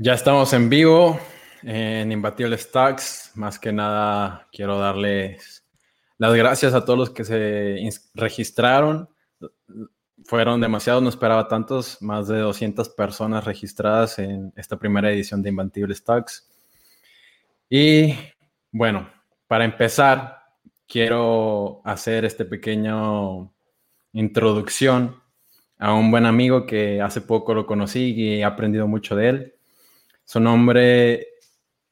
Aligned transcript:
Ya 0.00 0.14
estamos 0.14 0.52
en 0.52 0.68
vivo 0.68 1.18
en 1.64 2.12
Imbatible 2.12 2.56
Stocks. 2.56 3.32
Más 3.34 3.58
que 3.58 3.72
nada, 3.72 4.46
quiero 4.52 4.78
darles 4.78 5.66
las 6.18 6.34
gracias 6.34 6.72
a 6.72 6.84
todos 6.84 6.96
los 6.96 7.10
que 7.10 7.24
se 7.24 7.80
registraron. 8.14 9.08
Fueron 10.24 10.60
demasiados, 10.60 11.02
no 11.02 11.08
esperaba 11.08 11.48
tantos, 11.48 12.00
más 12.00 12.28
de 12.28 12.38
200 12.38 12.90
personas 12.90 13.44
registradas 13.44 14.20
en 14.20 14.52
esta 14.54 14.78
primera 14.78 15.10
edición 15.10 15.42
de 15.42 15.48
Imbatible 15.48 15.96
Stocks. 15.96 16.48
Y 17.68 18.14
bueno, 18.70 19.10
para 19.48 19.64
empezar, 19.64 20.44
quiero 20.86 21.80
hacer 21.84 22.24
este 22.24 22.44
pequeño 22.44 23.52
introducción 24.12 25.20
a 25.76 25.92
un 25.92 26.12
buen 26.12 26.24
amigo 26.24 26.66
que 26.66 27.02
hace 27.02 27.20
poco 27.20 27.52
lo 27.52 27.66
conocí 27.66 28.14
y 28.14 28.34
he 28.34 28.44
aprendido 28.44 28.86
mucho 28.86 29.16
de 29.16 29.28
él. 29.28 29.57
Su 30.30 30.40
nombre 30.40 31.26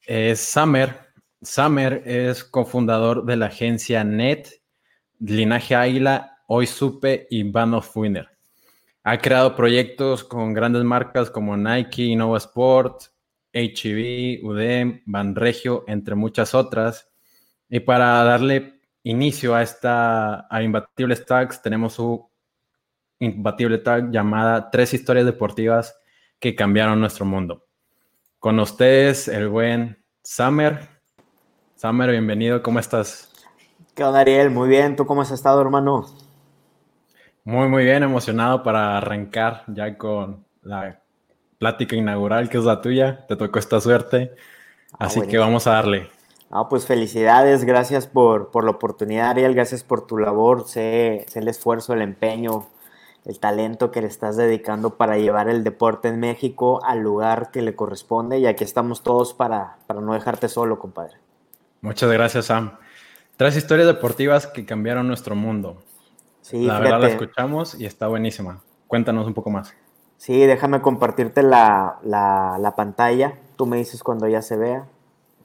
es 0.05 0.41
Summer. 0.41 0.95
Summer 1.41 2.03
es 2.05 2.45
cofundador 2.45 3.25
de 3.25 3.35
la 3.35 3.47
agencia 3.47 4.05
NET, 4.05 4.61
Linaje 5.21 5.75
Águila, 5.75 6.43
Hoy 6.47 6.67
Supe 6.67 7.27
y 7.31 7.51
Band 7.51 7.77
of 7.77 7.97
Winner. 7.97 8.29
Ha 9.05 9.17
creado 9.17 9.57
proyectos 9.57 10.23
con 10.23 10.53
grandes 10.53 10.85
marcas 10.85 11.31
como 11.31 11.57
Nike, 11.57 12.03
Innova 12.03 12.37
Sport, 12.37 13.05
HEV, 13.55 14.45
UDEM, 14.45 15.01
Banregio, 15.07 15.85
entre 15.87 16.15
muchas 16.15 16.55
otras. 16.55 17.11
Y 17.71 17.81
para 17.81 18.23
darle 18.23 18.81
inicio 19.05 19.55
a 19.55 19.63
esta 19.63 20.47
a 20.55 20.63
Imbatible 20.63 21.17
Stacks, 21.17 21.63
tenemos 21.63 21.95
su 21.95 22.29
Imbatible 23.19 23.79
Tag 23.79 24.11
llamada 24.11 24.69
Tres 24.71 24.93
historias 24.93 25.25
deportivas 25.25 25.99
que 26.39 26.55
cambiaron 26.55 27.01
nuestro 27.01 27.25
mundo. 27.25 27.66
Con 28.39 28.61
ustedes, 28.61 29.29
el 29.29 29.49
buen 29.49 30.05
Summer. 30.23 30.89
Summer, 31.75 32.11
bienvenido, 32.11 32.63
¿cómo 32.63 32.79
estás? 32.79 33.33
¿Qué 33.95 34.05
onda, 34.05 34.21
Ariel? 34.21 34.51
Muy 34.51 34.69
bien, 34.69 34.95
¿tú 34.95 35.07
cómo 35.07 35.23
has 35.23 35.31
estado, 35.31 35.61
hermano? 35.63 36.07
Muy, 37.45 37.67
muy 37.69 37.85
bien, 37.85 38.03
emocionado 38.03 38.63
para 38.63 38.99
arrancar 38.99 39.65
ya 39.69 39.97
con 39.97 40.45
la 40.63 41.01
plática 41.59 41.97
inaugural 41.97 42.51
que 42.51 42.59
es 42.59 42.65
la 42.65 42.83
tuya. 42.83 43.27
Te 43.27 43.37
tocó 43.37 43.59
esta 43.59 43.81
suerte, 43.81 44.35
ah, 44.93 45.07
así 45.07 45.23
que 45.23 45.39
vamos 45.39 45.67
a 45.67 45.73
darle. 45.73 46.11
Ah, 46.51 46.69
pues 46.69 46.87
felicidades, 46.87 47.65
gracias 47.65 48.07
por, 48.07 48.51
por, 48.51 48.65
la 48.65 48.73
oportunidad, 48.73 49.31
Ariel, 49.31 49.55
gracias 49.55 49.83
por 49.83 50.07
tu 50.07 50.19
labor, 50.19 50.69
sé, 50.69 51.25
sé 51.29 51.39
el 51.39 51.49
esfuerzo, 51.49 51.95
el 51.95 52.03
empeño, 52.03 52.69
el 53.27 53.41
talento 53.41 53.91
que 53.91 54.01
le 54.01 54.07
estás 54.07 54.37
dedicando 54.37 54.97
para 54.97 55.19
llevar 55.19 55.49
el 55.49 55.65
deporte 55.65 56.09
en 56.09 56.21
México 56.21 56.81
al 56.85 57.01
lugar 57.01 57.51
que 57.51 57.61
le 57.61 57.75
corresponde 57.75 58.39
y 58.39 58.47
aquí 58.47 58.63
estamos 58.63 59.03
todos 59.03 59.35
para, 59.35 59.79
para 59.87 60.01
no 60.01 60.15
dejarte 60.15 60.49
solo, 60.49 60.79
compadre. 60.79 61.17
Muchas 61.81 62.11
gracias, 62.11 62.47
Sam. 62.47 62.79
Tres 63.37 63.57
historias 63.57 63.89
deportivas 63.89 64.47
que 64.47 64.65
cambiaron 64.65 65.09
nuestro 65.09 65.35
mundo. 65.35 65.83
Sí, 66.41 66.65
la 66.65 66.79
verdad 66.79 67.01
la 67.01 67.09
escuchamos 67.09 67.79
y 67.79 67.85
está 67.85 68.07
buenísima. 68.07 68.63
Cuéntanos 68.87 69.27
un 69.27 69.35
poco 69.35 69.51
más. 69.51 69.75
Sí, 70.17 70.47
déjame 70.47 70.81
compartirte 70.81 71.43
la, 71.43 71.99
la, 72.03 72.57
la 72.61 72.77
pantalla. 72.77 73.35
Tú 73.57 73.67
me 73.67 73.77
dices 73.77 74.03
cuando 74.03 74.29
ya 74.29 74.41
se 74.41 74.57
vea. 74.57 74.87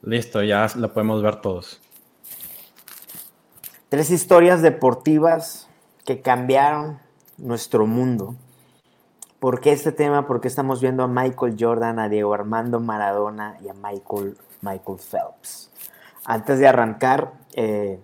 Listo, 0.02 0.42
ya 0.42 0.66
la 0.76 0.88
podemos 0.88 1.22
ver 1.22 1.40
todos. 1.40 1.80
Tres 3.88 4.10
historias 4.10 4.62
deportivas 4.62 5.68
que 6.06 6.22
cambiaron 6.22 7.00
nuestro 7.38 7.86
mundo. 7.86 8.36
¿Por 9.42 9.60
qué 9.60 9.72
este 9.72 9.90
tema? 9.90 10.26
Porque 10.28 10.46
estamos 10.46 10.80
viendo 10.80 11.02
a 11.02 11.08
Michael 11.08 11.56
Jordan, 11.58 11.98
a 11.98 12.08
Diego 12.08 12.32
Armando 12.32 12.78
Maradona 12.78 13.58
y 13.60 13.68
a 13.68 13.74
Michael, 13.74 14.36
Michael 14.60 14.98
Phelps. 14.98 15.72
Antes 16.24 16.60
de 16.60 16.68
arrancar, 16.68 17.32
eh, 17.54 17.98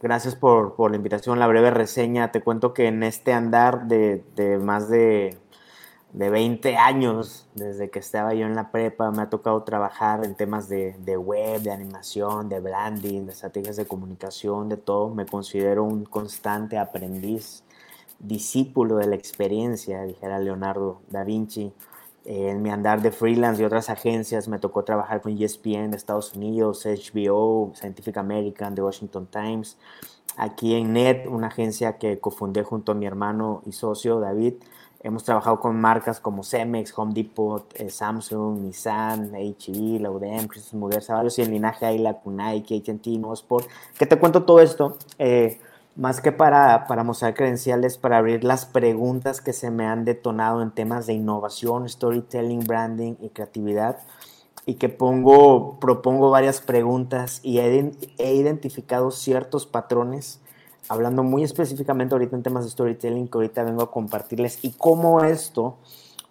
gracias 0.00 0.34
por, 0.34 0.74
la 0.90 0.96
invitación, 0.96 1.38
la 1.38 1.46
breve 1.46 1.70
reseña. 1.70 2.32
Te 2.32 2.42
cuento 2.42 2.74
que 2.74 2.88
en 2.88 3.04
este 3.04 3.32
andar 3.32 3.86
de, 3.86 4.24
más 4.60 4.88
de, 4.88 5.38
de, 6.12 6.30
20 6.30 6.76
años, 6.76 7.48
desde 7.54 7.88
que 7.88 8.00
estaba 8.00 8.34
yo 8.34 8.46
en 8.46 8.56
la 8.56 8.72
prepa, 8.72 9.12
me 9.12 9.22
ha 9.22 9.30
tocado 9.30 9.62
trabajar 9.62 10.24
en 10.24 10.34
temas 10.34 10.68
de, 10.68 10.96
de 10.98 11.16
web, 11.16 11.62
de 11.62 11.70
animación, 11.70 12.48
de 12.48 12.58
branding, 12.58 13.26
de 13.26 13.32
estrategias 13.32 13.76
de 13.76 13.86
comunicación, 13.86 14.68
de 14.68 14.78
todo. 14.78 15.14
Me 15.14 15.26
considero 15.26 15.84
un 15.84 16.04
constante 16.04 16.76
aprendiz 16.76 17.62
discípulo 18.22 18.96
de 18.96 19.06
la 19.06 19.16
experiencia, 19.16 20.02
dijera 20.04 20.38
Leonardo 20.38 21.00
da 21.10 21.24
Vinci. 21.24 21.72
Eh, 22.24 22.50
en 22.50 22.62
mi 22.62 22.70
andar 22.70 23.02
de 23.02 23.10
freelance 23.10 23.60
y 23.60 23.64
otras 23.64 23.90
agencias 23.90 24.46
me 24.46 24.60
tocó 24.60 24.84
trabajar 24.84 25.20
con 25.20 25.36
ESPN 25.36 25.90
de 25.90 25.96
Estados 25.96 26.34
Unidos, 26.34 26.86
HBO, 26.86 27.72
Scientific 27.74 28.16
American, 28.16 28.74
The 28.74 28.82
Washington 28.82 29.26
Times. 29.26 29.76
Aquí 30.36 30.74
en 30.74 30.92
NET, 30.92 31.26
una 31.26 31.48
agencia 31.48 31.98
que 31.98 32.18
cofundé 32.18 32.62
junto 32.62 32.92
a 32.92 32.94
mi 32.94 33.06
hermano 33.06 33.62
y 33.66 33.72
socio 33.72 34.20
David, 34.20 34.54
hemos 35.02 35.24
trabajado 35.24 35.58
con 35.60 35.78
marcas 35.80 36.20
como 36.20 36.44
Cemex, 36.44 36.96
Home 36.96 37.12
Depot, 37.12 37.66
eh, 37.74 37.90
Samsung, 37.90 38.60
Nissan, 38.60 39.34
HEV, 39.34 40.00
la 40.00 40.10
UDM, 40.10 40.46
Christmas 40.46 40.74
Muguer, 40.74 41.02
y 41.36 41.40
el 41.42 41.50
linaje 41.50 41.86
Ayla, 41.86 42.20
Nike, 42.24 42.76
AT&T, 42.76 43.18
No 43.18 43.32
Sport. 43.34 43.66
¿Qué 43.98 44.06
te 44.06 44.16
cuento 44.16 44.44
todo 44.44 44.60
esto? 44.60 44.96
Eh, 45.18 45.58
más 45.96 46.20
que 46.20 46.32
para, 46.32 46.86
para, 46.86 47.04
mostrar 47.04 47.34
credenciales, 47.34 47.98
para 47.98 48.18
abrir 48.18 48.44
las 48.44 48.64
preguntas 48.64 49.40
que 49.40 49.52
se 49.52 49.70
me 49.70 49.86
han 49.86 50.04
detonado 50.04 50.62
en 50.62 50.70
temas 50.70 51.06
de 51.06 51.12
innovación, 51.12 51.88
storytelling, 51.88 52.60
branding 52.60 53.14
y 53.20 53.28
creatividad, 53.28 53.98
y 54.64 54.74
que 54.74 54.88
pongo, 54.88 55.78
propongo 55.80 56.30
varias 56.30 56.60
preguntas 56.60 57.40
y 57.42 57.58
he, 57.58 57.92
he 58.18 58.34
identificado 58.34 59.10
ciertos 59.10 59.66
patrones, 59.66 60.40
hablando 60.88 61.22
muy 61.22 61.42
específicamente 61.42 62.14
ahorita 62.14 62.36
en 62.36 62.42
temas 62.42 62.64
de 62.64 62.70
storytelling 62.70 63.28
que 63.28 63.38
ahorita 63.38 63.64
vengo 63.64 63.82
a 63.82 63.90
compartirles 63.90 64.64
y 64.64 64.72
cómo 64.72 65.22
esto 65.24 65.76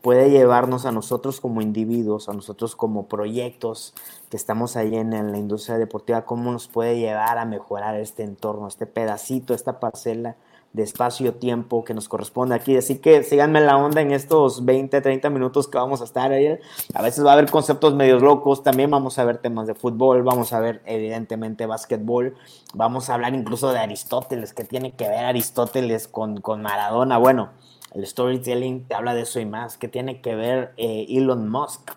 puede 0.02 0.32
llevarnos 0.32 0.86
a 0.86 0.92
nosotros 0.92 1.40
como 1.40 1.62
individuos, 1.62 2.28
a 2.28 2.34
nosotros 2.34 2.76
como 2.76 3.08
proyectos 3.08 3.94
que 4.30 4.38
estamos 4.38 4.76
ahí 4.76 4.96
en, 4.96 5.12
la 5.32 5.38
industria 5.38 5.78
deportiva, 5.78 6.26
cómo 6.26 6.52
nos 6.52 6.68
puede 6.68 6.98
llevar 6.98 7.38
a 7.38 7.46
mejorar 7.46 7.96
este 7.96 8.24
entorno, 8.24 8.68
este 8.68 8.86
pedacito, 8.86 9.54
esta 9.54 9.80
parcela 9.80 10.36
de 10.74 10.84
espacio-tiempo 10.84 11.84
que 11.84 11.94
nos 11.94 12.08
corresponde 12.08 12.56
aquí. 12.56 12.78
Así 12.78 13.00
que 13.00 13.24
síganme 13.24 13.60
la 13.60 13.78
onda 13.78 14.02
en 14.02 14.12
estos 14.12 14.64
20, 14.64 15.02
30 15.02 15.30
minutos 15.30 15.68
que 15.68 15.78
vamos 15.78 16.00
a 16.02 16.06
estar 16.06 16.32
ahí. 16.32 16.58
A 16.94 17.02
veces 17.02 17.26
va 17.26 17.32
a 17.32 17.34
haber 17.34 17.52
conceptos 17.52 17.94
medios 17.94 18.22
locos, 18.22 18.64
también 18.64 18.90
vamos 18.90 19.20
a 19.20 19.26
ver 19.26 19.40
temas 19.40 19.68
de 19.68 19.76
fútbol, 19.76 20.24
vamos 20.24 20.54
a 20.54 20.62
ver 20.62 20.82
evidentemente 20.86 21.66
básquetbol, 21.66 22.36
vamos 22.74 23.10
a 23.10 23.16
hablar 23.16 23.36
incluso 23.36 23.72
de 23.74 23.80
Aristóteles, 23.80 24.54
que 24.54 24.64
tiene 24.64 24.94
que 24.94 25.10
ver 25.10 25.26
Aristóteles 25.26 26.08
con, 26.08 26.40
con 26.40 26.62
Maradona. 26.62 27.18
Bueno, 27.18 27.50
el 27.94 28.06
storytelling 28.06 28.86
te 28.88 28.96
habla 28.96 29.14
de 29.14 29.22
eso 29.22 29.40
y 29.40 29.46
más. 29.46 29.78
¿Qué 29.78 29.88
tiene 29.88 30.22
que 30.22 30.36
ver 30.36 30.74
eh, 30.78 31.06
Elon 31.10 31.50
Musk? 31.50 31.92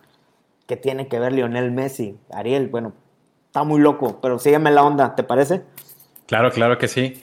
¿Qué 0.66 0.76
tiene 0.76 1.08
que 1.08 1.18
ver 1.18 1.32
Lionel 1.32 1.70
Messi? 1.70 2.18
Ariel, 2.30 2.68
bueno, 2.68 2.92
está 3.46 3.64
muy 3.64 3.80
loco, 3.80 4.18
pero 4.20 4.38
sígueme 4.38 4.70
la 4.70 4.82
onda, 4.82 5.14
¿te 5.14 5.22
parece? 5.22 5.62
Claro, 6.26 6.50
claro 6.50 6.78
que 6.78 6.88
sí. 6.88 7.22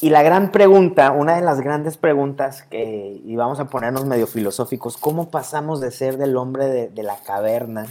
Y 0.00 0.10
la 0.10 0.22
gran 0.22 0.50
pregunta, 0.50 1.12
una 1.12 1.36
de 1.36 1.42
las 1.42 1.60
grandes 1.60 1.96
preguntas, 1.96 2.62
que, 2.62 3.20
y 3.24 3.36
vamos 3.36 3.60
a 3.60 3.66
ponernos 3.66 4.06
medio 4.06 4.26
filosóficos, 4.26 4.96
¿cómo 4.96 5.30
pasamos 5.30 5.80
de 5.80 5.90
ser 5.90 6.16
del 6.16 6.36
hombre 6.36 6.66
de, 6.66 6.88
de 6.88 7.02
la 7.02 7.16
caverna? 7.18 7.86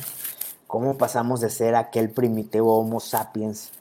¿Cómo 0.67 0.97
pasamos 0.97 1.39
de 1.39 1.49
ser 1.49 1.75
aquel 1.75 2.09
primitivo 2.09 2.77
Homo 2.77 2.99
sapiens 2.99 3.71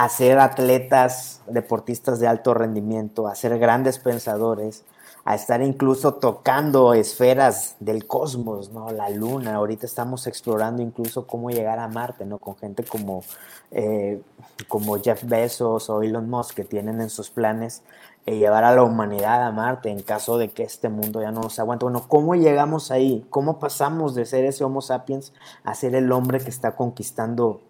a 0.00 0.08
ser 0.08 0.38
atletas, 0.38 1.42
deportistas 1.46 2.20
de 2.20 2.26
alto 2.26 2.54
rendimiento, 2.54 3.28
a 3.28 3.34
ser 3.34 3.58
grandes 3.58 3.98
pensadores, 3.98 4.82
a 5.24 5.34
estar 5.34 5.60
incluso 5.62 6.14
tocando 6.14 6.94
esferas 6.94 7.76
del 7.80 8.06
cosmos, 8.06 8.70
¿no? 8.70 8.90
La 8.90 9.10
luna, 9.10 9.56
ahorita 9.56 9.86
estamos 9.86 10.26
explorando 10.26 10.82
incluso 10.82 11.26
cómo 11.26 11.50
llegar 11.50 11.78
a 11.78 11.88
Marte, 11.88 12.24
¿no? 12.24 12.38
Con 12.38 12.56
gente 12.56 12.84
como, 12.84 13.22
eh, 13.70 14.22
como 14.68 14.98
Jeff 14.98 15.24
Bezos 15.24 15.90
o 15.90 16.02
Elon 16.02 16.28
Musk 16.28 16.54
que 16.54 16.64
tienen 16.64 17.00
en 17.00 17.10
sus 17.10 17.30
planes 17.30 17.82
eh, 18.26 18.36
llevar 18.36 18.64
a 18.64 18.74
la 18.74 18.82
humanidad 18.82 19.46
a 19.46 19.50
Marte 19.50 19.90
en 19.90 20.02
caso 20.02 20.38
de 20.38 20.50
que 20.50 20.62
este 20.62 20.88
mundo 20.88 21.22
ya 21.22 21.32
no 21.32 21.42
nos 21.42 21.58
aguante. 21.58 21.84
Bueno, 21.84 22.04
¿cómo 22.08 22.34
llegamos 22.34 22.90
ahí? 22.90 23.26
¿Cómo 23.30 23.58
pasamos 23.58 24.14
de 24.14 24.26
ser 24.26 24.44
ese 24.44 24.64
Homo 24.64 24.82
sapiens 24.82 25.32
a 25.64 25.74
ser 25.74 25.94
el 25.94 26.10
hombre 26.12 26.40
que 26.40 26.50
está 26.50 26.76
conquistando 26.76 27.60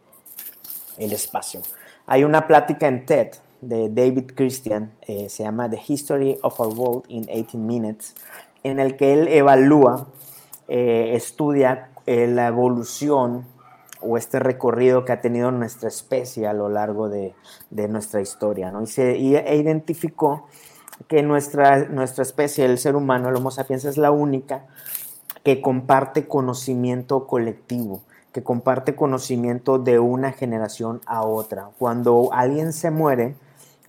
el 0.99 1.13
espacio? 1.13 1.63
Hay 2.07 2.25
una 2.25 2.47
plática 2.47 2.89
en 2.89 3.07
TED 3.07 3.31
de 3.61 3.89
David 3.91 4.33
Christian, 4.35 4.93
eh, 5.03 5.29
se 5.29 5.43
llama 5.43 5.69
The 5.69 5.81
History 5.87 6.39
of 6.43 6.59
Our 6.61 6.75
World 6.75 7.05
in 7.09 7.27
18 7.29 7.67
Minutes, 7.67 8.15
en 8.63 8.81
el 8.81 8.97
que 8.97 9.13
él 9.13 9.29
evalúa, 9.29 10.09
eh, 10.69 11.13
estudia 11.15 11.91
eh, 12.07 12.27
la 12.27 12.47
evolución 12.47 13.47
o 14.01 14.17
este 14.17 14.39
recorrido 14.39 15.05
que 15.05 15.13
ha 15.13 15.21
tenido 15.21 15.51
nuestra 15.51 15.89
especie 15.89 16.47
a 16.47 16.53
lo 16.53 16.69
largo 16.69 17.09
de, 17.09 17.35
nuestra 17.71 18.21
historia, 18.21 18.71
¿no? 18.71 18.83
y, 18.83 18.87
se, 18.87 19.13
e 19.13 19.57
identificó 19.57 20.47
que 21.09 21.23
nuestra, 21.23 21.87
nuestra 21.89 22.23
especie, 22.23 22.65
el 22.65 22.79
ser 22.79 22.97
humano, 22.97 23.29
el 23.29 23.37
Homo 23.37 23.51
sapiens, 23.51 23.85
es 23.85 23.99
la 23.99 24.11
única 24.11 24.67
que 25.43 25.61
comparte 25.61 26.27
conocimiento 26.27 27.27
colectivo, 27.27 28.03
que 28.33 28.43
comparte 28.43 28.95
conocimiento 28.95 29.79
de 29.79 29.99
una 29.99 30.33
generación 30.33 31.01
a 31.07 31.23
otra. 31.23 31.71
Cuando 31.79 32.31
alguien 32.33 32.73
se 32.73 32.91
muere, 32.91 33.35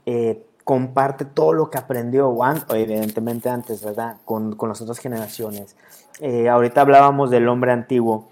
eh, 0.06 0.44
comparte 0.63 1.25
todo 1.25 1.53
lo 1.53 1.69
que 1.69 1.77
aprendió, 1.77 2.36
evidentemente 2.69 3.50
antes, 3.50 3.83
¿verdad? 3.83 4.18
Con, 4.25 4.57
las 4.68 4.81
otras 4.81 5.00
generaciones. 5.00 5.75
Eh, 6.19 6.50
ahorita 6.50 6.81
hablábamos 6.81 7.30
del 7.30 7.48
hombre 7.48 7.71
antiguo. 7.71 8.30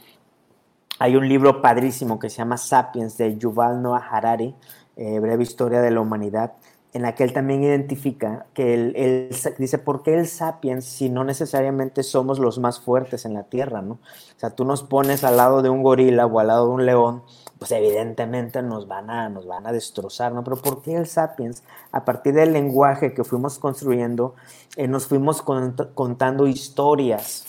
Hay 0.99 1.15
un 1.15 1.27
libro 1.27 1.61
padrísimo 1.61 2.19
que 2.19 2.29
se 2.29 2.37
llama 2.37 2.57
Sapiens 2.57 3.17
de 3.17 3.37
Yuval 3.37 3.81
Noah 3.81 4.05
Harari, 4.11 4.53
eh, 4.95 5.19
Breve 5.19 5.43
Historia 5.43 5.81
de 5.81 5.91
la 5.91 6.01
Humanidad 6.01 6.53
en 6.93 7.03
la 7.03 7.13
que 7.13 7.23
él 7.23 7.33
también 7.33 7.63
identifica 7.63 8.47
que 8.53 8.73
él, 8.73 9.29
dice, 9.59 9.77
¿por 9.77 10.01
qué 10.01 10.15
el 10.15 10.27
sapiens 10.27 10.85
si 10.85 11.09
no 11.09 11.23
necesariamente 11.23 12.01
somos 12.01 12.39
los 12.39 12.57
más 12.57 12.79
fuertes 12.79 13.25
en 13.25 13.35
la 13.35 13.43
Tierra? 13.43 13.81
¿no? 13.81 13.93
O 13.93 14.39
sea, 14.39 14.49
tú 14.51 14.65
nos 14.65 14.83
pones 14.83 15.23
al 15.23 15.37
lado 15.37 15.61
de 15.61 15.69
un 15.69 15.83
gorila 15.83 16.25
o 16.25 16.39
al 16.39 16.47
lado 16.47 16.67
de 16.67 16.73
un 16.73 16.85
león, 16.85 17.23
pues 17.59 17.71
evidentemente 17.73 18.63
nos 18.63 18.87
van 18.87 19.09
a, 19.09 19.27
nos 19.27 19.45
van 19.45 19.67
a 19.67 19.73
destrozar, 19.73 20.31
¿no? 20.31 20.45
Pero 20.45 20.55
¿por 20.55 20.81
qué 20.81 20.95
el 20.95 21.05
sapiens? 21.05 21.61
A 21.91 22.05
partir 22.05 22.33
del 22.33 22.53
lenguaje 22.53 23.13
que 23.13 23.25
fuimos 23.25 23.59
construyendo, 23.59 24.33
eh, 24.77 24.87
nos 24.87 25.07
fuimos 25.07 25.41
contando 25.41 26.47
historias 26.47 27.45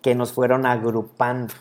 que 0.00 0.14
nos 0.14 0.32
fueron 0.32 0.64
agrupando. 0.64 1.52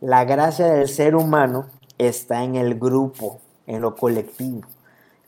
La 0.00 0.24
gracia 0.24 0.66
del 0.66 0.88
ser 0.88 1.14
humano 1.14 1.66
está 1.98 2.42
en 2.42 2.56
el 2.56 2.78
grupo, 2.78 3.40
en 3.66 3.82
lo 3.82 3.94
colectivo. 3.94 4.62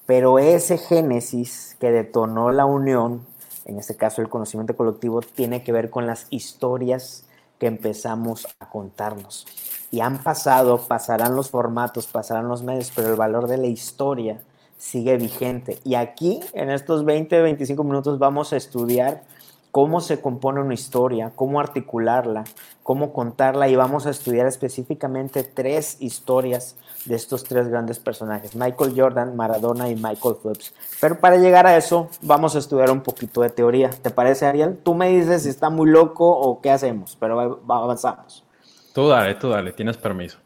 Pero 0.07 0.39
ese 0.39 0.79
génesis 0.79 1.77
que 1.79 1.91
detonó 1.91 2.53
la 2.53 2.65
unión, 2.65 3.27
en 3.67 3.79
este 3.79 3.97
caso 3.97 4.23
el 4.23 4.31
conocimiento 4.31 4.77
colectivo, 4.77 5.21
tiene 5.21 5.63
que 5.63 5.73
ver 5.73 5.91
con 5.91 6.07
las 6.07 6.27
historias 6.31 7.27
que 7.61 7.67
empezamos 7.67 8.49
a 8.59 8.71
contarnos. 8.71 9.47
Y 9.93 10.01
han 10.01 10.23
pasado, 10.23 10.79
pasarán 10.89 11.37
los 11.37 11.51
formatos, 11.51 12.07
pasarán 12.07 12.49
los 12.49 12.63
medios, 12.63 12.91
pero 12.97 13.11
el 13.11 13.17
valor 13.17 13.47
de 13.47 13.59
la 13.59 13.67
historia 13.67 14.41
sigue 14.79 15.17
vigente. 15.19 15.79
Y 15.85 15.95
aquí, 15.95 16.41
en 16.55 16.71
estos 16.71 17.05
20, 17.05 17.43
25 17.43 17.85
minutos, 17.85 18.19
vamos 18.19 18.53
a 18.55 18.57
estudiar 18.57 19.23
cómo 19.71 20.01
se 20.01 20.21
compone 20.21 20.61
una 20.61 20.75
historia, 20.75 21.33
cómo 21.35 21.61
articularla, 21.61 22.45
cómo 22.83 23.13
contarla 23.13 23.69
y 23.69 23.77
vamos 23.77 24.07
a 24.07 24.11
estudiar 24.11 24.47
específicamente 24.47 25.45
tres 25.45 25.97
historias 26.01 26.77
de 27.07 27.15
estos 27.15 27.45
tres 27.45 27.69
grandes 27.69 27.99
personajes, 27.99 28.57
Michael 28.57 28.95
Jordan, 28.97 29.37
Maradona 29.37 29.89
y 29.89 29.95
Michael 29.95 30.37
Phelps. 30.43 30.75
Pero 31.01 31.21
para 31.21 31.37
llegar 31.37 31.67
a 31.67 31.77
eso 31.77 32.09
vamos 32.23 32.57
a 32.57 32.59
estudiar 32.59 32.91
un 32.91 33.01
poquito 33.01 33.43
de 33.43 33.51
teoría. 33.51 33.91
¿Te 33.91 34.11
parece, 34.11 34.47
Ariel? 34.47 34.79
Tú 34.83 34.95
me 34.95 35.09
dices 35.11 35.45
si 35.45 35.49
está 35.49 35.71
muy 35.71 35.89
loco 35.89 36.29
o 36.29 36.61
qué 36.61 36.71
hacemos, 36.71 37.17
pero 37.19 37.61
avanzamos. 37.69 38.45
Tú 38.93 39.09
dale, 39.09 39.35
tú 39.37 39.51
dale, 39.51 39.73
tienes 39.73 39.97
permiso. 39.97 40.39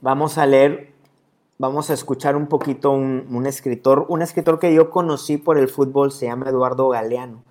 Vamos 0.00 0.38
a 0.38 0.46
leer, 0.46 0.92
vamos 1.58 1.90
a 1.90 1.94
escuchar 1.94 2.34
un 2.34 2.46
poquito 2.46 2.90
un, 2.90 3.26
un 3.30 3.46
escritor, 3.46 4.06
un 4.08 4.22
escritor 4.22 4.58
que 4.58 4.74
yo 4.74 4.90
conocí 4.90 5.36
por 5.36 5.58
el 5.58 5.68
fútbol, 5.68 6.10
se 6.10 6.26
llama 6.26 6.48
Eduardo 6.48 6.88
Galeano 6.88 7.42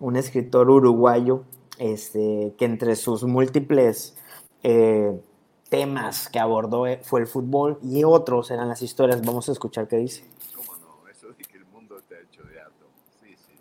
un 0.00 0.16
escritor 0.16 0.70
uruguayo 0.70 1.44
este, 1.78 2.54
que 2.56 2.64
entre 2.64 2.96
sus 2.96 3.24
múltiples 3.24 4.16
eh, 4.62 5.20
temas 5.68 6.28
que 6.28 6.38
abordó 6.38 6.86
eh, 6.86 7.00
fue 7.02 7.20
el 7.20 7.26
fútbol 7.26 7.78
y 7.82 8.04
otros 8.04 8.50
eran 8.50 8.68
las 8.68 8.82
historias. 8.82 9.22
Vamos 9.22 9.48
a 9.48 9.52
escuchar 9.52 9.88
qué 9.88 9.96
dice. 9.96 10.24
¿Cómo 10.54 10.76
no? 10.76 11.08
Eso 11.08 11.28
de 11.28 11.44
que 11.44 11.56
el 11.56 11.66
mundo 11.66 11.98
está 11.98 12.18
hecho 12.20 12.42
de 12.42 12.60
átomos. 12.60 12.94
Sí, 13.22 13.36
sí. 13.36 13.54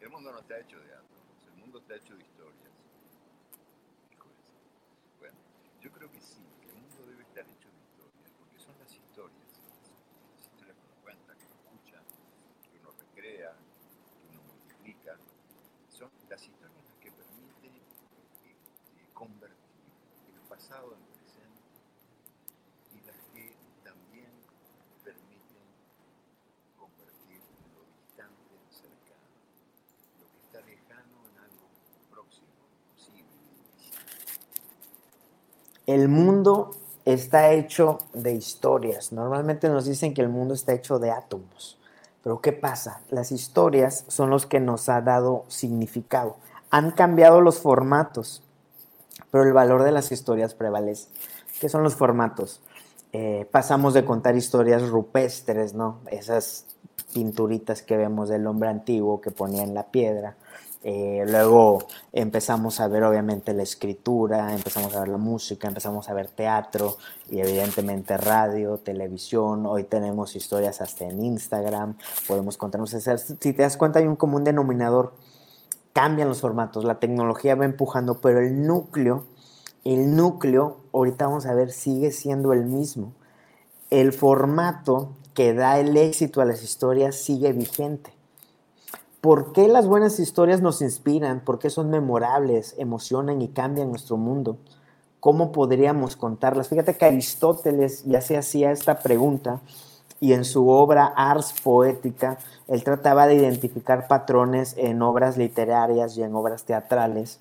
El 0.00 0.10
mundo 0.10 0.32
no 0.32 0.38
está 0.40 0.58
hecho 0.58 0.78
de 0.78 0.92
átomos. 0.92 1.26
El 1.52 1.60
mundo 1.60 1.78
está 1.78 1.94
hecho 1.96 2.14
de 2.16 2.22
historias. 2.22 2.54
Bueno, 5.18 5.36
yo 5.82 5.90
creo 5.92 6.10
que 6.10 6.20
sí, 6.20 6.42
que 6.60 6.68
el 6.68 6.74
mundo 6.74 7.06
debe 7.06 7.22
estar 7.22 7.44
hecho 7.44 7.68
de 7.68 7.78
historias, 7.78 8.32
porque 8.38 8.58
son 8.58 8.74
las 8.78 8.90
historias, 8.90 9.48
las 10.34 10.46
historias 10.46 10.76
que 10.76 10.84
uno 10.86 11.02
cuenta, 11.02 11.34
que 11.34 11.44
uno 11.46 11.54
escucha, 11.54 11.98
que 12.70 12.78
uno 12.80 12.90
recrea, 12.98 13.54
son 15.98 16.10
las 16.30 16.40
historias 16.40 16.78
las 16.86 16.94
que 17.00 17.10
permiten 17.10 17.74
este, 17.74 18.54
convertir 19.12 19.58
el 20.32 20.40
pasado 20.48 20.94
en 20.94 21.02
presente 21.10 21.58
y 22.94 23.00
las 23.04 23.18
que 23.34 23.52
también 23.82 24.30
permiten 25.02 25.66
convertir 26.78 27.42
lo 27.74 27.82
distante 27.90 28.54
en 28.54 28.70
cercano, 28.70 29.26
lo 30.20 30.26
que 30.30 30.38
está 30.46 30.60
lejano 30.60 31.18
en 31.26 31.38
algo 31.38 31.66
próximo, 32.10 32.46
posible. 32.94 33.26
El 35.88 36.10
mundo 36.10 36.72
está 37.06 37.52
hecho 37.52 37.96
de 38.12 38.34
historias. 38.34 39.10
Normalmente 39.10 39.70
nos 39.70 39.86
dicen 39.86 40.12
que 40.12 40.20
el 40.20 40.28
mundo 40.28 40.52
está 40.52 40.74
hecho 40.74 40.98
de 40.98 41.10
átomos. 41.10 41.78
Pero 42.22 42.42
¿qué 42.42 42.52
pasa? 42.52 43.00
Las 43.08 43.32
historias 43.32 44.04
son 44.06 44.28
los 44.28 44.44
que 44.44 44.60
nos 44.60 44.90
ha 44.90 45.00
dado 45.00 45.46
significado. 45.48 46.36
Han 46.68 46.90
cambiado 46.90 47.40
los 47.40 47.60
formatos, 47.60 48.42
pero 49.30 49.44
el 49.44 49.54
valor 49.54 49.82
de 49.82 49.92
las 49.92 50.12
historias 50.12 50.52
prevalece. 50.52 51.08
¿Qué 51.58 51.70
son 51.70 51.82
los 51.82 51.94
formatos? 51.94 52.60
Eh, 53.14 53.48
pasamos 53.50 53.94
de 53.94 54.04
contar 54.04 54.36
historias 54.36 54.86
rupestres, 54.90 55.72
¿no? 55.72 56.00
Esas 56.10 56.66
pinturitas 57.14 57.80
que 57.80 57.96
vemos 57.96 58.28
del 58.28 58.46
hombre 58.46 58.68
antiguo 58.68 59.22
que 59.22 59.30
ponía 59.30 59.62
en 59.62 59.72
la 59.72 59.84
piedra, 59.84 60.36
eh, 60.84 61.24
luego 61.26 61.80
empezamos 62.12 62.78
a 62.78 62.86
ver 62.86 63.02
obviamente 63.02 63.52
la 63.52 63.64
escritura, 63.64 64.54
empezamos 64.54 64.94
a 64.94 65.00
ver 65.00 65.08
la 65.08 65.18
música, 65.18 65.66
empezamos 65.66 66.08
a 66.08 66.14
ver 66.14 66.28
teatro 66.28 66.96
y 67.30 67.40
evidentemente 67.40 68.16
radio, 68.16 68.78
televisión. 68.78 69.66
Hoy 69.66 69.84
tenemos 69.84 70.36
historias 70.36 70.80
hasta 70.80 71.04
en 71.04 71.24
Instagram, 71.24 71.96
podemos 72.28 72.56
contarnos. 72.56 72.90
Si 72.90 73.52
te 73.52 73.62
das 73.62 73.76
cuenta 73.76 73.98
hay 73.98 74.06
un 74.06 74.16
común 74.16 74.44
denominador. 74.44 75.14
Cambian 75.92 76.28
los 76.28 76.40
formatos, 76.40 76.84
la 76.84 77.00
tecnología 77.00 77.56
va 77.56 77.64
empujando, 77.64 78.20
pero 78.20 78.38
el 78.38 78.64
núcleo, 78.64 79.24
el 79.84 80.14
núcleo, 80.14 80.76
ahorita 80.92 81.26
vamos 81.26 81.46
a 81.46 81.54
ver, 81.54 81.72
sigue 81.72 82.12
siendo 82.12 82.52
el 82.52 82.66
mismo. 82.66 83.14
El 83.90 84.12
formato 84.12 85.16
que 85.34 85.54
da 85.54 85.80
el 85.80 85.96
éxito 85.96 86.40
a 86.40 86.44
las 86.44 86.62
historias 86.62 87.16
sigue 87.16 87.52
vigente. 87.52 88.17
¿Por 89.20 89.52
qué 89.52 89.66
las 89.66 89.88
buenas 89.88 90.20
historias 90.20 90.62
nos 90.62 90.80
inspiran? 90.80 91.40
¿Por 91.40 91.58
qué 91.58 91.70
son 91.70 91.90
memorables, 91.90 92.76
emocionan 92.78 93.42
y 93.42 93.48
cambian 93.48 93.90
nuestro 93.90 94.16
mundo? 94.16 94.58
¿Cómo 95.18 95.50
podríamos 95.50 96.14
contarlas? 96.14 96.68
Fíjate 96.68 96.96
que 96.96 97.04
Aristóteles 97.04 98.04
ya 98.04 98.20
se 98.20 98.36
hacía 98.36 98.70
esta 98.70 99.00
pregunta 99.00 99.60
y 100.20 100.34
en 100.34 100.44
su 100.44 100.68
obra 100.68 101.06
Ars 101.16 101.52
Poética, 101.64 102.38
él 102.68 102.84
trataba 102.84 103.26
de 103.26 103.34
identificar 103.34 104.06
patrones 104.06 104.74
en 104.76 105.02
obras 105.02 105.36
literarias 105.36 106.16
y 106.16 106.22
en 106.22 106.36
obras 106.36 106.64
teatrales 106.64 107.40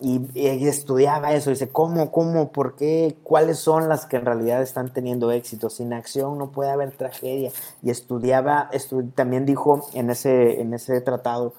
y, 0.00 0.66
estudiaba 0.68 1.32
eso, 1.32 1.50
dice, 1.50 1.68
¿cómo, 1.68 2.12
cómo, 2.12 2.52
por 2.52 2.76
qué, 2.76 3.16
cuáles 3.24 3.58
son 3.58 3.88
las 3.88 4.06
que 4.06 4.16
en 4.16 4.26
realidad 4.26 4.62
están 4.62 4.92
teniendo 4.92 5.32
éxito? 5.32 5.70
Sin 5.70 5.92
acción 5.92 6.38
no 6.38 6.50
puede 6.50 6.70
haber 6.70 6.92
tragedia. 6.92 7.50
Y 7.82 7.90
estudiaba, 7.90 8.70
también 9.14 9.44
dijo 9.44 9.88
en 9.94 10.10
ese, 10.10 10.60
en 10.60 10.72
ese 10.74 11.00
tratado 11.00 11.52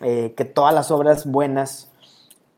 eh, 0.00 0.34
que 0.36 0.44
todas 0.44 0.74
las 0.74 0.90
obras 0.90 1.26
buenas 1.26 1.90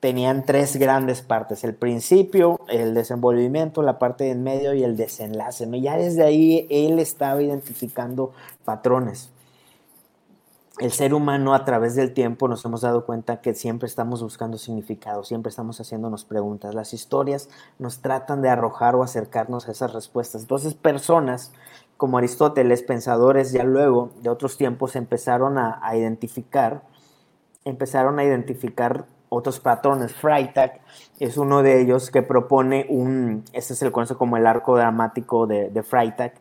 tenían 0.00 0.44
tres 0.44 0.76
grandes 0.76 1.20
partes, 1.22 1.64
el 1.64 1.74
principio, 1.74 2.60
el 2.68 2.94
desenvolvimiento, 2.94 3.82
la 3.82 3.98
parte 3.98 4.30
en 4.30 4.42
medio 4.42 4.72
y 4.72 4.84
el 4.84 4.96
desenlace. 4.96 5.66
¿no? 5.66 5.76
Ya 5.76 5.96
desde 5.96 6.22
ahí 6.22 6.66
él 6.70 6.98
estaba 6.98 7.42
identificando 7.42 8.32
patrones 8.64 9.30
el 10.78 10.92
ser 10.92 11.14
humano 11.14 11.54
a 11.54 11.64
través 11.64 11.94
del 11.94 12.12
tiempo 12.12 12.48
nos 12.48 12.64
hemos 12.64 12.82
dado 12.82 13.06
cuenta 13.06 13.40
que 13.40 13.54
siempre 13.54 13.86
estamos 13.86 14.22
buscando 14.22 14.58
significado, 14.58 15.24
siempre 15.24 15.48
estamos 15.48 15.80
haciéndonos 15.80 16.24
preguntas. 16.24 16.74
Las 16.74 16.92
historias 16.92 17.48
nos 17.78 18.00
tratan 18.00 18.42
de 18.42 18.50
arrojar 18.50 18.94
o 18.94 19.02
acercarnos 19.02 19.68
a 19.68 19.72
esas 19.72 19.94
respuestas. 19.94 20.42
Entonces 20.42 20.74
personas 20.74 21.52
como 21.96 22.18
Aristóteles, 22.18 22.82
pensadores 22.82 23.52
ya 23.52 23.64
luego 23.64 24.10
de 24.20 24.28
otros 24.28 24.58
tiempos 24.58 24.96
empezaron 24.96 25.56
a, 25.56 25.80
identificar, 25.96 26.82
empezaron 27.64 28.18
a 28.18 28.24
identificar 28.24 29.06
otros 29.30 29.60
patrones. 29.60 30.12
Freitag 30.12 30.80
es 31.18 31.38
uno 31.38 31.62
de 31.62 31.80
ellos 31.80 32.10
que 32.10 32.22
propone 32.22 32.84
un, 32.90 33.44
este 33.54 33.72
es 33.72 33.80
el 33.80 33.92
concepto 33.92 34.18
como 34.18 34.36
el 34.36 34.46
arco 34.46 34.76
dramático 34.76 35.46
de, 35.46 35.70
de 35.70 35.82
Freitag, 35.82 36.34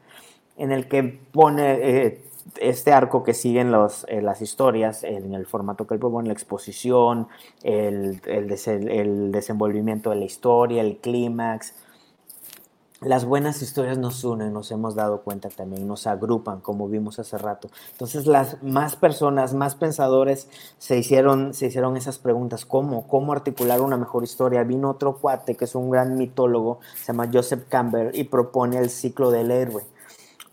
en 0.58 0.74
el 0.74 0.90
que 0.90 1.04
pone 1.32 1.74
eh, 1.74 2.26
este 2.60 2.94
arco 2.94 3.24
que 3.24 3.34
siguen 3.34 3.72
los, 3.72 4.06
eh, 4.08 4.22
las 4.22 4.42
historias 4.42 5.04
en 5.04 5.34
el 5.34 5.46
formato 5.46 5.88
que 5.88 5.96
él 5.96 6.00
propone, 6.00 6.28
la 6.28 6.34
exposición, 6.34 7.28
el, 7.64 8.22
el, 8.26 9.32
desenvolvimiento 9.32 10.12
de 10.12 10.18
la 10.18 10.26
historia, 10.26 10.82
el 10.82 10.98
clímax, 10.98 11.74
las 13.02 13.26
buenas 13.26 13.62
historias 13.62 13.98
nos 13.98 14.24
unen, 14.24 14.54
nos 14.54 14.72
hemos 14.72 14.96
dado 14.96 15.22
cuenta 15.22 15.50
también, 15.50 15.88
nos 15.88 16.08
agrupan, 16.08 16.62
como 16.62 16.88
vimos 16.88 17.20
hace 17.20 17.38
rato. 17.38 17.70
Entonces, 17.92 18.26
las 18.26 18.64
más 18.64 18.96
personas, 18.96 19.54
más 19.54 19.76
pensadores 19.76 20.48
se 20.78 20.98
hicieron, 20.98 21.54
se 21.54 21.68
hicieron 21.68 21.98
esas 21.98 22.20
preguntas. 22.20 22.66
¿Cómo? 22.66 23.08
¿Cómo 23.08 23.34
articular 23.34 23.82
una 23.82 23.98
mejor 23.98 24.24
historia? 24.24 24.64
Vino 24.64 24.90
otro 24.90 25.18
cuate 25.18 25.56
que 25.56 25.66
es 25.66 25.76
un 25.76 25.90
gran 25.90 26.18
mitólogo, 26.18 26.80
se 26.96 27.08
llama 27.08 27.30
Joseph 27.32 27.66
Campbell, 27.68 28.12
y 28.14 28.24
propone 28.24 28.78
el 28.78 28.90
ciclo 28.90 29.30
del 29.30 29.52
héroe 29.52 29.84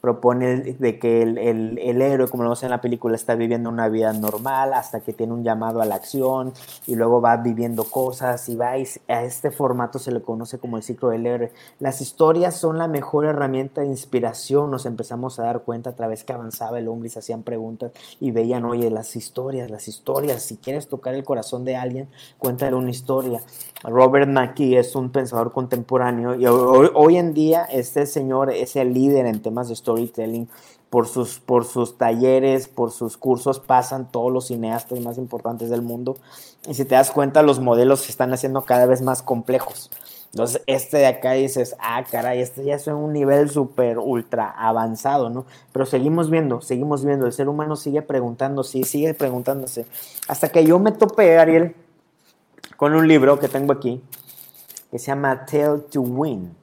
propone 0.03 0.57
de 0.57 0.99
que 0.99 1.23
el, 1.23 1.39
el, 1.39 2.03
héroe, 2.03 2.27
como 2.27 2.43
lo 2.43 2.49
vemos 2.49 2.65
en 2.65 2.71
la 2.71 2.81
película, 2.81 3.15
está 3.15 3.37
viviendo 3.37 3.71
una 3.71 3.89
vida 3.89 4.13
normal 4.13 4.75
hasta 4.75 4.99
que 4.99 5.13
tiene 5.13 5.33
un 5.33 5.45
llamado 5.45 5.81
a 5.81 5.85
la 5.85 5.95
acción 5.95 6.53
y 6.89 6.97
luego 6.97 7.21
va 7.21 7.37
viviendo 7.37 7.85
cosas 7.85 8.49
y 8.49 8.57
va 8.57 8.71
a 8.73 9.23
este 9.23 9.53
formato 9.53 10.01
se 10.01 10.11
le 10.11 10.21
conoce 10.21 10.59
como 10.59 10.77
el 10.77 10.83
ciclo 10.83 11.11
del 11.11 11.25
héroe. 11.25 11.53
Las 11.79 12.01
historias 12.01 12.57
son 12.57 12.79
la 12.79 12.89
mejor 12.89 13.27
herramienta 13.27 13.83
de 13.83 13.87
inspiración, 13.87 14.73
nos 14.73 14.87
empezamos 14.87 15.39
a 15.39 15.45
dar 15.45 15.63
cuenta 15.63 15.91
a 15.91 15.95
través 15.95 16.25
que 16.25 16.33
avanzaba 16.33 16.81
el 16.81 16.89
hombre 16.89 17.07
y 17.07 17.11
se 17.11 17.21
hacían 17.21 17.45
preguntas 17.45 17.93
y 18.19 18.33
veían, 18.33 18.65
oye, 18.65 18.91
las 18.91 19.15
historias, 19.15 19.71
las 19.71 19.87
historias, 19.87 20.43
si 20.43 20.57
quieres 20.57 20.89
tocar 20.89 21.15
el 21.15 21.23
corazón 21.23 21.65
de 21.65 21.77
alguien, 21.77 22.09
cuéntale 22.39 22.75
una 22.75 22.91
historia. 22.91 23.41
Robert 23.85 24.29
McKee 24.29 24.79
es 24.79 24.97
un 24.97 25.11
pensador 25.11 25.53
contemporáneo 25.53 26.35
y 26.35 26.47
hoy, 26.47 26.91
hoy 26.93 27.17
en 27.19 27.35
día 27.35 27.65
este 27.71 28.07
señor 28.07 28.51
es 28.51 28.75
el 28.75 28.93
líder 28.93 29.27
en 29.27 29.41
temas 29.41 29.69
de 29.69 29.75
historia 29.75 29.92
storytelling, 29.93 30.49
por 30.91 31.09
sus, 31.09 31.39
por 31.39 31.65
sus 31.65 31.97
talleres, 31.97 32.69
por 32.69 32.91
sus 32.91 33.17
cursos, 33.17 33.61
pasan 33.61 34.11
todos 34.11 34.31
los 34.31 34.49
cineastas 34.49 35.01
más 35.01 35.17
importantes 35.17 35.71
del 35.71 35.83
mundo. 35.83 36.17
Y 36.69 36.75
si 36.75 36.85
te 36.85 36.95
das 36.95 37.11
cuenta, 37.11 37.43
los 37.43 37.61
modelos 37.61 38.01
se 38.01 38.11
están 38.11 38.33
haciendo 38.33 38.63
cada 38.63 38.87
vez 38.87 39.01
más 39.01 39.23
complejos. 39.23 39.91
Entonces, 40.33 40.63
este 40.67 40.99
de 40.99 41.07
acá 41.07 41.33
dices, 41.33 41.77
ah, 41.79 42.05
caray, 42.11 42.41
este 42.41 42.65
ya 42.65 42.75
es 42.77 42.87
un 42.87 43.13
nivel 43.13 43.51
súper 43.51 43.99
ultra 43.99 44.51
avanzado, 44.51 45.29
¿no? 45.29 45.45
Pero 45.73 45.85
seguimos 45.85 46.31
viendo, 46.31 46.63
seguimos 46.63 47.05
viendo, 47.05 47.27
el 47.27 47.33
ser 47.33 47.49
humano 47.49 47.77
sigue 47.77 48.01
preguntando, 48.01 48.63
sí, 48.63 48.85
sigue 48.85 49.13
preguntándose. 49.13 49.85
Hasta 50.29 50.49
que 50.49 50.65
yo 50.65 50.79
me 50.79 50.93
topé, 50.93 51.39
Ariel, 51.39 51.77
con 52.79 52.95
un 52.95 53.07
libro 53.07 53.39
que 53.39 53.49
tengo 53.49 53.73
aquí, 53.73 54.03
que 54.91 54.99
se 54.99 55.07
llama 55.07 55.45
Tale 55.45 55.81
to 55.91 56.01
Win, 56.01 56.55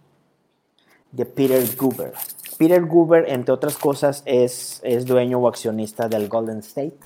de 1.11 1.25
Peter 1.25 1.63
Guber. 1.75 2.13
Peter 2.59 2.85
Guber, 2.85 3.29
entre 3.29 3.53
otras 3.53 3.77
cosas, 3.77 4.21
es, 4.25 4.81
es 4.83 5.05
dueño 5.05 5.39
o 5.39 5.47
accionista 5.47 6.09
del 6.09 6.27
Golden 6.27 6.57
State, 6.59 6.97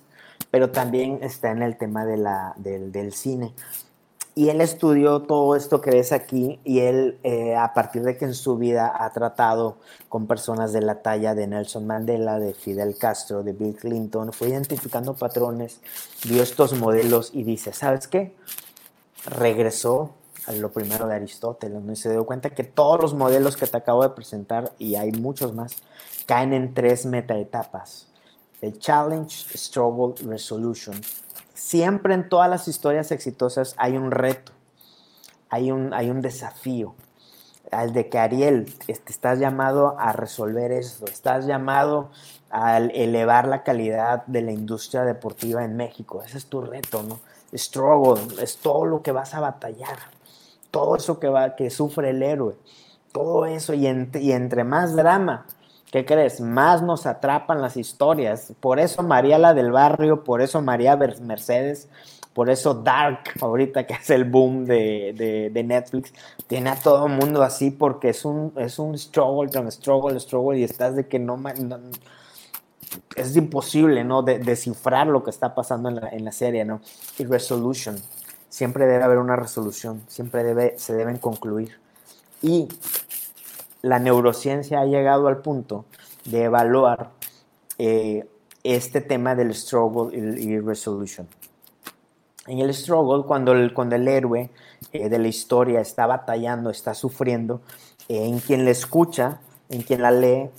pero 0.50 0.72
también 0.72 1.20
está 1.22 1.52
en 1.52 1.62
el 1.62 1.78
tema 1.78 2.08
de 2.08 2.18
la, 2.18 2.56
del, 2.58 3.14
cine. 3.14 3.54
Y 4.34 4.50
él 4.50 4.62
estudió 4.62 5.22
todo 5.22 5.56
esto 5.56 5.80
que 5.80 5.92
ves 5.92 6.12
aquí 6.12 6.60
y 6.64 6.80
él, 6.80 7.20
eh, 7.22 7.56
a 7.56 7.72
partir 7.76 8.02
de 8.02 8.18
que 8.18 8.26
en 8.26 8.34
su 8.34 8.58
vida 8.58 8.92
ha 8.98 9.12
tratado 9.12 9.78
con 10.10 10.26
personas 10.26 10.74
de 10.74 10.82
la 10.82 11.04
talla 11.04 11.36
de 11.36 11.46
Nelson 11.46 11.86
Mandela, 11.86 12.40
de 12.40 12.56
Fidel 12.56 12.98
Castro, 12.98 13.44
de 13.44 13.54
Bill 13.54 13.76
Clinton, 13.76 14.34
fue 14.34 14.50
identificando 14.50 15.14
patrones, 15.14 15.82
vio 16.28 16.42
estos 16.42 16.74
modelos 16.80 17.30
y 17.32 17.44
dice, 17.44 17.74
¿sabes 17.74 18.08
qué? 18.08 18.36
Regresó 19.28 20.16
lo 20.52 20.72
primero 20.72 21.08
de 21.08 21.16
Aristóteles, 21.16 21.82
¿no? 21.82 21.94
y 21.94 21.96
se 21.96 22.12
dio 22.12 22.26
cuenta 22.26 22.50
que 22.50 22.64
todos 22.64 23.00
los 23.00 23.14
modelos 23.14 23.56
que 23.56 23.68
te 23.68 23.78
acabo 23.78 24.04
de 24.04 24.10
presentar, 24.10 24.74
y 24.78 24.96
hay 24.96 25.12
muchos 25.12 25.54
más, 25.54 25.78
caen 26.26 26.54
en 26.54 26.74
tres 26.74 27.06
metaetapas. 27.06 28.08
El 28.62 28.78
challenge, 28.80 29.58
struggle, 29.58 30.16
resolution. 30.26 31.00
Siempre 31.54 32.14
en 32.14 32.30
todas 32.30 32.50
las 32.50 32.68
historias 32.68 33.12
exitosas 33.12 33.76
hay 33.78 33.98
un 33.98 34.12
reto, 34.12 34.52
hay 35.50 35.72
un, 35.72 35.94
hay 35.94 36.10
un 36.10 36.22
desafío. 36.22 36.96
Al 37.72 37.94
de 37.94 38.10
que 38.10 38.20
Ariel, 38.20 38.74
este, 38.88 39.12
estás 39.12 39.40
llamado 39.40 39.96
a 39.98 40.12
resolver 40.14 40.72
esto, 40.72 41.06
estás 41.06 41.46
llamado 41.46 42.12
a 42.52 42.78
elevar 42.78 43.48
la 43.48 43.64
calidad 43.64 44.26
de 44.28 44.42
la 44.42 44.52
industria 44.52 45.04
deportiva 45.04 45.64
en 45.64 45.76
México. 45.76 46.22
Ese 46.22 46.38
es 46.38 46.46
tu 46.46 46.62
reto, 46.62 47.02
¿no? 47.02 47.20
Struggle, 47.56 48.44
es 48.44 48.58
todo 48.58 48.86
lo 48.86 49.02
que 49.02 49.12
vas 49.12 49.34
a 49.34 49.40
batallar 49.40 49.98
todo 50.74 50.96
eso 50.96 51.20
que, 51.20 51.30
va, 51.30 51.56
que 51.56 51.70
sufre 51.70 52.10
el 52.10 52.24
héroe, 52.24 52.56
todo 53.12 53.46
eso 53.46 53.76
y, 53.76 53.86
y 53.86 54.32
entre 54.32 54.64
más 54.64 54.96
drama, 54.96 55.46
¿qué 55.92 56.04
crees? 56.04 56.42
Más 56.42 56.82
nos 56.82 57.06
atrapan 57.06 57.62
las 57.62 57.78
historias. 57.78 58.54
Por 58.60 58.80
eso 58.80 59.04
María 59.04 59.38
la 59.38 59.54
del 59.54 59.72
barrio, 59.72 60.24
por 60.24 60.42
eso 60.42 60.64
María 60.64 60.98
Mercedes, 61.22 61.90
por 62.34 62.50
eso 62.50 62.74
Dark, 62.74 63.20
ahorita 63.40 63.86
que 63.86 63.94
es 63.94 64.10
el 64.10 64.24
boom 64.24 64.66
de, 64.66 65.52
Netflix, 65.64 66.12
tiene 66.48 66.72
a 66.72 66.76
todo 66.76 67.06
el 67.06 67.14
mundo 67.14 67.44
así 67.44 67.70
porque 67.70 68.10
es 68.10 68.26
un, 68.26 68.52
es 68.58 68.80
un 68.80 68.98
struggle, 68.98 69.50
struggle, 69.70 70.20
struggle 70.20 70.58
y 70.58 70.64
estás 70.64 70.96
de 70.96 71.08
que 71.08 71.20
no, 71.20 71.40
es 73.16 73.36
imposible, 73.36 74.04
¿no? 74.04 74.24
De, 74.24 74.40
descifrar 74.40 75.06
lo 75.06 75.24
que 75.24 75.30
está 75.30 75.54
pasando 75.54 75.90
en 75.90 75.98
la, 75.98 76.10
en 76.10 76.26
la 76.26 76.32
serie, 76.32 76.66
¿no? 76.66 76.82
Y 77.20 77.26
Resolution, 77.26 77.96
siempre 78.54 78.86
debe 78.86 79.04
haber 79.04 79.18
una 79.18 79.36
resolución, 79.36 80.04
siempre 80.08 80.44
debe, 80.44 80.78
se 80.78 80.94
deben 80.94 81.18
concluir. 81.18 81.80
Y 82.44 82.68
la 83.82 83.98
neurociencia 83.98 84.80
ha 84.80 84.86
llegado 84.86 85.28
al 85.28 85.40
punto 85.40 85.86
de 86.26 86.44
evaluar 86.44 87.10
eh, 87.80 88.28
este 88.64 89.02
tema 89.02 89.34
del 89.34 89.56
struggle 89.56 90.16
y, 90.16 90.60
resolution. 90.60 91.28
En 92.46 92.60
el 92.60 92.72
struggle, 92.76 93.24
cuando 93.26 93.54
el, 93.54 93.74
cuando 93.74 93.96
el 93.96 94.08
héroe 94.08 94.52
eh, 94.92 95.10
de 95.10 95.18
la 95.18 95.30
historia 95.30 95.82
está 95.82 96.06
batallando, 96.06 96.70
está 96.70 96.94
sufriendo, 96.94 97.60
eh, 98.08 98.24
en 98.24 98.38
quien 98.38 98.66
le 98.66 98.72
escucha, 98.72 99.40
en 99.70 99.82
quien 99.82 100.04
la 100.04 100.12
lee, 100.12 100.52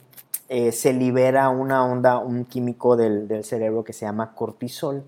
se 0.72 0.92
libera 0.92 1.48
una 1.48 1.84
onda, 1.84 2.18
un 2.18 2.44
químico 2.44 2.96
del, 2.96 3.28
del 3.28 3.44
cerebro 3.44 3.82
que 3.82 3.92
se 3.92 4.04
llama 4.04 4.34
cortisol. 4.34 5.04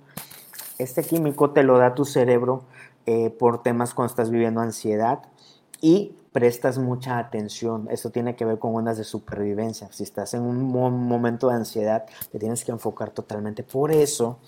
Este 0.79 1.05
químico 1.05 1.51
te 1.51 1.63
lo 1.63 1.79
da 1.79 1.95
tu 1.95 2.05
cerebro 2.05 2.65
eh, 3.07 3.31
por 3.31 3.63
temas 3.63 3.95
cuando 3.95 4.11
estás 4.11 4.31
viviendo 4.31 4.61
ansiedad 4.61 5.23
y 5.81 6.17
prestas 6.33 6.79
mucha 6.79 7.19
atención. 7.19 7.89
Esto 7.91 8.11
tiene 8.11 8.37
que 8.37 8.45
ver 8.45 8.59
con 8.59 8.75
ondas 8.75 8.99
de 8.99 9.05
supervivencia. 9.05 9.89
Si 9.93 10.03
estás 10.03 10.35
en 10.35 10.43
un 10.43 10.63
momento 10.63 11.49
de 11.49 11.55
ansiedad, 11.55 12.05
te 12.31 12.39
tienes 12.39 12.65
que 12.65 12.73
enfocar 12.73 13.11
totalmente. 13.11 13.63
Por 13.63 13.93
eso, 13.93 14.39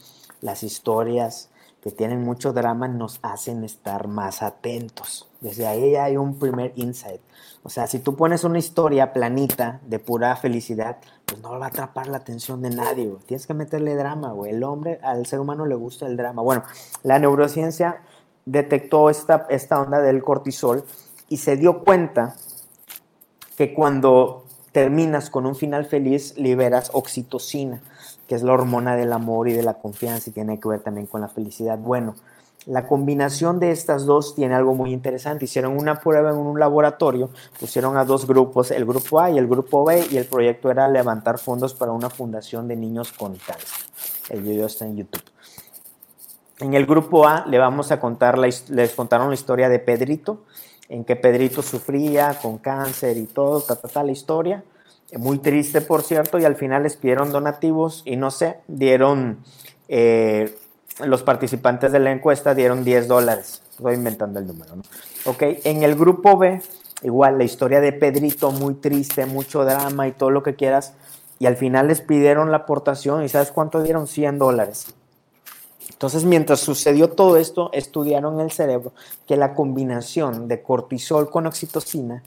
las 0.41 0.62
historias 0.62 1.50
que 1.81 1.91
tienen 1.91 2.23
mucho 2.23 2.53
drama 2.53 2.88
nos 2.88 3.21
hacen 3.23 3.65
estar 3.65 4.09
más 4.09 4.43
atentos. 4.43 5.29
Desde 5.41 5.67
ahí 5.67 5.93
ya 5.93 6.05
hay 6.05 6.17
un 6.17 6.38
primer 6.38 6.73
insight. 6.77 7.21
O 7.62 7.71
sea, 7.71 7.87
si 7.87 8.00
tú 8.00 8.17
pones 8.17 8.45
una 8.45 8.59
historia 8.59 9.12
planita 9.12 9.81
de 9.87 9.99
pura 9.99 10.35
felicidad, 10.37 10.99
pues 11.25 11.41
no 11.41 11.59
va 11.59 11.67
a 11.67 11.69
atrapar 11.69 12.09
la 12.09 12.19
atención 12.19 12.62
de 12.62 12.71
nadie. 12.71 13.12
Tienes 13.27 13.47
que 13.47 13.55
meterle 13.55 13.95
drama, 13.95 14.33
güey. 14.33 14.53
El 14.53 14.65
hombre, 14.65 14.99
al 15.03 15.27
ser 15.27 15.41
humano 15.41 15.67
le 15.67 15.75
gusta 15.75 16.07
el 16.07 16.17
drama. 16.17 16.43
Bueno, 16.43 16.65
la 17.03 17.19
neurociencia 17.19 18.03
detectó 18.50 19.11
esta, 19.11 19.47
esta 19.50 19.81
onda 19.81 20.00
del 20.00 20.23
cortisol 20.23 20.85
y 21.28 21.37
se 21.37 21.57
dio 21.57 21.85
cuenta 21.85 22.35
que 23.57 23.75
cuando 23.75 24.45
terminas 24.73 25.31
con 25.31 25.47
un 25.47 25.55
final 25.55 25.85
feliz 25.85 26.37
liberas 26.37 26.90
oxitocina, 26.95 27.83
que 28.26 28.35
es 28.35 28.43
la 28.43 28.52
hormona 28.52 28.97
del 28.97 29.12
amor 29.12 29.49
y 29.49 29.52
de 29.52 29.62
la 29.62 29.75
confianza 29.75 30.31
y 30.31 30.33
tiene 30.33 30.59
que 30.59 30.69
ver 30.69 30.81
también 30.81 31.07
con 31.07 31.21
la 31.21 31.28
felicidad. 31.28 31.78
Bueno, 31.78 32.14
la 32.67 32.87
combinación 32.87 33.61
de 33.61 33.71
estas 33.71 34.05
dos 34.05 34.35
tiene 34.35 34.55
algo 34.55 34.75
muy 34.75 34.93
interesante. 34.93 35.45
Hicieron 35.47 35.76
una 35.76 36.00
prueba 36.00 36.31
en 36.31 36.37
un 36.37 36.59
laboratorio, 36.59 37.31
pusieron 37.59 37.97
a 37.97 38.05
dos 38.05 38.26
grupos, 38.26 38.71
el 38.71 38.85
grupo 38.85 39.21
A 39.21 39.31
y 39.31 39.38
el 39.38 39.47
grupo 39.47 39.85
B, 39.85 40.07
y 40.11 40.17
el 40.17 40.26
proyecto 40.26 40.71
era 40.71 40.88
levantar 40.88 41.38
fondos 41.38 41.75
para 41.75 41.93
una 41.93 42.11
fundación 42.11 42.69
de 42.69 42.76
niños 42.76 43.12
con 43.12 43.37
cáncer. 43.37 43.87
El 44.31 44.43
video 44.43 44.67
está 44.67 44.85
en 44.85 44.97
YouTube. 44.97 45.23
En 46.61 46.75
el 46.75 46.87
grupo 46.87 47.27
A 47.27 47.47
le 47.47 47.59
vamos 47.59 47.93
a 47.93 48.00
contar, 48.00 48.37
la, 48.37 48.49
les 48.69 48.93
contaron 48.93 49.29
la 49.29 49.35
historia 49.35 49.69
de 49.69 49.79
Pedrito, 49.79 50.43
en 50.88 51.05
que 51.05 51.15
Pedrito 51.15 51.62
sufría 51.62 52.37
con 52.43 52.59
cáncer 52.59 53.17
y 53.17 53.27
todo, 53.27 53.61
ta, 53.61 53.77
ta, 53.77 54.03
la 54.03 54.12
historia. 54.12 54.65
Muy 55.17 55.38
triste, 55.38 55.81
por 55.81 56.03
cierto, 56.03 56.38
y 56.38 56.45
al 56.45 56.57
final 56.57 56.83
les 56.83 56.97
pidieron 56.97 57.31
donativos 57.31 58.03
y 58.05 58.17
no 58.17 58.31
sé, 58.31 58.59
dieron, 58.67 59.38
eh, 59.88 60.55
los 61.05 61.23
participantes 61.23 61.93
de 61.93 62.00
la 62.00 62.11
encuesta 62.11 62.55
dieron 62.55 62.85
10 62.85 63.07
dólares. 63.07 63.62
Estoy 63.71 63.95
inventando 63.95 64.41
el 64.41 64.47
número, 64.47 64.77
¿no? 64.77 64.83
Ok, 65.25 65.43
en 65.65 65.85
el 65.85 65.95
grupo 65.95 66.37
B, 66.37 66.61
igual 67.03 67.38
la 67.38 67.45
historia 67.45 67.81
de 67.81 67.93
Pedrito, 67.93 68.50
muy 68.50 68.75
triste, 68.75 69.25
mucho 69.27 69.65
drama 69.65 70.09
y 70.09 70.12
todo 70.12 70.31
lo 70.31 70.43
que 70.43 70.57
quieras, 70.57 70.95
y 71.38 71.47
al 71.47 71.57
final 71.57 71.87
les 71.87 72.00
pidieron 72.00 72.50
la 72.50 72.59
aportación 72.59 73.23
y 73.23 73.29
¿sabes 73.29 73.53
cuánto 73.53 73.83
dieron? 73.83 74.09
100 74.09 74.38
dólares. 74.38 74.95
Entonces, 75.99 76.25
mientras 76.25 76.61
sucedió 76.61 77.11
todo 77.11 77.37
esto, 77.37 77.71
estudiaron 77.73 78.38
el 78.38 78.52
cerebro 78.52 78.93
que 79.26 79.37
la 79.37 79.57
combinación 79.57 80.47
de 80.47 80.62
cortisol 80.62 81.28
con 81.28 81.49
oxitocina 81.49 82.23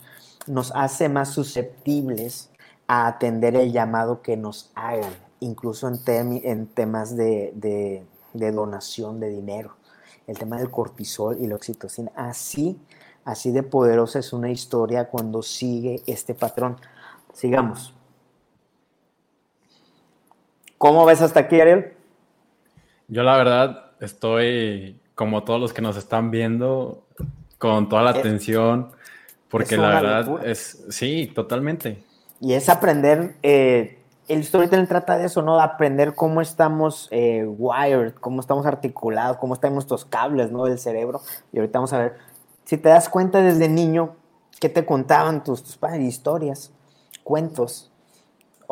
nos 0.45 0.73
hace 0.75 1.07
más 1.07 1.29
susceptibles 1.29 2.49
a 2.87 3.07
atender 3.07 3.55
el 3.55 3.71
llamado 3.71 4.21
que 4.21 4.35
nos 4.35 4.71
hagan, 4.75 5.13
incluso 5.39 5.87
en, 5.87 6.67
temas 6.67 7.15
de, 7.15 8.03
donación 8.33 9.21
de 9.21 9.29
dinero. 9.29 9.75
El 10.27 10.37
tema 10.37 10.57
del 10.57 10.69
cortisol 10.69 11.37
y 11.39 11.47
la 11.47 11.55
oxitocina. 11.55 12.11
Así 12.15 12.77
Así 13.23 13.51
de 13.51 13.63
poderosa 13.63 14.19
es 14.19 14.33
una 14.33 14.49
historia 14.49 15.07
cuando 15.07 15.43
sigue 15.43 16.01
este 16.07 16.33
patrón. 16.33 16.77
Sigamos. 17.33 17.93
¿Cómo 20.77 21.05
ves 21.05 21.21
hasta 21.21 21.41
aquí, 21.41 21.61
Ariel? 21.61 22.00
Yo 23.11 23.23
la 23.23 23.35
verdad 23.35 23.91
estoy, 23.99 24.97
como 25.15 25.43
todos 25.43 25.59
los 25.59 25.73
que 25.73 25.81
nos 25.81 25.97
están 25.97 26.31
viendo, 26.31 27.03
con 27.57 27.89
toda 27.89 28.03
la 28.03 28.11
atención, 28.11 28.91
porque 29.49 29.75
la 29.75 29.89
verdad 29.89 30.45
es, 30.47 30.85
sí, 30.87 31.29
totalmente. 31.35 32.01
Y 32.39 32.53
es 32.53 32.69
aprender, 32.69 33.35
eh, 33.43 33.99
el 34.29 34.45
storytelling 34.45 34.87
trata 34.87 35.17
de 35.17 35.25
eso, 35.25 35.41
¿no? 35.41 35.57
De 35.57 35.63
aprender 35.63 36.15
cómo 36.15 36.39
estamos 36.39 37.09
eh, 37.11 37.43
wired, 37.45 38.13
cómo 38.13 38.39
estamos 38.39 38.65
articulados, 38.65 39.35
cómo 39.35 39.55
están 39.55 39.73
nuestros 39.73 40.05
cables, 40.05 40.49
¿no? 40.49 40.63
Del 40.63 40.79
cerebro. 40.79 41.19
Y 41.51 41.57
ahorita 41.57 41.79
vamos 41.79 41.91
a 41.91 41.97
ver, 41.97 42.15
si 42.63 42.77
te 42.77 42.87
das 42.87 43.09
cuenta 43.09 43.41
desde 43.41 43.67
niño, 43.67 44.15
¿qué 44.61 44.69
te 44.69 44.85
contaban 44.85 45.43
tus, 45.43 45.63
tus 45.63 45.75
padres? 45.75 46.01
Historias, 46.05 46.71
cuentos. 47.25 47.90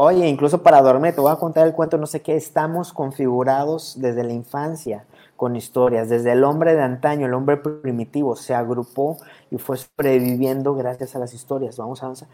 Oye, 0.02 0.30
incluso 0.30 0.64
para 0.64 0.82
dormir, 0.82 1.14
te 1.14 1.20
voy 1.20 1.30
a 1.30 1.36
contar 1.36 1.68
el 1.68 1.74
cuento, 1.74 1.98
no 1.98 2.08
sé 2.08 2.22
qué, 2.22 2.38
estamos 2.38 2.94
configurados 2.94 3.96
desde 4.00 4.24
la 4.24 4.32
infancia 4.32 5.04
con 5.36 5.58
historias. 5.58 6.08
Desde 6.08 6.32
el 6.32 6.46
hombre 6.46 6.74
de 6.74 6.82
antaño, 6.82 7.26
el 7.26 7.34
hombre 7.34 7.58
primitivo, 7.58 8.38
se 8.38 8.56
agrupó 8.56 9.18
y 9.52 9.58
fue 9.58 9.76
sobreviviendo 9.76 10.74
gracias 10.74 11.18
a 11.18 11.20
las 11.20 11.34
historias. 11.34 11.76
Vamos 11.76 12.02
a 12.02 12.06
avanzar. 12.06 12.30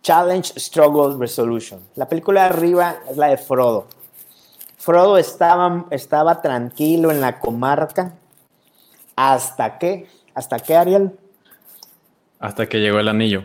Challenge, 0.00 0.58
Struggle, 0.58 1.18
Resolution. 1.18 1.78
La 1.94 2.08
película 2.08 2.44
de 2.44 2.46
arriba 2.46 2.96
es 3.10 3.18
la 3.18 3.26
de 3.26 3.36
Frodo. 3.36 3.84
Frodo 4.78 5.18
estaba, 5.18 5.84
estaba 5.90 6.40
tranquilo 6.40 7.10
en 7.10 7.20
la 7.20 7.38
comarca. 7.38 8.14
¿Hasta 9.14 9.76
qué? 9.76 10.08
¿Hasta 10.34 10.58
qué, 10.58 10.74
Ariel? 10.74 11.18
Hasta 12.40 12.66
que 12.66 12.80
llegó 12.80 12.98
el 12.98 13.08
anillo. 13.08 13.44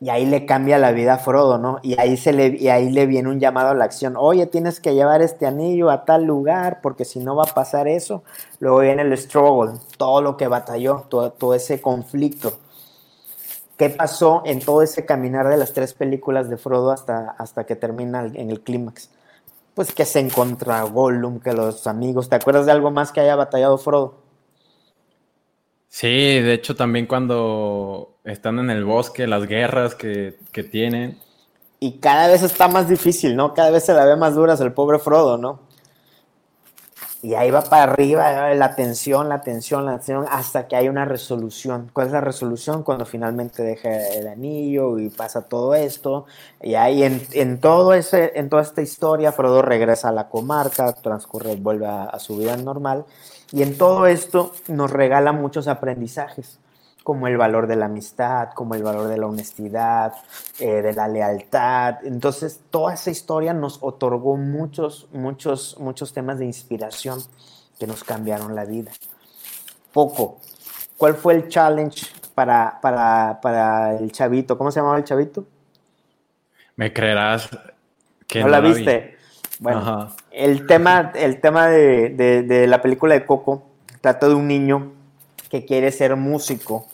Y 0.00 0.10
ahí 0.10 0.26
le 0.26 0.46
cambia 0.46 0.78
la 0.78 0.92
vida 0.92 1.14
a 1.14 1.18
Frodo, 1.18 1.58
¿no? 1.58 1.80
Y 1.82 1.98
ahí, 1.98 2.16
se 2.16 2.32
le, 2.32 2.56
y 2.56 2.68
ahí 2.68 2.88
le 2.90 3.06
viene 3.06 3.28
un 3.28 3.40
llamado 3.40 3.70
a 3.70 3.74
la 3.74 3.84
acción. 3.84 4.14
Oye, 4.16 4.46
tienes 4.46 4.78
que 4.78 4.94
llevar 4.94 5.22
este 5.22 5.44
anillo 5.44 5.90
a 5.90 6.04
tal 6.04 6.24
lugar 6.24 6.80
porque 6.82 7.04
si 7.04 7.18
no 7.18 7.34
va 7.34 7.44
a 7.44 7.54
pasar 7.54 7.88
eso. 7.88 8.22
Luego 8.60 8.78
viene 8.78 9.02
el 9.02 9.18
struggle, 9.18 9.80
todo 9.96 10.22
lo 10.22 10.36
que 10.36 10.46
batalló, 10.46 11.04
todo, 11.08 11.32
todo 11.32 11.54
ese 11.54 11.80
conflicto. 11.80 12.52
¿Qué 13.76 13.90
pasó 13.90 14.42
en 14.44 14.60
todo 14.60 14.82
ese 14.82 15.04
caminar 15.04 15.48
de 15.48 15.56
las 15.56 15.72
tres 15.72 15.94
películas 15.94 16.48
de 16.48 16.56
Frodo 16.56 16.90
hasta, 16.92 17.30
hasta 17.38 17.64
que 17.64 17.76
termina 17.76 18.24
en 18.24 18.50
el 18.50 18.60
clímax? 18.60 19.10
Pues 19.74 19.92
que 19.92 20.04
se 20.04 20.20
encontró 20.20 20.90
Gollum, 20.90 21.40
que 21.40 21.52
los 21.52 21.86
amigos. 21.86 22.28
¿Te 22.28 22.36
acuerdas 22.36 22.66
de 22.66 22.72
algo 22.72 22.90
más 22.90 23.12
que 23.12 23.20
haya 23.20 23.36
batallado 23.36 23.78
Frodo? 23.78 24.27
Sí, 25.88 26.06
de 26.06 26.52
hecho 26.52 26.76
también 26.76 27.06
cuando 27.06 28.18
están 28.24 28.58
en 28.58 28.70
el 28.70 28.84
bosque, 28.84 29.26
las 29.26 29.46
guerras 29.46 29.94
que, 29.94 30.36
tienen. 30.70 31.18
Y 31.80 31.98
cada 31.98 32.28
vez 32.28 32.42
está 32.42 32.68
más 32.68 32.88
difícil, 32.88 33.36
¿no? 33.36 33.54
Cada 33.54 33.70
vez 33.70 33.84
se 33.84 33.94
la 33.94 34.04
ve 34.04 34.16
más 34.16 34.34
duras 34.34 34.60
el 34.60 34.72
pobre 34.72 34.98
Frodo, 34.98 35.38
¿no? 35.38 35.60
Y 37.20 37.34
ahí 37.34 37.50
va 37.50 37.62
para 37.62 37.84
arriba 37.84 38.54
la 38.54 38.76
tensión, 38.76 39.28
la 39.28 39.40
tensión, 39.40 39.86
la 39.86 39.96
tensión, 39.96 40.26
hasta 40.30 40.68
que 40.68 40.76
hay 40.76 40.88
una 40.88 41.04
resolución. 41.04 41.90
¿Cuál 41.92 42.08
es 42.08 42.12
la 42.12 42.20
resolución? 42.20 42.84
Cuando 42.84 43.06
finalmente 43.06 43.64
deja 43.64 44.08
el 44.10 44.28
anillo 44.28 44.98
y 45.00 45.08
pasa 45.08 45.42
todo 45.42 45.74
esto. 45.74 46.26
Y 46.62 46.74
ahí 46.74 47.02
en, 47.02 47.60
todo 47.60 47.92
ese, 47.94 48.32
en 48.36 48.48
toda 48.48 48.62
esta 48.62 48.82
historia, 48.82 49.32
Frodo 49.32 49.62
regresa 49.62 50.10
a 50.10 50.12
la 50.12 50.28
comarca, 50.28 50.92
transcurre, 50.92 51.56
vuelve 51.56 51.86
a 51.86 52.18
su 52.20 52.36
vida 52.36 52.56
normal. 52.56 53.04
Y 53.52 53.62
en 53.62 53.78
todo 53.78 54.06
esto 54.06 54.52
nos 54.68 54.90
regala 54.90 55.32
muchos 55.32 55.68
aprendizajes, 55.68 56.58
como 57.02 57.26
el 57.26 57.38
valor 57.38 57.66
de 57.66 57.76
la 57.76 57.86
amistad, 57.86 58.50
como 58.54 58.74
el 58.74 58.82
valor 58.82 59.08
de 59.08 59.16
la 59.16 59.26
honestidad, 59.26 60.12
eh, 60.58 60.82
de 60.82 60.92
la 60.92 61.08
lealtad. 61.08 62.04
Entonces, 62.04 62.60
toda 62.70 62.94
esa 62.94 63.10
historia 63.10 63.54
nos 63.54 63.78
otorgó 63.82 64.36
muchos, 64.36 65.08
muchos, 65.12 65.76
muchos 65.78 66.12
temas 66.12 66.38
de 66.38 66.44
inspiración 66.44 67.20
que 67.78 67.86
nos 67.86 68.04
cambiaron 68.04 68.54
la 68.54 68.64
vida. 68.64 68.90
Poco. 69.92 70.40
¿Cuál 70.98 71.14
fue 71.14 71.34
el 71.34 71.48
challenge 71.48 72.06
para, 72.34 72.78
para, 72.82 73.38
para 73.40 73.96
el 73.96 74.12
chavito? 74.12 74.58
¿Cómo 74.58 74.70
se 74.70 74.80
llamaba 74.80 74.98
el 74.98 75.04
chavito? 75.04 75.46
Me 76.76 76.92
creerás 76.92 77.48
que 78.26 78.42
no, 78.42 78.48
la 78.48 78.60
viste. 78.60 79.17
Bueno, 79.60 80.10
el 80.30 80.66
tema, 80.66 81.12
el 81.14 81.40
tema 81.40 81.68
de, 81.68 82.66
la 82.68 82.80
película 82.80 83.14
de 83.14 83.26
Coco 83.26 83.64
trata 84.00 84.28
de 84.28 84.34
un 84.34 84.46
niño 84.46 84.92
que 85.50 85.64
quiere 85.64 85.90
ser 85.90 86.14
músico 86.16 86.86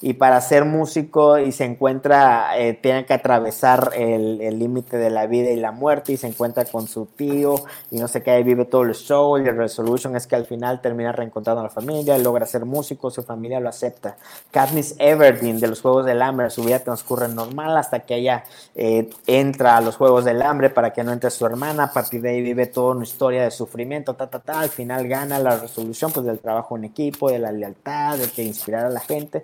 y 0.00 0.14
para 0.14 0.40
ser 0.40 0.64
músico 0.64 1.38
y 1.38 1.52
se 1.52 1.64
encuentra, 1.64 2.58
eh, 2.58 2.74
tiene 2.74 3.06
que 3.06 3.14
atravesar 3.14 3.92
el 3.94 4.58
límite 4.58 4.96
de 4.98 5.10
la 5.10 5.26
vida 5.26 5.50
y 5.50 5.56
la 5.56 5.72
muerte 5.72 6.12
y 6.12 6.16
se 6.16 6.26
encuentra 6.26 6.64
con 6.64 6.86
su 6.86 7.06
tío 7.06 7.54
y 7.90 7.98
no 7.98 8.08
sé 8.08 8.22
qué, 8.22 8.42
vive 8.42 8.64
todo 8.64 8.82
el 8.82 8.94
show 8.94 9.38
y 9.38 9.48
el 9.48 9.56
resolution 9.56 10.16
es 10.16 10.26
que 10.26 10.36
al 10.36 10.46
final 10.46 10.80
termina 10.80 11.12
reencontrando 11.12 11.60
a 11.60 11.64
la 11.64 11.70
familia, 11.70 12.18
logra 12.18 12.46
ser 12.46 12.64
músico, 12.64 13.10
su 13.10 13.22
familia 13.22 13.60
lo 13.60 13.68
acepta. 13.68 14.16
Katniss 14.50 14.94
Everdeen 14.98 15.60
de 15.60 15.68
los 15.68 15.80
Juegos 15.80 16.04
del 16.04 16.22
Hambre, 16.22 16.50
su 16.50 16.62
vida 16.62 16.78
transcurre 16.80 17.28
normal 17.28 17.76
hasta 17.76 18.00
que 18.00 18.16
ella 18.16 18.44
eh, 18.74 19.08
entra 19.26 19.76
a 19.76 19.80
los 19.80 19.96
Juegos 19.96 20.24
del 20.24 20.42
Hambre 20.42 20.70
para 20.70 20.92
que 20.92 21.04
no 21.04 21.12
entre 21.12 21.30
su 21.30 21.46
hermana, 21.46 21.84
a 21.84 21.92
partir 21.92 22.20
de 22.20 22.30
ahí 22.30 22.42
vive 22.42 22.66
toda 22.66 22.94
una 22.94 23.04
historia 23.04 23.42
de 23.42 23.50
sufrimiento, 23.50 24.14
ta, 24.14 24.28
ta, 24.28 24.40
ta, 24.40 24.60
al 24.60 24.68
final 24.68 25.08
gana 25.08 25.38
la 25.38 25.56
resolución 25.56 26.12
pues 26.12 26.26
del 26.26 26.38
trabajo 26.38 26.76
en 26.76 26.84
equipo, 26.84 27.30
de 27.30 27.38
la 27.38 27.52
lealtad, 27.52 28.18
de 28.18 28.28
que 28.28 28.42
inspirar 28.42 28.86
a 28.86 28.90
la 28.90 29.00
gente. 29.00 29.42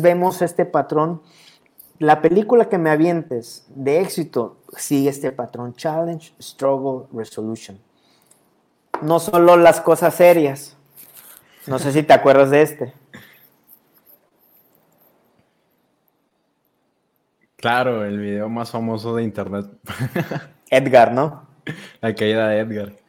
Vemos 0.00 0.42
este 0.42 0.64
patrón. 0.64 1.22
La 1.98 2.20
película 2.20 2.68
que 2.68 2.78
me 2.78 2.90
avientes 2.90 3.64
de 3.68 4.00
éxito 4.00 4.58
sigue 4.76 5.10
este 5.10 5.32
patrón. 5.32 5.74
Challenge, 5.74 6.34
struggle, 6.40 7.06
resolution. 7.12 7.78
No 9.02 9.18
solo 9.20 9.56
las 9.56 9.80
cosas 9.80 10.14
serias. 10.14 10.76
No 11.66 11.78
sé 11.78 11.92
si 11.92 12.02
te 12.02 12.12
acuerdas 12.12 12.50
de 12.50 12.62
este. 12.62 12.92
Claro, 17.56 18.04
el 18.04 18.18
video 18.18 18.48
más 18.48 18.72
famoso 18.72 19.14
de 19.14 19.22
internet. 19.22 19.66
Edgar, 20.70 21.12
¿no? 21.12 21.46
La 22.00 22.14
caída 22.14 22.48
de 22.48 22.58
Edgar. 22.58 23.01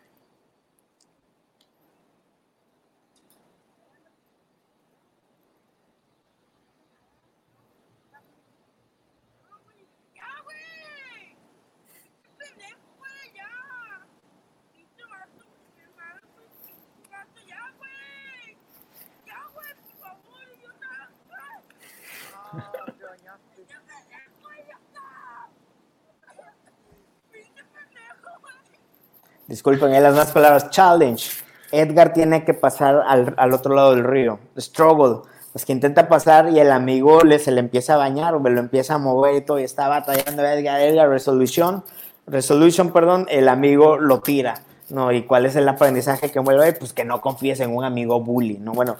Disculpen, 29.48 29.94
en 29.94 30.04
las 30.04 30.16
más 30.16 30.32
palabras, 30.32 30.70
challenge. 30.70 31.30
Edgar 31.72 32.14
tiene 32.14 32.46
que 32.46 32.54
pasar 32.54 33.04
al, 33.08 33.54
otro 33.54 33.76
lado 33.76 33.96
del 33.96 34.04
río. 34.04 34.40
Struggle. 34.58 35.30
Pues 35.52 35.66
que 35.66 35.72
intenta 35.72 36.08
pasar 36.08 36.50
y 36.50 36.60
el 36.60 36.72
amigo 36.72 37.22
le, 37.22 37.38
se 37.38 37.52
le 37.52 37.60
empieza 37.60 37.94
a 37.94 37.98
bañar 37.98 38.34
o 38.34 38.40
lo 38.40 38.60
empieza 38.60 38.96
a 38.96 38.98
mover 38.98 39.36
y 39.36 39.42
todo 39.42 39.60
y 39.60 39.64
está 39.64 39.88
batallando 39.88 40.44
Edgar, 40.44 40.82
Edgar, 40.82 41.10
resolución, 41.10 41.84
resolution, 42.26 42.92
perdón, 42.92 43.28
el 43.30 43.48
amigo 43.48 43.98
lo 43.98 44.22
tira. 44.22 44.56
¿No? 44.94 45.12
¿Y 45.12 45.24
cuál 45.24 45.46
es 45.46 45.56
el 45.56 45.68
aprendizaje 45.68 46.32
que 46.32 46.40
vuelve? 46.40 46.72
Pues 46.74 46.94
que 46.94 47.04
no 47.04 47.20
confíes 47.20 47.60
en 47.60 47.76
un 47.76 47.84
amigo 47.84 48.22
bully, 48.22 48.60
¿no? 48.60 48.74
Bueno, 48.74 48.96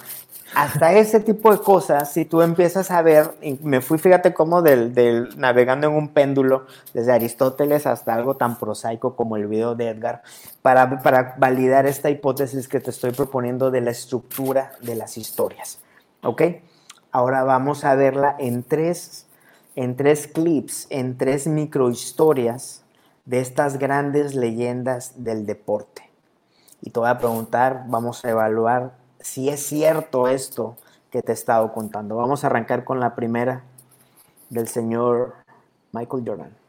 hasta 0.54 0.92
ese 0.92 1.20
tipo 1.20 1.50
de 1.50 1.58
cosas, 1.58 2.12
si 2.12 2.24
tú 2.24 2.42
empiezas 2.42 2.90
a 2.90 3.00
ver, 3.02 3.30
me 3.62 3.80
fui, 3.80 3.98
fíjate 3.98 4.34
cómo 4.34 4.60
del, 4.60 5.30
navegando 5.36 5.86
en 5.86 5.94
un 5.94 6.08
péndulo, 6.08 6.66
desde 6.92 7.12
Aristóteles 7.12 7.86
hasta 7.86 8.14
algo 8.14 8.36
tan 8.36 8.58
prosaico 8.58 9.16
como 9.16 9.36
el 9.36 9.46
video 9.46 9.74
de 9.74 9.88
Edgar, 9.88 10.22
para, 10.62 11.00
para 11.02 11.34
validar 11.38 11.86
esta 11.86 12.10
hipótesis 12.10 12.68
que 12.68 12.80
te 12.80 12.90
estoy 12.90 13.12
proponiendo 13.12 13.70
de 13.70 13.80
la 13.80 13.90
estructura 13.90 14.72
de 14.80 14.96
las 14.96 15.16
historias. 15.16 15.80
¿Ok? 16.22 16.42
Ahora 17.10 17.44
vamos 17.44 17.84
a 17.84 17.94
verla 17.94 18.36
en 18.38 18.62
tres, 18.62 19.26
en 19.76 19.96
tres 19.96 20.26
clips, 20.26 20.86
en 20.90 21.16
tres 21.16 21.46
microhistorias 21.46 22.83
de 23.24 23.40
estas 23.40 23.78
grandes 23.78 24.34
leyendas 24.34 25.24
del 25.24 25.46
deporte. 25.46 26.10
Y 26.80 26.90
te 26.90 27.00
voy 27.00 27.08
a 27.08 27.18
preguntar, 27.18 27.84
vamos 27.88 28.24
a 28.24 28.30
evaluar 28.30 28.92
si 29.20 29.48
es 29.48 29.64
cierto 29.64 30.28
esto 30.28 30.76
que 31.10 31.22
te 31.22 31.32
he 31.32 31.34
estado 31.34 31.72
contando. 31.72 32.16
Vamos 32.16 32.44
a 32.44 32.48
arrancar 32.48 32.84
con 32.84 33.00
la 33.00 33.14
primera 33.14 33.62
del 34.50 34.68
señor 34.68 35.34
Michael 35.92 36.24
Jordan. 36.26 36.63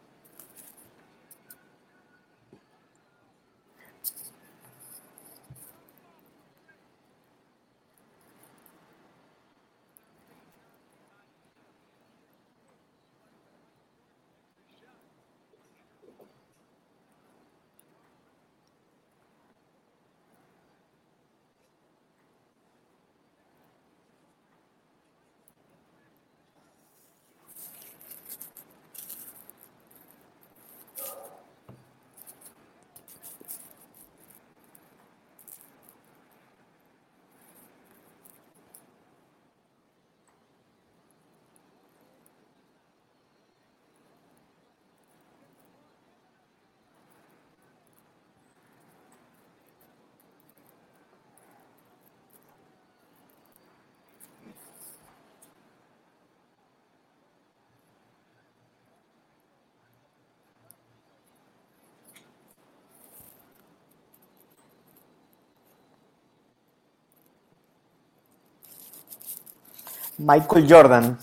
Michael 70.18 70.66
Jordan, 70.70 71.18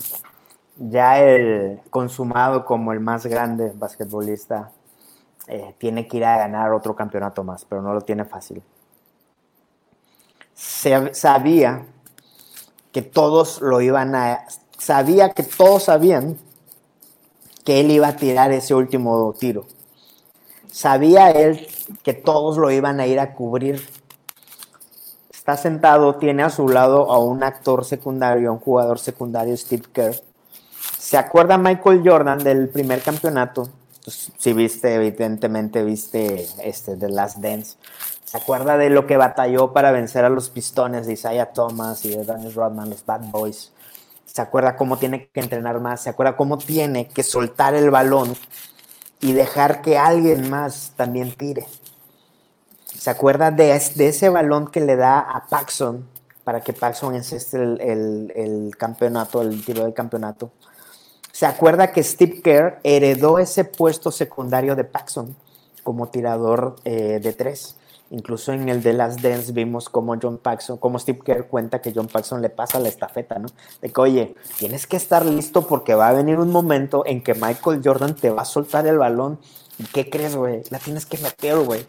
ya 0.77 1.19
el 1.19 1.81
consumado 1.89 2.63
como 2.65 2.93
el 2.93 2.99
más 2.99 3.25
grande 3.25 3.71
basquetbolista, 3.73 4.71
eh, 5.47 5.75
tiene 5.77 6.07
que 6.07 6.17
ir 6.17 6.25
a 6.25 6.37
ganar 6.37 6.71
otro 6.71 6.95
campeonato 6.95 7.43
más, 7.43 7.65
pero 7.65 7.81
no 7.81 7.93
lo 7.93 8.01
tiene 8.01 8.23
fácil. 8.23 8.61
Sabía 10.53 11.85
que 12.91 13.01
todos 13.01 13.61
lo 13.61 13.81
iban 13.81 14.15
a... 14.15 14.45
Sabía 14.77 15.29
que 15.31 15.43
todos 15.43 15.83
sabían 15.83 16.37
que 17.65 17.79
él 17.79 17.91
iba 17.91 18.09
a 18.09 18.15
tirar 18.15 18.51
ese 18.51 18.75
último 18.75 19.33
tiro. 19.33 19.65
Sabía 20.71 21.31
él 21.31 21.67
que 22.03 22.13
todos 22.13 22.57
lo 22.57 22.69
iban 22.71 22.99
a 22.99 23.07
ir 23.07 23.19
a 23.19 23.33
cubrir. 23.33 23.81
Está 25.43 25.57
sentado, 25.57 26.15
tiene 26.15 26.41
a 26.43 26.49
su 26.49 26.69
lado 26.69 27.11
a 27.11 27.19
un 27.19 27.43
actor 27.43 27.83
secundario, 27.83 28.47
a 28.47 28.53
un 28.53 28.59
jugador 28.59 28.97
secundario, 28.97 29.57
Steve 29.57 29.83
Kerr. 29.91 30.15
¿Se 30.97 31.17
acuerda 31.17 31.57
Michael 31.57 32.01
Jordan 32.01 32.39
del 32.39 32.69
primer 32.69 33.01
campeonato? 33.01 33.67
Pues, 34.05 34.31
si 34.37 34.53
viste, 34.53 34.95
evidentemente 34.95 35.83
viste 35.83 36.47
este, 36.63 36.95
The 36.95 37.09
Last 37.09 37.39
Dance. 37.39 37.75
¿Se 38.23 38.37
acuerda 38.37 38.77
de 38.77 38.89
lo 38.89 39.05
que 39.05 39.17
batalló 39.17 39.73
para 39.73 39.91
vencer 39.91 40.23
a 40.23 40.29
los 40.29 40.49
pistones 40.49 41.07
de 41.07 41.11
Isaiah 41.11 41.51
Thomas 41.51 42.05
y 42.05 42.15
de 42.15 42.23
Dennis 42.23 42.55
Rodman, 42.55 42.89
los 42.89 43.05
Bad 43.05 43.23
Boys? 43.29 43.73
¿Se 44.23 44.41
acuerda 44.41 44.77
cómo 44.77 44.97
tiene 44.97 45.27
que 45.27 45.41
entrenar 45.41 45.81
más? 45.81 46.03
¿Se 46.03 46.09
acuerda 46.09 46.37
cómo 46.37 46.57
tiene 46.57 47.09
que 47.09 47.21
soltar 47.21 47.73
el 47.73 47.89
balón 47.89 48.33
y 49.19 49.33
dejar 49.33 49.81
que 49.81 49.97
alguien 49.97 50.49
más 50.49 50.93
también 50.95 51.35
tire? 51.35 51.67
¿Se 53.03 53.09
acuerda 53.09 53.51
de, 53.51 53.75
ese 53.75 54.29
balón 54.29 54.67
que 54.67 54.79
le 54.79 54.95
da 54.95 55.19
a 55.19 55.45
Paxson 55.47 56.07
para 56.45 56.61
que 56.61 56.71
Paxson 56.71 57.13
enceste 57.13 57.57
el, 57.61 58.71
campeonato, 58.77 59.41
el 59.41 59.61
tiro 59.65 59.83
del 59.83 59.93
campeonato? 59.93 60.51
¿Se 61.33 61.45
acuerda 61.45 61.91
que 61.91 62.01
Steve 62.01 62.41
Kerr 62.41 62.79
heredó 62.81 63.39
ese 63.39 63.65
puesto 63.65 64.09
secundario 64.09 64.77
de 64.77 64.85
Paxson 64.85 65.35
como 65.83 66.07
tirador 66.07 66.77
eh, 66.85 67.19
de 67.21 67.33
tres? 67.33 67.75
Incluso 68.09 68.53
en 68.53 68.69
el 68.69 68.81
de 68.81 68.93
las 68.93 69.21
Dance 69.21 69.51
vimos 69.51 69.89
como 69.89 70.15
John 70.17 70.37
Paxson, 70.37 70.77
como 70.77 70.97
Steve 70.97 71.19
Kerr 71.25 71.47
cuenta 71.47 71.81
que 71.81 71.91
John 71.93 72.07
Paxson 72.07 72.41
le 72.41 72.51
pasa 72.51 72.79
la 72.79 72.87
estafeta, 72.87 73.37
¿no? 73.37 73.49
De 73.81 73.89
que, 73.89 73.99
oye, 73.99 74.35
tienes 74.59 74.87
que 74.87 74.95
estar 74.95 75.25
listo 75.25 75.67
porque 75.67 75.93
va 75.93 76.07
a 76.07 76.13
venir 76.13 76.39
un 76.39 76.51
momento 76.51 77.03
en 77.05 77.21
que 77.21 77.33
Michael 77.33 77.81
Jordan 77.83 78.15
te 78.15 78.29
va 78.29 78.43
a 78.43 78.45
soltar 78.45 78.87
el 78.87 78.97
balón. 78.97 79.39
¿Y 79.77 79.83
qué 79.87 80.09
crees, 80.09 80.37
güey? 80.37 80.61
La 80.69 80.79
tienes 80.79 81.05
que 81.05 81.17
meter, 81.17 81.57
güey. 81.57 81.85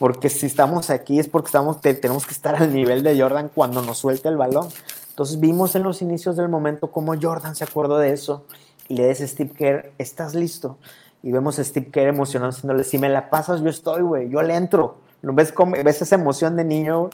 Porque 0.00 0.30
si 0.30 0.46
estamos 0.46 0.88
aquí 0.88 1.20
es 1.20 1.28
porque 1.28 1.48
estamos, 1.48 1.78
tenemos 1.82 2.24
que 2.24 2.32
estar 2.32 2.56
al 2.56 2.72
nivel 2.72 3.02
de 3.02 3.20
Jordan 3.20 3.50
cuando 3.54 3.82
nos 3.82 3.98
suelte 3.98 4.30
el 4.30 4.38
balón. 4.38 4.66
Entonces 5.10 5.38
vimos 5.38 5.74
en 5.74 5.82
los 5.82 6.00
inicios 6.00 6.36
del 6.36 6.48
momento 6.48 6.90
cómo 6.90 7.12
Jordan 7.20 7.54
se 7.54 7.64
acordó 7.64 7.98
de 7.98 8.10
eso 8.10 8.46
y 8.88 8.94
le 8.94 9.06
dice 9.06 9.24
a 9.24 9.28
Steve 9.28 9.50
Kerr, 9.50 9.92
¿estás 9.98 10.34
listo? 10.34 10.78
Y 11.22 11.32
vemos 11.32 11.58
a 11.58 11.64
Steve 11.64 11.90
Kerr 11.90 12.08
emocionado 12.08 12.50
diciéndole, 12.50 12.84
si 12.84 12.96
me 12.96 13.10
la 13.10 13.28
pasas, 13.28 13.60
yo 13.60 13.68
estoy, 13.68 14.00
güey, 14.00 14.30
yo 14.30 14.40
le 14.40 14.54
entro. 14.54 14.96
¿Ves, 15.20 15.52
cómo, 15.52 15.72
¿Ves 15.72 16.00
esa 16.00 16.14
emoción 16.14 16.56
de 16.56 16.64
niño? 16.64 17.10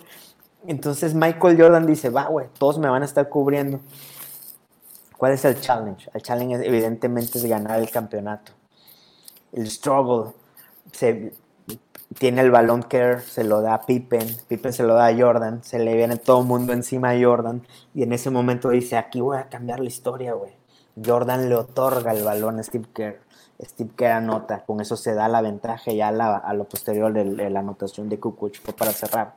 Entonces 0.69 1.13
Michael 1.13 1.61
Jordan 1.61 1.87
dice, 1.87 2.11
va, 2.11 2.27
güey, 2.27 2.47
todos 2.57 2.79
me 2.79 2.89
van 2.89 3.03
a 3.03 3.07
estar 3.07 3.29
cubriendo. 3.29 3.81
¿Cuál 5.17 5.33
es 5.33 5.45
el 5.45 5.61
challenge? 5.61 6.09
El 6.15 6.23
challenge 6.23 6.65
evidentemente 6.65 7.37
es 7.39 7.45
ganar 7.47 7.81
el 7.81 7.91
campeonato. 7.91 8.53
El 9.53 9.69
struggle. 9.69 10.35
Se, 10.93 11.33
tiene 12.19 12.41
el 12.41 12.51
balón 12.51 12.83
Kerr, 12.83 13.21
se 13.21 13.45
lo 13.45 13.61
da 13.61 13.75
a 13.75 13.83
Pippen, 13.83 14.27
Pippen 14.49 14.73
se 14.73 14.83
lo 14.83 14.95
da 14.95 15.09
a 15.09 15.17
Jordan, 15.17 15.63
se 15.63 15.79
le 15.79 15.95
viene 15.95 16.17
todo 16.17 16.41
el 16.41 16.47
mundo 16.47 16.73
encima 16.73 17.11
a 17.11 17.21
Jordan 17.21 17.63
y 17.95 18.03
en 18.03 18.13
ese 18.13 18.31
momento 18.31 18.71
dice, 18.71 18.97
aquí 18.97 19.21
voy 19.21 19.39
a 19.39 19.49
cambiar 19.49 19.81
la 19.81 19.87
historia, 19.87 20.33
güey. 20.33 20.53
Jordan 21.05 21.49
le 21.49 21.55
otorga 21.55 22.13
el 22.13 22.25
balón 22.25 22.59
a 22.59 22.63
Steve 22.63 22.87
Kerr. 22.95 23.21
Steve 23.63 23.91
Kerr 23.97 24.13
anota, 24.13 24.65
con 24.65 24.81
eso 24.81 24.97
se 24.97 25.15
da 25.15 25.29
la 25.29 25.43
ventaja 25.43 25.93
ya 25.93 26.09
a, 26.09 26.55
lo 26.55 26.65
posterior 26.65 27.13
de, 27.13 27.51
la 27.51 27.61
anotación 27.61 28.09
de 28.09 28.19
Kukoc 28.19 28.59
para 28.77 28.93
cerrar. 28.93 29.35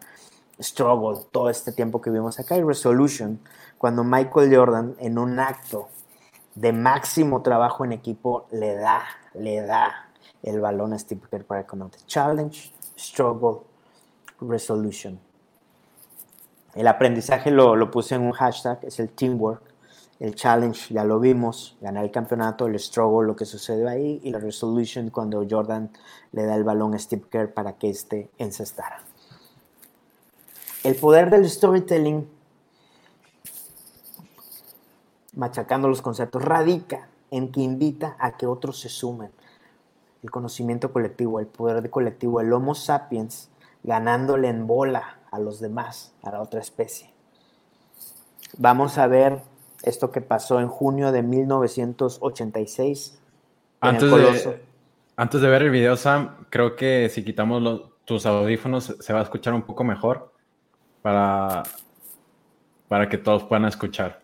Struggle, 0.61 1.25
todo 1.31 1.49
este 1.49 1.71
tiempo 1.71 2.01
que 2.01 2.09
vimos 2.09 2.39
acá, 2.39 2.57
y 2.57 2.63
Resolution, 2.63 3.39
cuando 3.77 4.03
Michael 4.03 4.55
Jordan 4.55 4.95
en 4.99 5.17
un 5.17 5.39
acto 5.39 5.87
de 6.55 6.73
máximo 6.73 7.41
trabajo 7.41 7.85
en 7.85 7.93
equipo 7.93 8.47
le 8.51 8.75
da, 8.75 9.03
le 9.33 9.61
da 9.61 10.08
el 10.43 10.59
balón 10.59 10.93
a 10.93 10.99
Steve 10.99 11.21
Kerr 11.29 11.45
para 11.45 11.65
anote. 11.71 11.97
Challenge, 12.05 12.73
Struggle, 12.97 13.61
Resolution. 14.41 15.19
El 16.75 16.87
aprendizaje 16.87 17.51
lo, 17.51 17.75
lo 17.75 17.91
puse 17.91 18.15
en 18.15 18.21
un 18.21 18.31
hashtag, 18.31 18.79
es 18.83 18.99
el 18.99 19.09
teamwork 19.09 19.69
el 20.19 20.35
challenge 20.35 20.93
ya 20.93 21.05
lo 21.05 21.19
vimos, 21.19 21.77
ganar 21.79 22.03
el 22.03 22.11
campeonato, 22.11 22.67
el 22.67 22.77
struggle, 22.77 23.25
lo 23.25 23.37
que 23.37 23.45
sucedió 23.45 23.87
ahí, 23.87 24.19
y 24.21 24.31
la 24.31 24.39
resolution 24.39 25.09
cuando 25.09 25.45
Jordan 25.49 25.91
le 26.33 26.45
da 26.45 26.55
el 26.55 26.65
balón 26.65 26.93
a 26.93 26.99
Steve 26.99 27.23
Kerr 27.29 27.53
para 27.53 27.77
que 27.77 27.89
éste 27.89 28.29
encestara. 28.37 29.01
El 30.83 30.95
poder 30.95 31.29
del 31.29 31.49
storytelling, 31.49 32.29
machacando 35.35 35.87
los 35.87 36.01
conceptos, 36.01 36.43
radica 36.43 37.07
en 37.31 37.51
que 37.51 37.61
invita 37.61 38.17
a 38.19 38.35
que 38.35 38.45
otros 38.45 38.79
se 38.79 38.89
sumen. 38.89 39.31
El 40.23 40.31
conocimiento 40.31 40.91
colectivo, 40.91 41.39
el 41.39 41.47
poder 41.47 41.81
de 41.81 41.89
colectivo, 41.89 42.41
el 42.41 42.51
Homo 42.51 42.75
sapiens 42.75 43.49
ganándole 43.83 44.49
en 44.49 44.67
bola 44.67 45.19
a 45.31 45.39
los 45.39 45.59
demás, 45.59 46.13
a 46.23 46.31
la 46.31 46.41
otra 46.41 46.59
especie. 46.59 47.09
Vamos 48.57 48.97
a 48.97 49.07
ver 49.07 49.39
esto 49.83 50.11
que 50.11 50.21
pasó 50.21 50.59
en 50.59 50.67
junio 50.67 51.11
de 51.11 51.23
1986. 51.23 53.19
Antes, 53.81 54.11
de, 54.11 54.61
antes 55.15 55.41
de 55.41 55.47
ver 55.47 55.63
el 55.63 55.69
video, 55.69 55.95
Sam, 55.95 56.45
creo 56.49 56.75
que 56.75 57.09
si 57.09 57.23
quitamos 57.23 57.83
tus 58.03 58.25
audífonos 58.25 58.95
se 58.99 59.13
va 59.13 59.19
a 59.19 59.23
escuchar 59.23 59.53
un 59.53 59.61
poco 59.61 59.83
mejor 59.83 60.33
para, 61.01 61.63
para 62.87 63.07
que 63.07 63.17
todos 63.17 63.43
puedan 63.45 63.65
escuchar. 63.65 64.19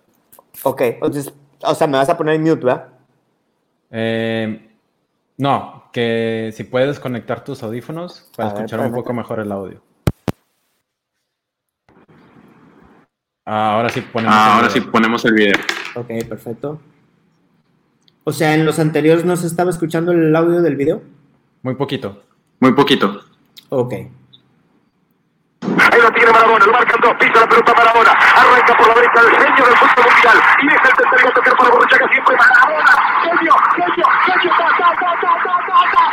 Ok, 0.63 0.81
entonces, 0.81 1.33
o 1.63 1.75
sea, 1.75 1.87
me 1.87 1.97
vas 1.97 2.09
a 2.09 2.17
poner 2.17 2.35
en 2.35 2.41
mute, 2.41 2.65
¿verdad? 2.65 2.87
Eh, 3.91 4.74
no, 5.37 5.89
que 5.91 6.51
si 6.55 6.63
puedes 6.63 6.99
conectar 6.99 7.43
tus 7.43 7.63
audífonos 7.63 8.29
para 8.35 8.49
escuchar 8.49 8.79
un 8.79 8.93
poco 8.93 9.13
mejor 9.13 9.39
el 9.39 9.51
audio. 9.51 9.81
ahora 13.45 13.89
sí 13.89 14.01
ponemos, 14.01 14.35
ah, 14.35 14.55
ahora 14.55 14.69
sí 14.69 14.81
ponemos 14.81 15.23
el 15.25 15.33
video. 15.33 15.53
Ok, 15.95 16.07
perfecto. 16.27 16.79
O 18.23 18.31
sea, 18.31 18.55
en 18.55 18.65
los 18.65 18.79
anteriores 18.79 19.23
no 19.23 19.35
se 19.37 19.45
estaba 19.45 19.69
escuchando 19.69 20.11
el 20.11 20.35
audio 20.35 20.61
del 20.61 20.75
video. 20.75 21.03
Muy 21.61 21.75
poquito. 21.75 22.23
Muy 22.59 22.73
poquito. 22.73 23.21
Ok. 23.69 23.93
Ahí 25.95 26.01
lo 26.01 26.11
tiene 26.11 26.29
Maradona, 26.29 26.65
lo 26.65 26.73
marcan 26.73 26.99
dos, 26.99 27.13
pisa 27.15 27.39
la 27.39 27.47
pelota 27.47 27.73
Maradona, 27.73 28.11
arranca 28.11 28.75
por 28.75 28.85
la 28.89 28.95
derecha 28.95 29.21
el 29.21 29.29
genio 29.31 29.65
del 29.65 29.77
fútbol 29.77 30.11
mundial 30.11 30.37
y 30.59 30.67
deja 30.67 30.89
el 30.89 30.93
tercer 30.93 31.31
tocar 31.31 31.55
para 31.55 31.69
Borruchaga 31.69 32.07
siempre 32.09 32.35
Maradona, 32.35 32.91
genio, 33.23 33.55
genio, 33.77 34.07
genio, 34.25 34.51
ta, 34.57 34.67
ta, 34.75 34.91
ta, 34.99 35.15
ta, 35.21 35.31
ta, 35.41 35.55
ta, 35.65 35.79
ta. 35.93 36.03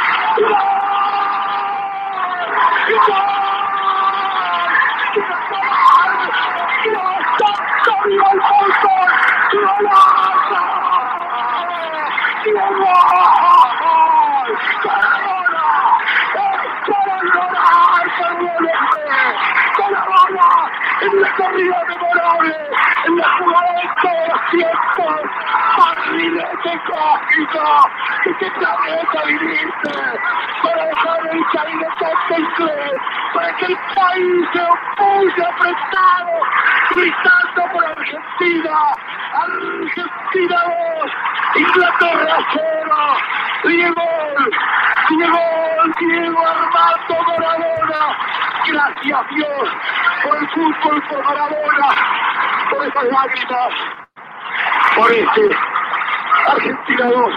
¡Viva 8.07 8.27
el 8.33 8.41
fútbol! 8.41 9.11
¡Viva 9.51 9.75
la 9.83 9.99
¡Viva 12.45 12.63
el 12.69 12.75
¡Maradona! 14.85 15.65
¡Es 16.35 16.87
para 16.87 17.17
llorar, 17.23 18.07
¡Con 19.77 19.93
la 19.93 20.05
bola! 20.07 21.42
¡En 21.53 21.69
una 21.69 21.77
corrida 21.77 21.85
memorable! 21.87 22.57
¡En 23.05 23.17
la 23.17 23.29
jugada 23.39 23.73
de 23.73 23.89
todos 24.03 24.29
los 24.29 24.41
tiempos! 24.51 25.21
¡Barrilete 25.77 26.81
cósmico! 26.87 27.91
¡Que 28.25 28.35
te 28.35 28.51
planeta 28.53 29.25
vivirte! 29.27 29.95
¡Para 30.63 30.87
dejar 30.87 31.21
el 31.31 31.45
caído 31.53 31.87
todo 31.99 32.39
inglés! 32.39 32.93
¡Para 33.35 33.57
que 33.57 33.67
el 33.67 33.77
país 33.95 34.49
se 34.53 34.63
opulle 34.63 35.45
apretado! 35.45 36.41
¡Gritando 36.95 37.73
por 37.73 37.85
Argentina! 37.87 38.79
¡Argentina 39.35 40.65
2! 40.65 41.13
¡Inglaterra 41.57 42.39
0! 42.53 43.17
¡Diego! 43.65 44.09
¡Diego! 45.11 45.41
¡Diego 46.01 46.47
Armando 46.47 47.23
Maradona! 47.29 48.12
¡Gracias 48.69 49.21
Dios 49.35 49.69
por 50.25 50.37
el 50.37 50.49
fútbol, 50.51 51.03
por 51.09 51.25
Maradona, 51.25 51.89
por 52.71 52.87
esas 52.87 53.05
lágrimas, 53.05 53.73
por 54.97 55.11
este 55.11 55.57
Argentina 56.47 57.11
2, 57.11 57.35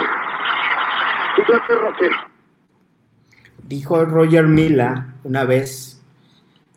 Inglaterra 1.39 1.95
0. 1.99 2.15
Dijo 3.63 4.05
Roger 4.05 4.43
Mila 4.43 5.15
una 5.23 5.45
vez, 5.45 6.03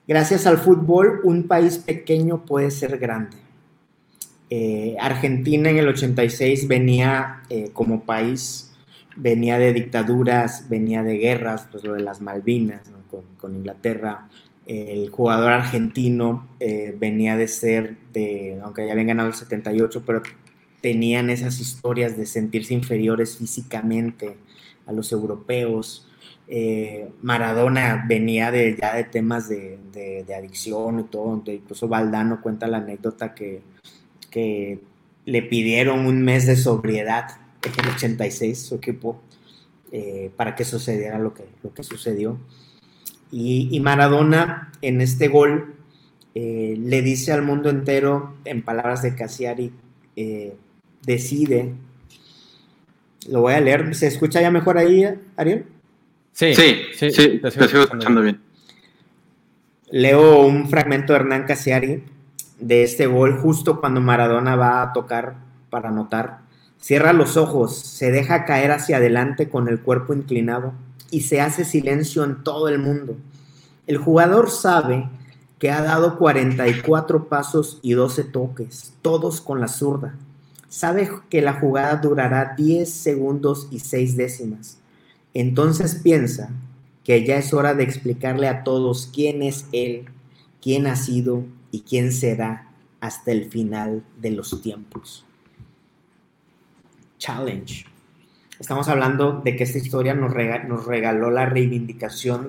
gracias 0.06 0.46
al 0.46 0.56
fútbol 0.56 1.20
un 1.24 1.46
país 1.46 1.78
pequeño 1.78 2.46
puede 2.46 2.70
ser 2.70 2.96
grande. 2.98 3.36
Eh, 4.48 4.96
Argentina 4.98 5.68
en 5.68 5.76
el 5.76 5.88
86 5.88 6.68
venía 6.68 7.42
eh, 7.50 7.70
como 7.74 8.04
país, 8.04 8.74
venía 9.14 9.58
de 9.58 9.74
dictaduras, 9.74 10.70
venía 10.70 11.02
de 11.02 11.18
guerras, 11.18 11.68
pues 11.70 11.84
lo 11.84 11.92
de 11.92 12.00
las 12.00 12.22
Malvinas 12.22 12.90
con, 13.10 13.56
Inglaterra. 13.56 14.28
El 14.66 15.08
jugador 15.10 15.52
argentino 15.52 16.46
eh, 16.60 16.94
venía 16.98 17.36
de 17.36 17.48
ser, 17.48 17.96
de, 18.12 18.60
aunque 18.62 18.86
ya 18.86 18.92
habían 18.92 19.08
ganado 19.08 19.28
el 19.28 19.34
78, 19.34 20.02
pero 20.06 20.22
tenían 20.80 21.30
esas 21.30 21.58
historias 21.60 22.16
de 22.16 22.26
sentirse 22.26 22.74
inferiores 22.74 23.38
físicamente 23.38 24.36
a 24.86 24.92
los 24.92 25.10
europeos. 25.12 26.06
Eh, 26.46 27.10
Maradona 27.22 28.04
venía 28.08 28.50
de, 28.50 28.76
ya 28.80 28.94
de 28.94 29.04
temas 29.04 29.48
de, 29.48 29.78
adicción 30.36 31.00
y 31.00 31.04
todo, 31.04 31.42
incluso 31.46 31.88
Valdano 31.88 32.40
cuenta 32.40 32.68
la 32.68 32.78
anécdota 32.78 33.34
que, 33.34 33.62
que 34.30 34.80
le 35.24 35.42
pidieron 35.42 36.06
un 36.06 36.22
mes 36.22 36.46
de 36.46 36.56
sobriedad 36.56 37.38
en 37.62 37.84
el 37.84 37.90
86 37.90 38.58
su 38.58 38.76
equipo 38.76 39.20
eh, 39.90 40.30
para 40.36 40.54
que 40.54 40.64
sucediera 40.64 41.18
lo 41.18 41.34
que, 41.34 41.44
lo 41.62 41.72
que 41.72 41.82
sucedió. 41.82 42.38
Y, 43.30 43.68
y 43.70 43.80
Maradona 43.80 44.72
en 44.82 45.00
este 45.00 45.28
gol 45.28 45.74
eh, 46.34 46.76
le 46.78 47.02
dice 47.02 47.32
al 47.32 47.42
mundo 47.42 47.68
entero, 47.70 48.36
en 48.44 48.62
palabras 48.62 49.02
de 49.02 49.14
Cassiari, 49.14 49.72
decide. 51.04 51.74
Lo 53.28 53.42
voy 53.42 53.54
a 53.54 53.60
leer. 53.60 53.94
¿Se 53.94 54.06
escucha 54.06 54.40
ya 54.40 54.50
mejor 54.50 54.78
ahí, 54.78 55.04
Ariel? 55.36 55.66
Sí, 56.32 56.54
sí, 56.54 56.76
sí, 56.92 57.10
te, 57.40 57.50
sigo, 57.50 57.82
escuchando 57.82 58.22
bien. 58.22 58.40
Leo 59.90 60.42
un 60.42 60.68
fragmento 60.68 61.12
de 61.12 61.18
Hernán 61.18 61.44
Casiari 61.44 62.04
de 62.60 62.84
este 62.84 63.06
gol 63.06 63.38
justo 63.38 63.80
cuando 63.80 64.00
Maradona 64.00 64.54
va 64.54 64.82
a 64.82 64.92
tocar 64.92 65.36
para 65.70 65.88
anotar. 65.88 66.40
Cierra 66.80 67.12
los 67.12 67.36
ojos, 67.36 67.76
se 67.76 68.10
deja 68.10 68.44
caer 68.44 68.70
hacia 68.70 68.98
adelante 68.98 69.48
con 69.48 69.68
el 69.68 69.80
cuerpo 69.80 70.14
inclinado 70.14 70.72
y 71.10 71.22
se 71.22 71.40
hace 71.40 71.64
silencio 71.64 72.24
en 72.24 72.44
todo 72.44 72.68
el 72.68 72.78
mundo. 72.78 73.16
El 73.86 73.98
jugador 73.98 74.50
sabe 74.50 75.08
que 75.58 75.70
ha 75.70 75.82
dado 75.82 76.18
44 76.18 77.28
pasos 77.28 77.80
y 77.82 77.92
12 77.92 78.24
toques, 78.24 78.92
todos 79.02 79.40
con 79.40 79.60
la 79.60 79.68
zurda. 79.68 80.14
Sabe 80.68 81.10
que 81.30 81.42
la 81.42 81.54
jugada 81.54 81.96
durará 81.96 82.54
10 82.56 82.88
segundos 82.88 83.66
y 83.70 83.80
6 83.80 84.16
décimas. 84.16 84.78
Entonces 85.34 85.96
piensa 85.96 86.50
que 87.02 87.24
ya 87.24 87.38
es 87.38 87.52
hora 87.52 87.74
de 87.74 87.84
explicarle 87.84 88.48
a 88.48 88.62
todos 88.62 89.10
quién 89.12 89.42
es 89.42 89.66
Él, 89.72 90.04
quién 90.62 90.86
ha 90.86 90.94
sido 90.94 91.44
y 91.70 91.80
quién 91.80 92.12
será 92.12 92.70
hasta 93.00 93.32
el 93.32 93.50
final 93.50 94.04
de 94.20 94.30
los 94.30 94.60
tiempos. 94.62 95.24
Challenge. 97.18 97.84
Estamos 98.60 98.88
hablando 98.88 99.40
de 99.44 99.56
que 99.56 99.64
esta 99.64 99.78
historia 99.78 100.14
nos, 100.14 100.32
regaló 100.32 101.30
la 101.30 101.46
reivindicación 101.46 102.48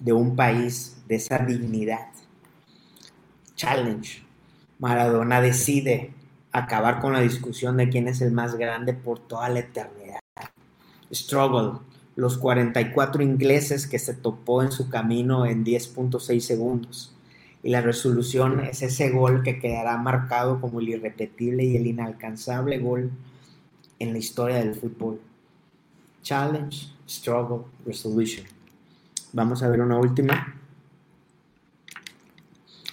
de 0.00 0.12
un 0.12 0.36
país, 0.36 1.02
de 1.06 1.16
esa 1.16 1.38
dignidad. 1.38 2.08
Challenge. 3.56 4.22
Maradona 4.78 5.42
decide 5.42 6.12
acabar 6.50 7.00
con 7.00 7.12
la 7.12 7.20
discusión 7.20 7.76
de 7.76 7.90
quién 7.90 8.08
es 8.08 8.22
el 8.22 8.32
más 8.32 8.56
grande 8.56 8.94
por 8.94 9.18
toda 9.18 9.50
la 9.50 9.60
eternidad. 9.60 10.20
Struggle, 11.12 11.80
los 12.16 12.38
44 12.38 13.22
ingleses 13.22 13.86
que 13.86 13.98
se 13.98 14.14
topó 14.14 14.62
en 14.62 14.72
su 14.72 14.88
camino 14.88 15.44
en 15.44 15.64
10.6 15.64 16.40
segundos. 16.40 17.14
Y 17.62 17.68
la 17.68 17.82
resolución 17.82 18.60
es 18.60 18.80
ese 18.80 19.10
gol 19.10 19.42
que 19.42 19.58
quedará 19.58 19.98
marcado 19.98 20.60
como 20.62 20.80
el 20.80 20.88
irrepetible 20.88 21.64
y 21.64 21.76
el 21.76 21.86
inalcanzable 21.86 22.78
gol 22.78 23.10
en 24.00 24.12
la 24.12 24.18
historia 24.18 24.56
del 24.56 24.74
fútbol. 24.74 25.20
Challenge, 26.22 26.88
struggle, 27.06 27.66
resolution. 27.86 28.44
Vamos 29.32 29.62
a 29.62 29.68
ver 29.68 29.80
una 29.80 29.98
última. 29.98 30.59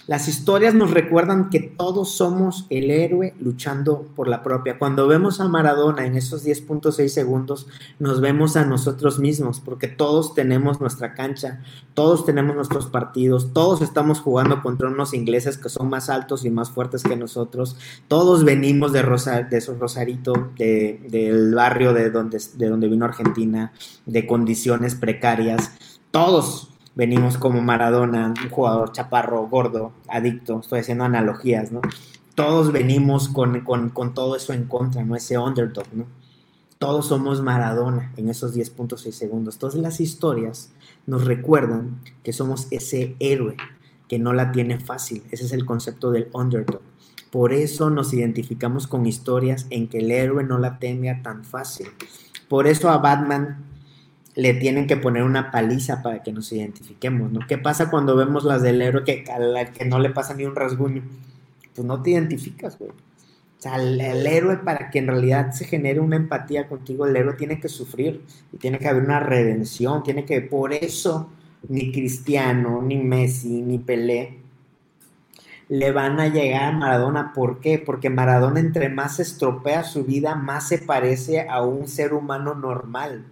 Las 0.08 0.26
historias 0.26 0.72
nos 0.72 0.92
recuerdan 0.92 1.50
que 1.50 1.60
todos 1.60 2.12
somos 2.12 2.64
el 2.70 2.90
héroe 2.90 3.34
luchando 3.40 4.06
por 4.16 4.26
la 4.26 4.42
propia. 4.42 4.78
Cuando 4.78 5.06
vemos 5.06 5.38
a 5.38 5.48
Maradona 5.48 6.06
en 6.06 6.16
esos 6.16 6.46
10.6 6.46 7.08
segundos, 7.08 7.66
nos 7.98 8.22
vemos 8.22 8.56
a 8.56 8.64
nosotros 8.64 9.18
mismos, 9.18 9.60
porque 9.60 9.86
todos 9.86 10.32
tenemos 10.32 10.80
nuestra 10.80 11.12
cancha, 11.12 11.62
todos 11.92 12.24
tenemos 12.24 12.56
nuestros 12.56 12.86
partidos, 12.86 13.52
todos 13.52 13.82
estamos 13.82 14.20
jugando 14.20 14.62
contra 14.62 14.88
unos 14.88 15.12
ingleses 15.12 15.58
que 15.58 15.68
son 15.68 15.90
más 15.90 16.08
altos 16.08 16.46
y 16.46 16.50
más 16.50 16.70
fuertes 16.70 17.02
que 17.02 17.14
nosotros, 17.14 17.76
todos 18.08 18.44
venimos 18.44 18.94
de, 18.94 19.02
Rosa, 19.02 19.42
de 19.42 19.58
esos 19.58 19.78
Rosarito, 19.78 20.52
del 20.56 21.54
barrio 21.54 21.92
de 21.92 22.10
donde, 22.10 22.40
de 22.54 22.68
donde 22.70 22.88
vino 22.88 23.04
Argentina, 23.04 23.74
de 24.06 24.26
condiciones 24.26 24.94
precarias, 24.94 25.72
todos 26.10 26.77
venimos 26.98 27.38
como 27.38 27.62
Maradona, 27.62 28.34
un 28.42 28.50
jugador 28.50 28.90
chaparro, 28.90 29.46
gordo, 29.46 29.92
adicto, 30.08 30.58
estoy 30.58 30.80
haciendo 30.80 31.04
analogías, 31.04 31.70
¿no? 31.70 31.80
Todos 32.34 32.72
venimos 32.72 33.28
con, 33.28 33.62
todo 34.14 34.34
eso 34.34 34.52
en 34.52 34.64
contra, 34.64 35.04
¿no? 35.04 35.14
Ese 35.14 35.38
underdog, 35.38 35.86
¿no? 35.92 36.06
Todos 36.78 37.06
somos 37.06 37.40
Maradona 37.40 38.12
en 38.16 38.28
esos 38.28 38.52
10.6 38.52 39.12
segundos. 39.12 39.58
Todas 39.58 39.76
las 39.76 40.00
historias 40.00 40.72
nos 41.06 41.24
recuerdan 41.24 42.00
que 42.24 42.32
somos 42.32 42.66
ese 42.72 43.14
héroe 43.20 43.56
que 44.08 44.18
no 44.18 44.32
la 44.32 44.50
tiene 44.50 44.80
fácil. 44.80 45.22
Ese 45.30 45.44
es 45.44 45.52
el 45.52 45.64
concepto 45.66 46.10
del 46.10 46.28
underdog. 46.32 46.80
Por 47.30 47.52
eso 47.52 47.90
nos 47.90 48.12
identificamos 48.12 48.88
con 48.88 49.06
historias 49.06 49.68
en 49.70 49.86
que 49.86 49.98
el 49.98 50.10
héroe 50.10 50.42
no 50.42 50.58
la 50.58 50.80
tenga 50.80 51.22
tan 51.22 51.44
fácil. 51.44 51.86
Por 52.48 52.66
eso 52.66 52.90
a 52.90 52.98
Batman 52.98 53.67
le 54.38 54.54
tienen 54.54 54.86
que 54.86 54.96
poner 54.96 55.24
una 55.24 55.50
paliza 55.50 56.00
para 56.00 56.22
que 56.22 56.32
nos 56.32 56.52
identifiquemos, 56.52 57.32
¿no? 57.32 57.40
¿Qué 57.48 57.58
pasa 57.58 57.90
cuando 57.90 58.14
vemos 58.14 58.44
las 58.44 58.62
del 58.62 58.80
héroe 58.80 59.02
que, 59.02 59.24
que 59.24 59.84
no 59.84 59.98
le 59.98 60.10
pasa 60.10 60.32
ni 60.32 60.44
un 60.44 60.54
rasguño? 60.54 61.02
Pues 61.74 61.84
no 61.84 62.00
te 62.00 62.10
identificas, 62.10 62.78
güey. 62.78 62.92
O 62.92 62.94
sea, 63.58 63.74
el, 63.74 64.00
héroe 64.00 64.58
para 64.58 64.90
que 64.90 65.00
en 65.00 65.08
realidad 65.08 65.50
se 65.50 65.64
genere 65.64 65.98
una 65.98 66.14
empatía 66.14 66.68
contigo, 66.68 67.04
el 67.04 67.16
héroe 67.16 67.34
tiene 67.34 67.58
que 67.58 67.68
sufrir 67.68 68.22
y 68.52 68.58
tiene 68.58 68.78
que 68.78 68.86
haber 68.86 69.02
una 69.02 69.18
redención, 69.18 70.04
tiene 70.04 70.24
que, 70.24 70.40
por 70.40 70.72
eso 70.72 71.30
ni 71.68 71.90
Cristiano, 71.90 72.80
ni 72.80 72.96
Messi, 72.96 73.60
ni 73.60 73.78
Pelé 73.78 74.38
le 75.68 75.90
van 75.90 76.20
a 76.20 76.28
llegar 76.28 76.62
a 76.62 76.78
Maradona. 76.78 77.32
¿Por 77.32 77.58
qué? 77.58 77.80
Porque 77.80 78.08
Maradona 78.08 78.60
entre 78.60 78.88
más 78.88 79.18
estropea 79.18 79.82
su 79.82 80.04
vida, 80.04 80.36
más 80.36 80.68
se 80.68 80.78
parece 80.78 81.48
a 81.48 81.62
un 81.62 81.88
ser 81.88 82.14
humano 82.14 82.54
normal. 82.54 83.24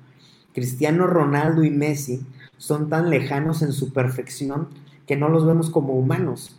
Cristiano 0.57 1.07
Ronaldo 1.07 1.65
y 1.65 1.71
Messi 1.71 2.25
son 2.57 2.89
tan 2.89 3.11
lejanos 3.11 3.61
en 3.61 3.75
su 3.75 3.93
perfección 3.93 4.69
que 5.07 5.15
no 5.15 5.29
los 5.29 5.45
vemos 5.45 5.69
como 5.69 5.93
humanos. 5.93 6.59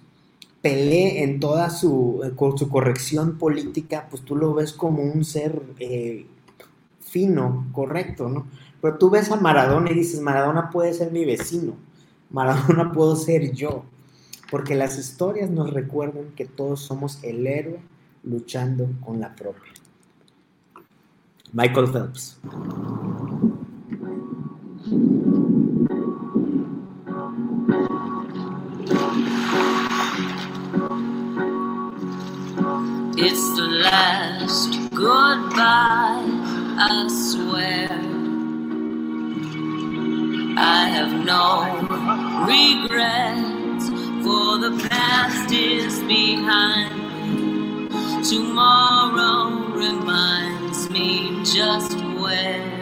Pelé 0.62 1.24
en 1.24 1.40
toda 1.40 1.72
su, 1.72 2.22
su 2.58 2.70
corrección 2.70 3.40
política, 3.40 4.06
pues 4.12 4.22
tú 4.22 4.36
lo 4.36 4.54
ves 4.54 4.72
como 4.72 5.02
un 5.02 5.26
ser 5.26 5.64
eh, 5.80 6.28
fino, 7.02 7.66
correcto, 7.72 8.30
¿no? 8.30 8.46
Pero 8.84 9.00
tú 9.00 9.10
ves 9.10 9.32
a 9.32 9.38
Maradona 9.38 9.90
y 9.90 9.96
dices, 9.96 10.22
Maradona 10.22 10.70
puede 10.70 10.94
ser 10.94 11.12
mi 11.12 11.26
vecino, 11.26 11.74
Maradona 12.30 12.92
puedo 12.92 13.16
ser 13.16 13.52
yo, 13.54 13.84
porque 14.52 14.76
las 14.76 15.00
historias 15.00 15.50
nos 15.50 15.74
recuerdan 15.74 16.26
que 16.36 16.46
todos 16.46 16.82
somos 16.82 17.18
el 17.24 17.48
héroe 17.48 17.80
luchando 18.24 18.88
con 19.04 19.20
la 19.20 19.36
propia. 19.36 19.74
Michael 21.52 21.88
Phelps. 21.88 22.40
It's 24.90 24.96
the 33.58 33.68
last 33.84 34.70
goodbye, 34.92 36.24
I 36.80 37.08
swear. 37.10 37.90
I 40.58 40.88
have 40.88 41.12
no 41.26 41.66
regrets, 42.48 43.90
for 44.24 44.58
the 44.58 44.72
past 44.88 45.52
is 45.52 46.00
behind 46.04 46.96
me. 46.96 47.90
Tomorrow 48.24 49.74
reminds 49.76 50.90
me 50.90 51.44
just 51.44 51.98
where. 52.22 52.77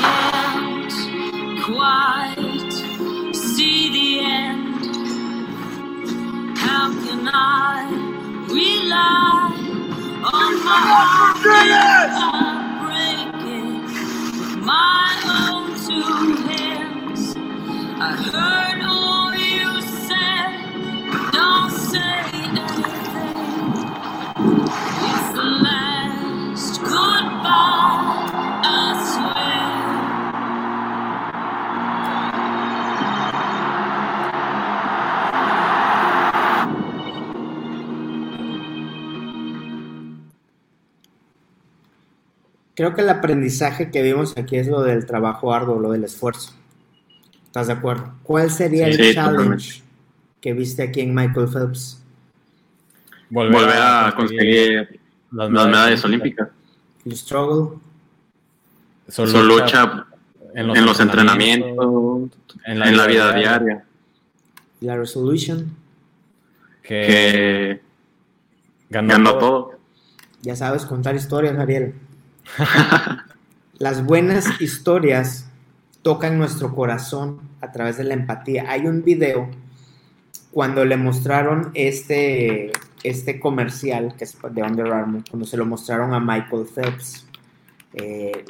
Can't 0.00 0.92
quite 1.64 3.34
see 3.34 3.90
the 3.92 4.24
end. 4.24 5.02
How 6.58 6.90
can 7.04 7.28
I 7.32 7.86
rely 8.48 9.52
on 10.34 10.52
my 10.64 10.80
heart 10.90 11.36
breaking 12.82 13.84
with 13.84 14.64
my 14.64 15.22
own 15.38 15.66
two 15.86 16.48
hands? 16.48 17.36
I 18.00 18.16
heard. 18.32 18.79
Creo 42.80 42.94
que 42.94 43.02
el 43.02 43.10
aprendizaje 43.10 43.90
que 43.90 44.00
vimos 44.00 44.38
aquí 44.38 44.56
es 44.56 44.66
lo 44.66 44.80
del 44.80 45.04
trabajo 45.04 45.52
arduo, 45.52 45.78
lo 45.78 45.92
del 45.92 46.04
esfuerzo. 46.04 46.54
¿Estás 47.44 47.66
de 47.66 47.74
acuerdo? 47.74 48.14
¿Cuál 48.22 48.50
sería 48.50 48.86
el 48.86 49.14
challenge 49.14 49.82
que 50.40 50.54
viste 50.54 50.84
aquí 50.84 51.02
en 51.02 51.14
Michael 51.14 51.46
Phelps? 51.46 52.02
Volver, 53.28 53.68
a 53.68 54.14
conseguir 54.16 54.98
las 55.30 55.50
medallas, 55.50 56.02
olímpicas. 56.06 56.48
¿El 57.04 57.14
struggle? 57.18 57.78
Su 59.08 59.26
lucha, 59.26 60.06
en 60.54 60.86
los, 60.86 61.00
entrenamientos, 61.00 62.30
en 62.64 62.78
la, 62.78 63.06
vida, 63.06 63.34
diaria. 63.34 63.84
¿Y 64.80 64.86
la 64.86 64.96
resolution? 64.96 65.76
Que, 66.82 67.82
ganó, 68.88 69.36
todo. 69.36 69.78
Ya 70.40 70.56
sabes 70.56 70.86
contar 70.86 71.14
historias, 71.14 71.58
Ariel. 71.58 72.08
Las 73.78 74.04
buenas 74.04 74.60
historias 74.60 75.46
tocan 76.02 76.38
nuestro 76.38 76.74
corazón 76.74 77.40
a 77.60 77.72
través 77.72 77.96
de 77.96 78.04
la 78.04 78.14
empatía. 78.14 78.66
Hay 78.68 78.86
un 78.86 79.02
video 79.04 79.48
cuando 80.50 80.84
le 80.84 80.96
mostraron 80.96 81.70
este, 81.74 82.72
este 83.02 83.38
comercial 83.38 84.14
que 84.16 84.24
es 84.24 84.36
de 84.50 84.62
Under 84.62 84.92
Armour, 84.92 85.22
cuando 85.28 85.46
se 85.46 85.56
lo 85.56 85.66
mostraron 85.66 86.12
a 86.14 86.20
Michael 86.20 86.66
Phelps. 86.66 87.26
Eh, 87.92 88.44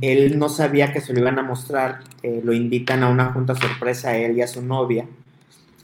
él 0.00 0.38
no 0.38 0.48
sabía 0.48 0.92
que 0.92 1.00
se 1.00 1.12
lo 1.12 1.20
iban 1.20 1.38
a 1.38 1.42
mostrar, 1.42 2.00
eh, 2.22 2.40
lo 2.42 2.52
invitan 2.52 3.02
a 3.02 3.08
una 3.08 3.32
junta 3.32 3.54
sorpresa 3.54 4.10
a 4.10 4.16
él 4.16 4.36
y 4.36 4.42
a 4.42 4.48
su 4.48 4.62
novia. 4.62 5.06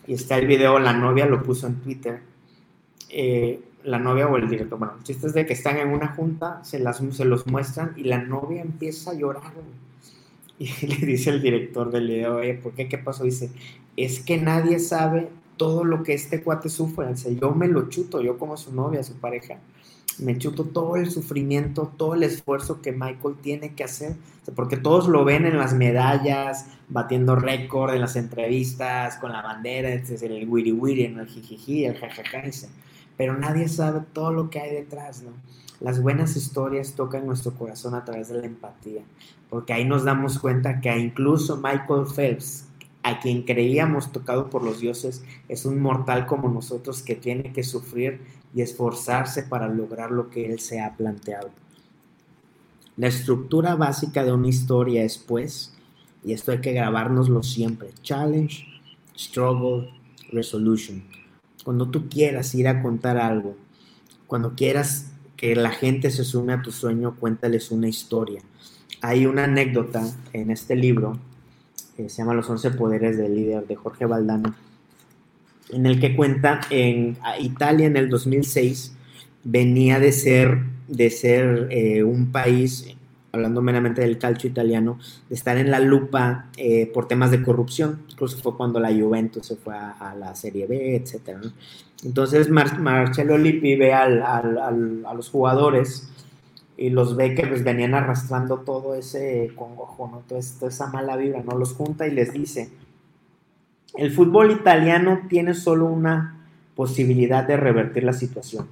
Y 0.07 0.15
está 0.15 0.39
el 0.39 0.47
video, 0.47 0.79
la 0.79 0.93
novia 0.93 1.27
lo 1.27 1.43
puso 1.43 1.67
en 1.67 1.77
Twitter. 1.77 2.21
Eh, 3.11 3.61
la 3.85 3.99
novia 3.99 4.27
o 4.27 4.37
el 4.37 4.49
director, 4.49 4.79
bueno, 4.79 4.95
el 4.99 5.05
chiste 5.05 5.27
es 5.27 5.35
de 5.35 5.47
que 5.47 5.53
están 5.53 5.77
en 5.79 5.89
una 5.89 6.09
junta, 6.09 6.63
se, 6.65 6.79
las, 6.79 7.03
se 7.13 7.25
los 7.25 7.47
muestran 7.47 7.93
y 7.97 8.05
la 8.05 8.23
novia 8.23 8.63
empieza 8.63 9.13
a 9.13 9.15
llorar. 9.15 9.53
Y 10.61 10.87
le 10.89 11.07
dice 11.07 11.31
el 11.31 11.41
director 11.41 11.89
del 11.93 12.09
video, 12.09 12.41
¿por 12.61 12.73
qué? 12.73 12.89
¿Qué 12.89 12.99
pasó? 12.99 13.23
Dice, 13.23 13.49
es 13.97 14.19
que 14.19 14.39
nadie 14.39 14.81
sabe 14.81 15.29
todo 15.57 15.85
lo 15.85 16.03
que 16.03 16.15
este 16.15 16.43
cuate 16.43 16.69
sufre. 16.69 17.07
Dice, 17.07 17.37
yo 17.37 17.53
me 17.53 17.69
lo 17.69 17.89
chuto, 17.89 18.21
yo 18.23 18.39
como 18.39 18.57
su 18.57 18.75
novia, 18.75 19.05
su 19.05 19.15
pareja, 19.15 19.59
me 20.19 20.37
chuto 20.37 20.65
todo 20.65 20.97
el 20.97 21.11
sufrimiento, 21.11 21.93
todo 21.97 22.15
el 22.15 22.25
esfuerzo 22.25 22.83
que 22.83 22.93
Michael 22.93 23.37
tiene 23.41 23.75
que 23.75 23.85
hacer. 23.85 24.17
porque 24.57 24.77
todos 24.77 25.09
lo 25.09 25.25
ven 25.25 25.45
en 25.45 25.59
las 25.59 25.75
medallas, 25.75 26.67
batiendo 26.89 27.37
récord, 27.37 27.95
en 27.95 28.01
las 28.01 28.17
entrevistas, 28.17 29.17
con 29.17 29.31
la 29.31 29.43
bandera, 29.43 29.93
el 29.93 30.49
wiri 30.49 30.73
wiri, 30.73 31.05
en 31.05 31.19
el 31.19 31.27
jijiji, 31.27 31.85
el 31.85 31.97
jajaja. 31.97 32.43
Pero 33.19 33.37
nadie 33.37 33.69
sabe 33.69 34.01
todo 34.15 34.33
lo 34.33 34.49
que 34.49 34.61
hay 34.61 34.73
detrás, 34.73 35.23
¿no? 35.23 35.33
Las 35.81 36.01
buenas 36.01 36.37
historias 36.37 36.95
tocan 36.95 37.27
nuestro 37.27 37.53
corazón 37.53 37.95
a 37.95 38.05
través 38.05 38.29
de 38.29 38.41
la 38.41 38.47
empatía, 38.47 39.03
porque 39.51 39.75
ahí 39.75 39.85
nos 39.85 40.05
damos 40.05 40.39
cuenta 40.39 40.81
que 40.81 40.97
incluso 40.99 41.57
Michael 41.57 42.07
Phelps, 42.15 42.67
a 43.03 43.21
quien 43.21 43.43
creíamos 43.43 44.11
tocado 44.11 44.51
por 44.51 44.65
los 44.65 44.81
dioses, 44.81 45.23
es 45.49 45.67
un 45.67 45.81
mortal 45.81 46.27
como 46.27 46.49
nosotros 46.49 47.03
que 47.03 47.15
tiene 47.15 47.53
que 47.53 47.63
sufrir 47.63 48.21
y 48.55 48.63
esforzarse 48.63 49.43
para 49.43 49.69
lograr 49.69 50.11
lo 50.11 50.31
que 50.31 50.51
él 50.51 50.59
se 50.59 50.81
ha 50.81 50.97
planteado. 50.97 51.51
La 52.97 53.07
estructura 53.07 53.77
básica 53.77 54.25
de 54.25 54.33
una 54.33 54.49
historia 54.49 55.05
es, 55.05 55.19
pues, 55.19 55.73
y 56.25 56.33
esto 56.33 56.51
hay 56.51 56.61
que 56.61 56.73
grabárnoslo 56.73 57.45
siempre, 57.45 57.91
challenge, 58.03 58.65
struggle, 59.17 59.91
resolution. 60.33 61.18
Cuando 61.69 61.91
tú 61.91 62.09
quieras 62.09 62.55
ir 62.55 62.67
a 62.67 62.81
contar 62.81 63.19
algo, 63.19 63.55
cuando 64.27 64.55
quieras 64.55 65.13
que 65.37 65.55
la 65.55 65.69
gente 65.69 66.11
se 66.11 66.25
sume 66.25 66.55
a 66.55 66.63
tu 66.63 66.73
sueño, 66.73 67.17
cuéntales 67.17 67.71
una 67.71 67.89
historia. 67.89 68.41
Hay 69.03 69.27
una 69.27 69.45
anécdota 69.45 70.03
en 70.33 70.51
este 70.51 70.77
libro, 70.77 71.19
que 71.95 72.09
se 72.09 72.23
llama 72.23 72.33
Los 72.33 72.49
11 72.49 72.71
Poderes 72.71 73.19
del 73.19 73.37
Líder, 73.37 73.67
de 73.67 73.77
Jorge 73.77 74.07
Valdano, 74.07 74.55
en 75.69 75.85
el 75.85 76.01
que 76.01 76.17
cuenta 76.17 76.63
en 76.71 77.19
Italia 77.39 77.85
en 77.85 77.99
el 77.99 78.09
2006 78.09 78.95
venía 79.45 80.01
de 80.01 80.13
ser, 80.13 80.63
de 80.87 81.11
ser 81.11 81.69
eh, 81.71 82.03
un 82.03 82.33
país, 82.33 82.97
hablando 83.39 83.63
meramente 83.63 84.03
del 84.03 84.19
calcio 84.19 84.51
italiano, 84.51 84.99
de 85.29 85.35
estar 85.35 85.57
en 85.57 85.71
la 85.71 85.81
lupa 85.81 86.47
eh, 86.57 86.91
por 86.93 87.09
temas 87.09 87.31
de 87.31 87.43
corrupción. 87.43 88.01
Incluso 88.11 88.39
fue 88.39 88.57
cuando 88.57 88.81
la 88.81 88.93
Juventus 88.93 89.47
se 89.47 89.57
fue 89.57 89.75
a, 89.75 90.15
la 90.19 90.35
Serie 90.35 90.67
B, 90.67 90.97
etc. 90.97 91.39
Entonces 92.05 92.51
Marcelo 92.51 93.39
Lippi 93.39 93.77
ve 93.77 93.93
a 93.95 94.09
los 95.15 95.31
jugadores 95.31 96.09
y 96.79 96.91
los 96.91 97.17
ve 97.17 97.35
que 97.35 97.45
pues 97.47 97.65
venían 97.65 97.95
arrastrando 97.95 98.59
todo 98.59 98.95
ese 98.95 99.51
congojo, 99.57 100.09
¿no? 100.09 100.23
toda, 100.29 100.41
esa 100.41 100.87
mala 100.87 101.17
vibra, 101.17 101.43
¿no? 101.43 101.59
Los 101.59 101.75
junta 101.75 102.07
y 102.07 102.13
les 102.13 102.33
dice, 102.33 102.71
el 103.97 104.13
fútbol 104.13 104.53
italiano 104.53 105.23
tiene 105.29 105.55
solo 105.55 105.87
una 105.87 106.47
posibilidad 106.77 107.45
de 107.45 107.57
revertir 107.57 108.05
la 108.05 108.13
situación, 108.13 108.69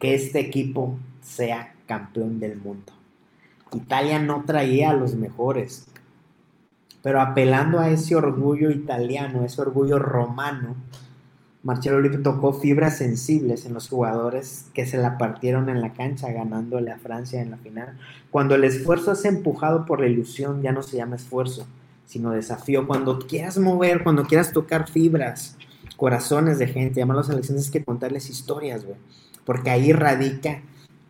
que 0.00 0.14
este 0.16 0.40
equipo 0.40 0.98
sea 1.22 1.74
campeón 1.86 2.40
del 2.40 2.56
mundo. 2.56 2.92
Italia 3.74 4.18
no 4.18 4.44
traía 4.44 4.90
a 4.90 4.94
los 4.94 5.14
mejores, 5.14 5.86
pero 7.02 7.20
apelando 7.20 7.78
a 7.78 7.90
ese 7.90 8.14
orgullo 8.14 8.70
italiano, 8.70 9.44
ese 9.44 9.60
orgullo 9.60 9.98
romano, 9.98 10.76
Marcelo 11.62 12.00
Lippi 12.00 12.18
tocó 12.18 12.52
fibras 12.52 12.98
sensibles 12.98 13.66
en 13.66 13.74
los 13.74 13.88
jugadores 13.88 14.66
que 14.74 14.84
se 14.84 14.98
la 14.98 15.16
partieron 15.16 15.68
en 15.68 15.80
la 15.80 15.92
cancha 15.92 16.32
ganándole 16.32 16.90
a 16.90 16.98
Francia 16.98 17.40
en 17.40 17.52
la 17.52 17.56
final. 17.56 17.96
Cuando 18.30 18.56
el 18.56 18.64
esfuerzo 18.64 19.12
es 19.12 19.24
empujado 19.24 19.86
por 19.86 20.00
la 20.00 20.08
ilusión, 20.08 20.62
ya 20.62 20.72
no 20.72 20.82
se 20.82 20.96
llama 20.96 21.16
esfuerzo, 21.16 21.66
sino 22.04 22.32
desafío. 22.32 22.86
Cuando 22.86 23.20
quieras 23.20 23.58
mover, 23.58 24.02
cuando 24.02 24.24
quieras 24.24 24.52
tocar 24.52 24.90
fibras, 24.90 25.56
corazones 25.96 26.58
de 26.58 26.66
gente, 26.66 26.98
llamar 26.98 27.18
a 27.18 27.32
elecciones, 27.32 27.66
es 27.66 27.70
que 27.70 27.84
contarles 27.84 28.28
historias, 28.28 28.84
güey. 28.84 28.96
Porque 29.44 29.70
ahí 29.70 29.92
radica 29.92 30.62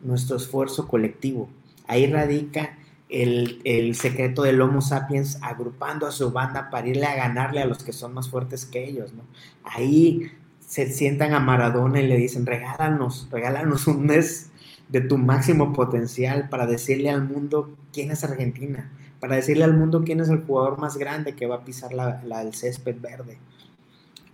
nuestro 0.02 0.36
esfuerzo 0.36 0.86
colectivo. 0.86 1.48
Ahí 1.92 2.06
radica 2.06 2.78
el, 3.10 3.60
el, 3.64 3.94
secreto 3.94 4.42
del 4.42 4.62
Homo 4.62 4.80
sapiens 4.80 5.38
agrupando 5.42 6.06
a 6.06 6.10
su 6.10 6.32
banda 6.32 6.70
para 6.70 6.88
irle 6.88 7.04
a 7.04 7.14
ganarle 7.14 7.60
a 7.60 7.66
los 7.66 7.84
que 7.84 7.92
son 7.92 8.14
más 8.14 8.30
fuertes 8.30 8.64
que 8.64 8.88
ellos, 8.88 9.12
¿no? 9.12 9.24
Ahí 9.62 10.32
se 10.66 10.90
sientan 10.90 11.34
a 11.34 11.40
Maradona 11.40 12.00
y 12.00 12.06
le 12.06 12.16
dicen, 12.16 12.46
regálanos, 12.46 13.28
regálanos 13.30 13.86
un 13.88 14.06
mes 14.06 14.48
de 14.88 15.02
tu 15.02 15.18
máximo 15.18 15.74
potencial 15.74 16.48
para 16.48 16.66
decirle 16.66 17.10
al 17.10 17.22
mundo 17.22 17.76
quién 17.92 18.10
es 18.10 18.24
Argentina, 18.24 18.90
para 19.20 19.36
decirle 19.36 19.64
al 19.64 19.74
mundo 19.74 20.02
quién 20.02 20.20
es 20.20 20.30
el 20.30 20.40
jugador 20.46 20.78
más 20.78 20.96
grande 20.96 21.34
que 21.34 21.46
va 21.46 21.56
a 21.56 21.64
pisar 21.66 21.92
la, 21.92 22.22
el 22.40 22.54
césped 22.54 22.96
verde. 23.02 23.36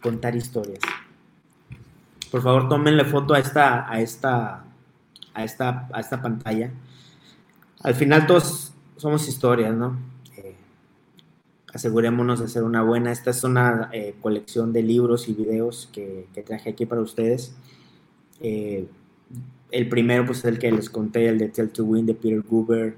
Contar 0.01 0.37
historias. 0.37 0.79
Por 2.31 2.41
favor, 2.41 2.69
tómenle 2.69 3.05
foto 3.05 3.35
a 3.35 3.41
esta, 3.41 3.91
a 3.91 4.01
esta, 4.01 4.65
a 5.35 5.43
esta, 5.43 5.89
a 5.93 5.99
esta 5.99 6.23
pantalla. 6.23 6.71
Al 7.83 7.95
final 7.95 8.27
todos 8.27 8.73
somos 8.97 9.29
historias, 9.29 9.75
¿no? 9.75 9.97
asegurémonos 11.73 12.41
de 12.41 12.47
hacer 12.47 12.63
una 12.63 12.83
buena. 12.83 13.13
Esta 13.13 13.31
es 13.31 13.45
una 13.45 13.89
eh, 13.93 14.15
colección 14.21 14.73
de 14.73 14.83
libros 14.83 15.29
y 15.29 15.35
videos 15.35 15.89
que, 15.93 16.27
traje 16.47 16.71
aquí 16.71 16.87
para 16.87 17.01
ustedes. 17.01 17.55
Eh, 18.41 18.87
el 19.71 19.89
primero, 19.89 20.25
pues, 20.27 20.39
es 20.39 20.45
el 20.47 20.59
que 20.59 20.71
les 20.73 20.89
conté, 20.89 21.29
el 21.29 21.39
de 21.39 21.49
Tell 21.49 21.71
to 21.71 21.85
Win 21.85 22.07
de 22.07 22.15
Peter 22.15 22.43
Goober. 22.43 22.97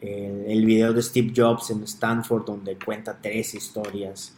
el 0.00 0.66
video 0.66 0.92
de 0.92 1.00
Steve 1.00 1.32
Jobs 1.34 1.70
en 1.70 1.82
Stanford, 1.84 2.44
donde 2.44 2.76
cuenta 2.76 3.18
tres 3.20 3.54
historias. 3.54 4.36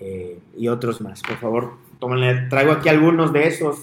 Eh, 0.00 0.40
y 0.56 0.68
otros 0.68 1.00
más. 1.00 1.22
Por 1.22 1.36
favor, 1.38 1.74
tómenle. 2.00 2.48
Traigo 2.48 2.72
aquí 2.72 2.88
algunos 2.88 3.32
de 3.32 3.46
esos. 3.46 3.78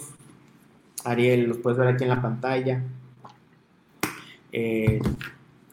Ariel, 1.04 1.46
los 1.46 1.58
puedes 1.58 1.80
ver 1.80 1.88
aquí 1.88 2.04
en 2.04 2.10
la 2.10 2.22
pantalla. 2.22 2.84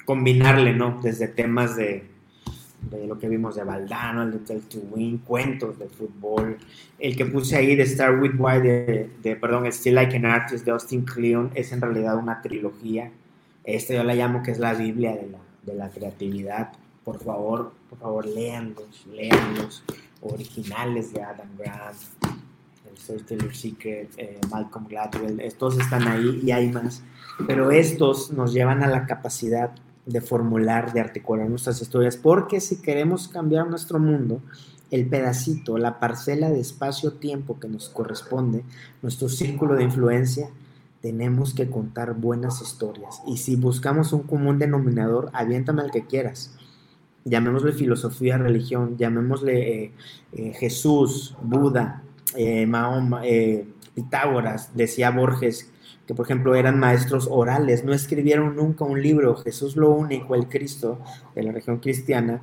Combinarle, 0.09 0.73
¿no? 0.73 1.01
Desde 1.03 1.29
temas 1.29 1.77
de, 1.77 2.03
de 2.91 3.07
lo 3.07 3.19
que 3.19 3.29
vimos 3.29 3.57
de 3.57 3.63
Valdano, 3.63 4.23
el 4.23 4.43
de 4.43 4.61
to 4.61 4.79
Win, 4.91 5.19
cuentos 5.19 5.79
de 5.79 5.87
fútbol, 5.87 6.57
el 6.99 7.15
que 7.15 7.27
puse 7.27 7.57
ahí 7.57 7.77
de 7.77 7.83
Star 7.83 8.19
with 8.19 8.33
Why, 8.39 8.59
de, 9.23 9.37
perdón, 9.39 9.71
Still 9.71 9.97
Like 9.97 10.17
an 10.17 10.25
Artist 10.25 10.65
de 10.65 10.71
Austin 10.71 11.05
Kleon, 11.05 11.51
es 11.55 11.73
en 11.73 11.83
realidad 11.83 12.17
una 12.17 12.41
trilogía. 12.41 13.11
Esta 13.65 13.93
yo 13.93 14.03
la 14.03 14.15
llamo 14.15 14.43
que 14.43 14.53
es 14.53 14.59
la 14.59 14.73
Biblia 14.73 15.15
de 15.15 15.29
la, 15.29 15.39
de 15.65 15.75
la 15.75 15.91
creatividad. 15.91 16.73
Por 17.05 17.23
favor, 17.23 17.73
por 17.91 17.99
favor, 17.99 18.25
léanlos, 18.25 19.07
léanlos. 19.13 19.85
Originales 20.23 21.13
de 21.13 21.23
Adam 21.23 21.51
Grant, 21.59 21.99
el 23.11 23.25
Taylor 23.27 23.55
Secret, 23.55 24.09
eh, 24.17 24.41
Malcolm 24.51 24.89
Gladwell, 24.89 25.39
estos 25.41 25.79
están 25.79 26.09
ahí 26.09 26.41
y 26.43 26.51
hay 26.51 26.71
más. 26.71 27.03
Pero 27.47 27.71
estos 27.71 28.33
nos 28.33 28.55
llevan 28.55 28.83
a 28.83 28.89
la 28.89 29.05
capacidad 29.05 29.71
de 30.09 30.23
formular, 30.23 30.93
de 30.95 31.01
articular 31.01 31.49
nuestras 31.49 31.83
historias, 31.83 32.17
porque 32.17 32.61
si 32.61 32.81
queremos 32.81 33.29
cambiar 33.29 33.69
nuestro 33.69 33.99
mundo, 33.99 34.41
el 34.91 35.07
pedacito, 35.07 35.77
la 35.77 36.01
parcela 36.01 36.49
de 36.49 36.61
espacio-tiempo 36.61 37.61
que 37.61 37.69
nos 37.69 37.91
corresponde, 37.91 38.65
nuestro 39.03 39.29
círculo 39.29 39.75
de 39.75 39.85
influencia, 39.85 40.49
tenemos 41.03 41.53
que 41.53 41.69
contar 41.69 42.15
buenas 42.15 42.63
historias. 42.63 43.21
Y 43.27 43.37
si 43.37 43.57
buscamos 43.57 44.15
un 44.15 44.23
común 44.23 44.59
denominador, 44.59 45.31
aviéntame 45.35 45.83
al 45.83 45.91
que 45.91 46.07
quieras. 46.07 46.57
Llamémosle 47.25 47.73
filosofía, 47.73 48.39
religión, 48.39 48.97
llamémosle 48.97 49.85
eh, 49.85 49.93
eh, 50.33 50.53
Jesús, 50.55 51.37
Buda, 51.43 52.03
eh, 52.35 52.67
Mahoma, 52.67 53.23
Pitágoras, 53.95 54.75
decía 54.75 55.11
Borges, 55.11 55.71
que 56.07 56.15
por 56.15 56.27
ejemplo 56.27 56.55
eran 56.55 56.79
maestros 56.79 57.29
orales, 57.31 57.85
no 57.85 57.93
escribieron 57.93 58.57
nunca 58.57 58.85
un 58.85 59.03
libro. 59.03 59.37
Jesús 59.37 59.77
lo 59.77 59.91
único, 59.91 60.35
el 60.35 60.49
Cristo 60.49 60.99
de 61.35 61.43
la 61.43 61.53
región 61.53 61.79
cristiana, 61.79 62.43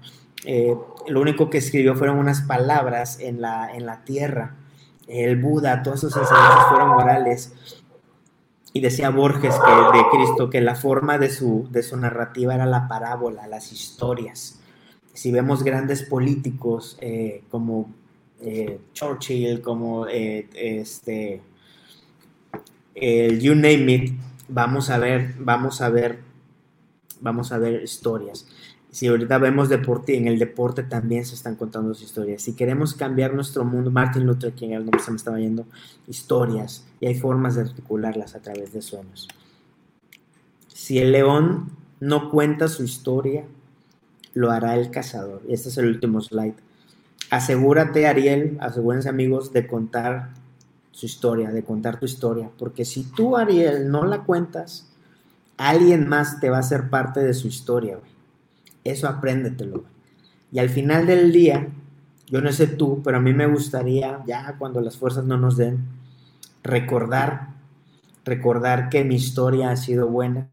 lo 1.08 1.22
único 1.22 1.50
que 1.50 1.58
escribió 1.58 1.96
fueron 1.96 2.20
unas 2.20 2.42
palabras 2.42 3.20
en 3.20 3.42
la, 3.42 3.74
en 3.74 3.86
la 3.86 4.04
tierra. 4.04 4.56
El 5.08 5.42
Buda, 5.42 5.82
todas 5.82 6.00
sus 6.00 6.16
enseñanzas 6.16 6.68
fueron 6.70 6.90
orales 6.92 7.54
y 8.76 8.82
decía 8.82 9.10
Borges 9.10 9.54
de 9.54 10.04
Cristo 10.12 10.50
que 10.50 10.60
la 10.60 10.76
forma 10.76 11.18
de 11.18 11.30
su, 11.30 11.66
de 11.72 11.82
su 11.82 11.96
narrativa 11.96 12.56
era 12.56 12.66
la 12.66 12.90
parábola, 12.90 13.48
las 13.48 13.72
historias. 13.72 14.60
Si 15.14 15.32
vemos 15.32 15.64
grandes 15.64 16.04
políticos 16.04 16.98
eh, 17.00 17.46
como 17.50 17.90
eh, 18.42 18.82
Churchill, 18.92 19.62
como 19.62 20.08
eh, 20.08 20.50
este, 20.56 21.42
el 22.96 23.40
You 23.40 23.54
Name 23.54 23.94
It, 23.94 24.14
vamos 24.48 24.90
a 24.90 24.98
ver, 24.98 25.36
vamos 25.38 25.82
a 25.82 25.90
ver, 25.90 26.20
vamos 27.22 27.52
a 27.52 27.58
ver 27.58 27.84
historias 27.84 28.48
si 28.96 29.08
ahorita 29.08 29.40
vemos 29.40 29.68
deporte, 29.68 30.16
en 30.16 30.26
el 30.26 30.40
deporte 30.40 30.82
también 30.82 31.26
se 31.26 31.36
están 31.36 31.58
contando 31.58 31.94
sus 31.94 32.04
historias. 32.06 32.42
Si 32.42 32.54
queremos 32.54 32.94
cambiar 32.94 33.34
nuestro 33.34 33.66
mundo, 33.66 33.92
Martin 33.92 34.26
Luther 34.26 34.54
King, 34.54 34.70
el 34.70 34.86
nombre 34.86 35.02
se 35.02 35.12
me 35.12 35.18
estaba 35.18 35.38
yendo, 35.38 35.66
historias, 36.08 36.88
y 37.02 37.08
hay 37.08 37.16
formas 37.16 37.56
de 37.56 37.64
articularlas 37.64 38.36
a 38.36 38.40
través 38.40 38.72
de 38.72 38.82
sueños. 38.82 39.28
Si 40.70 41.00
el 41.00 41.12
león 41.12 41.72
no 42.00 42.30
cuenta 42.30 42.70
su 42.70 42.84
historia, 42.84 43.44
lo 44.34 44.50
hará 44.50 44.78
el 44.78 44.92
cazador. 44.92 45.42
Y 45.46 45.54
este 45.54 45.68
es 45.68 45.78
el 45.78 45.88
último 45.88 46.22
slide. 46.22 46.56
Asegúrate, 47.30 48.08
Ariel, 48.08 48.56
asegúrense 48.62 49.10
amigos, 49.10 49.52
de 49.52 49.68
contar 49.68 50.30
su 50.96 51.06
historia, 51.06 51.52
de 51.52 51.64
contar 51.64 52.00
tu 52.00 52.06
historia. 52.06 52.50
Porque 52.58 52.86
si 52.86 53.04
tú, 53.04 53.36
Ariel, 53.36 53.92
no 53.92 54.06
la 54.06 54.24
cuentas, 54.24 54.88
alguien 55.58 56.08
más 56.08 56.40
te 56.40 56.50
va 56.50 56.60
a 56.60 56.64
ser 56.64 56.90
parte 56.90 57.20
de 57.20 57.34
su 57.34 57.50
historia, 57.50 57.98
güey. 57.98 58.12
Eso 58.86 59.10
apréndetelo. 59.10 59.84
Y 60.54 60.60
al 60.60 60.70
final 60.70 61.06
del 61.06 61.34
día, 61.34 61.68
yo 62.28 62.40
no 62.40 62.50
sé 62.54 62.68
tú, 62.68 63.02
pero 63.04 63.18
a 63.18 63.20
mí 63.20 63.34
me 63.34 63.46
gustaría, 63.46 64.24
ya 64.26 64.56
cuando 64.58 64.80
las 64.80 64.96
fuerzas 64.96 65.26
no 65.26 65.38
nos 65.38 65.58
den, 65.58 65.80
recordar, 66.64 67.50
recordar 68.24 68.88
que 68.88 69.04
mi 69.04 69.16
historia 69.16 69.72
ha 69.72 69.76
sido 69.76 70.08
buena, 70.08 70.48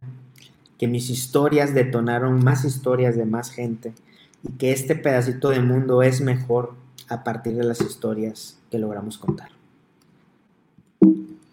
que 0.76 0.88
mis 0.88 1.08
historias 1.08 1.72
detonaron 1.72 2.42
más 2.42 2.64
historias 2.64 3.16
de 3.16 3.26
más 3.26 3.52
gente 3.52 3.94
y 4.42 4.54
que 4.54 4.72
este 4.72 4.96
pedacito 4.96 5.50
de 5.50 5.60
mundo 5.60 6.02
es 6.02 6.20
mejor 6.20 6.74
a 7.08 7.22
partir 7.22 7.54
de 7.54 7.62
las 7.62 7.80
historias 7.80 8.58
que 8.72 8.78
logramos 8.78 9.18
contar. 9.18 9.61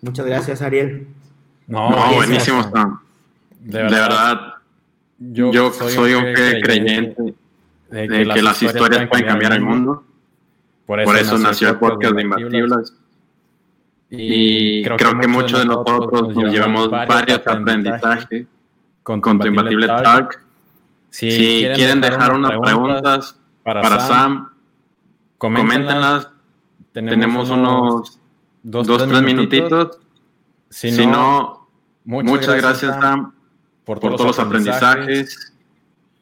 Muchas 0.01 0.25
gracias, 0.25 0.61
Ariel. 0.61 1.07
No, 1.67 1.91
buenísimo, 2.15 2.63
De 3.59 3.83
verdad 3.83 4.55
yo, 5.19 5.71
soy, 5.71 6.13
un 6.13 6.33
creyente 6.33 7.35
de 7.89 8.07
que, 8.07 8.41
las, 8.41 8.61
historias, 8.63 9.07
pueden 9.07 9.25
cambiar 9.25 9.53
el 9.53 9.61
mundo. 9.61 10.03
Por 10.85 10.99
eso, 11.17 11.37
nació 11.37 11.69
el 11.69 11.77
podcast 11.77 12.15
de 12.15 12.21
Imbatibles. 12.21 12.93
Y 14.11 14.83
creo, 14.83 15.19
que, 15.19 15.27
muchos 15.27 15.59
de 15.59 15.65
nosotros 15.65 16.35
nos 16.35 16.51
llevamos 16.51 16.89
varios 16.89 17.45
aprendizajes 17.45 18.47
con, 19.03 19.21
tu 19.21 19.47
Imbatible 19.47 19.87
Talk. 19.87 20.41
Si, 21.09 21.67
quieren 21.75 22.01
dejar 22.01 22.33
unas 22.33 22.57
preguntas 22.59 23.37
para, 23.63 23.99
Sam, 23.99 24.49
coméntenlas. 25.37 26.29
Tenemos, 26.93 27.49
unos 27.49 28.18
dos, 28.63 28.87
tres 28.87 29.21
minutitos. 29.21 29.99
Si 30.69 31.05
no, 31.05 31.67
muchas, 32.03 32.55
gracias, 32.55 32.95
Sam 32.99 33.33
por 33.89 33.99
todos, 33.99 34.21
los 34.21 34.37
aprendizajes, 34.37 35.51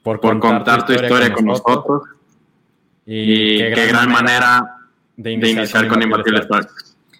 por, 0.02 0.22
contar, 0.22 0.86
tu 0.86 0.94
historia 0.94 1.34
con 1.34 1.44
nosotros. 1.44 2.04
Y, 3.06 3.58
qué, 3.58 3.88
gran 3.88 4.10
manera 4.10 4.88
de 5.18 5.34
iniciar, 5.34 5.86
con 5.90 6.02
Imbatibles 6.02 6.48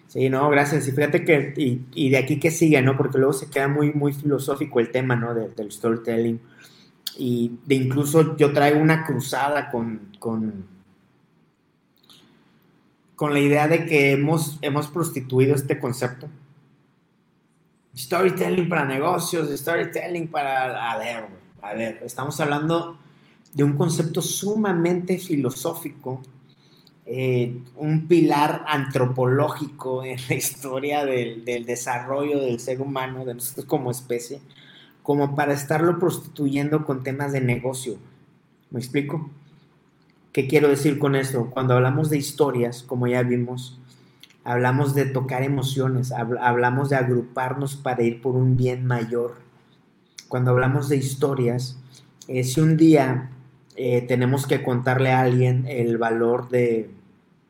Sí, 0.06 0.30
no, 0.30 0.48
gracias. 0.48 0.88
Y 0.88 0.92
fíjate 0.92 1.22
que, 1.22 1.52
y, 1.54 2.08
de 2.08 2.16
aquí 2.16 2.40
que 2.40 2.50
sigue, 2.50 2.80
¿no? 2.80 2.96
Porque 2.96 3.18
luego 3.18 3.34
se 3.34 3.50
queda 3.50 3.68
muy, 3.68 3.92
muy 3.92 4.14
filosófico 4.14 4.80
el 4.80 4.90
tema, 4.90 5.16
¿no? 5.16 5.34
del 5.34 5.70
storytelling. 5.70 6.40
Y 7.18 7.52
de 7.66 7.74
incluso 7.74 8.34
yo 8.38 8.50
traigo 8.54 8.80
una 8.80 9.04
cruzada 9.04 9.70
con, 9.70 10.12
con, 10.18 10.64
con 13.18 13.34
la 13.34 13.40
idea 13.40 13.66
de 13.66 13.84
que 13.84 14.12
hemos, 14.12 14.60
hemos 14.62 14.86
prostituido 14.86 15.56
este 15.56 15.80
concepto 15.80 16.28
storytelling 17.96 18.68
para 18.68 18.84
negocios, 18.84 19.50
storytelling 19.58 20.28
para... 20.28 20.92
A 20.92 20.98
ver, 20.98 21.24
a 21.60 21.74
ver, 21.74 22.00
estamos 22.04 22.38
hablando 22.38 22.96
de 23.52 23.64
un 23.64 23.72
concepto 23.72 24.22
sumamente 24.22 25.18
filosófico, 25.18 26.22
eh, 27.06 27.60
un 27.74 28.06
pilar 28.06 28.64
antropológico 28.68 30.04
en 30.04 30.20
la 30.28 30.36
historia 30.36 31.04
del, 31.04 31.44
del, 31.44 31.66
desarrollo 31.66 32.38
del 32.38 32.60
ser 32.60 32.80
humano, 32.80 33.24
de 33.24 33.34
nosotros 33.34 33.66
como 33.66 33.90
especie, 33.90 34.40
como 35.02 35.34
para 35.34 35.54
estarlo 35.54 35.98
prostituyendo 35.98 36.84
con 36.84 37.02
temas 37.02 37.32
de 37.32 37.40
negocio. 37.40 37.96
¿Me 38.70 38.78
explico? 38.78 39.28
¿Qué 40.38 40.46
quiero 40.46 40.68
decir 40.68 41.00
con 41.00 41.16
esto? 41.16 41.50
Cuando 41.50 41.74
hablamos 41.74 42.10
de 42.10 42.16
historias, 42.16 42.84
como 42.84 43.08
ya 43.08 43.24
vimos, 43.24 43.76
hablamos 44.44 44.94
de 44.94 45.06
tocar 45.06 45.42
emociones, 45.42 46.12
hablamos 46.12 46.90
de 46.90 46.94
agruparnos 46.94 47.74
para 47.74 48.04
ir 48.04 48.22
por 48.22 48.36
un 48.36 48.56
bien 48.56 48.86
mayor. 48.86 49.34
Cuando 50.28 50.52
hablamos 50.52 50.88
de 50.88 50.96
historias, 50.96 51.80
eh, 52.28 52.44
si 52.44 52.60
un 52.60 52.76
día 52.76 53.30
eh, 53.74 54.02
tenemos 54.02 54.46
que 54.46 54.62
contarle 54.62 55.10
a 55.10 55.22
alguien 55.22 55.66
el 55.66 55.98
valor 55.98 56.48
de, 56.50 56.88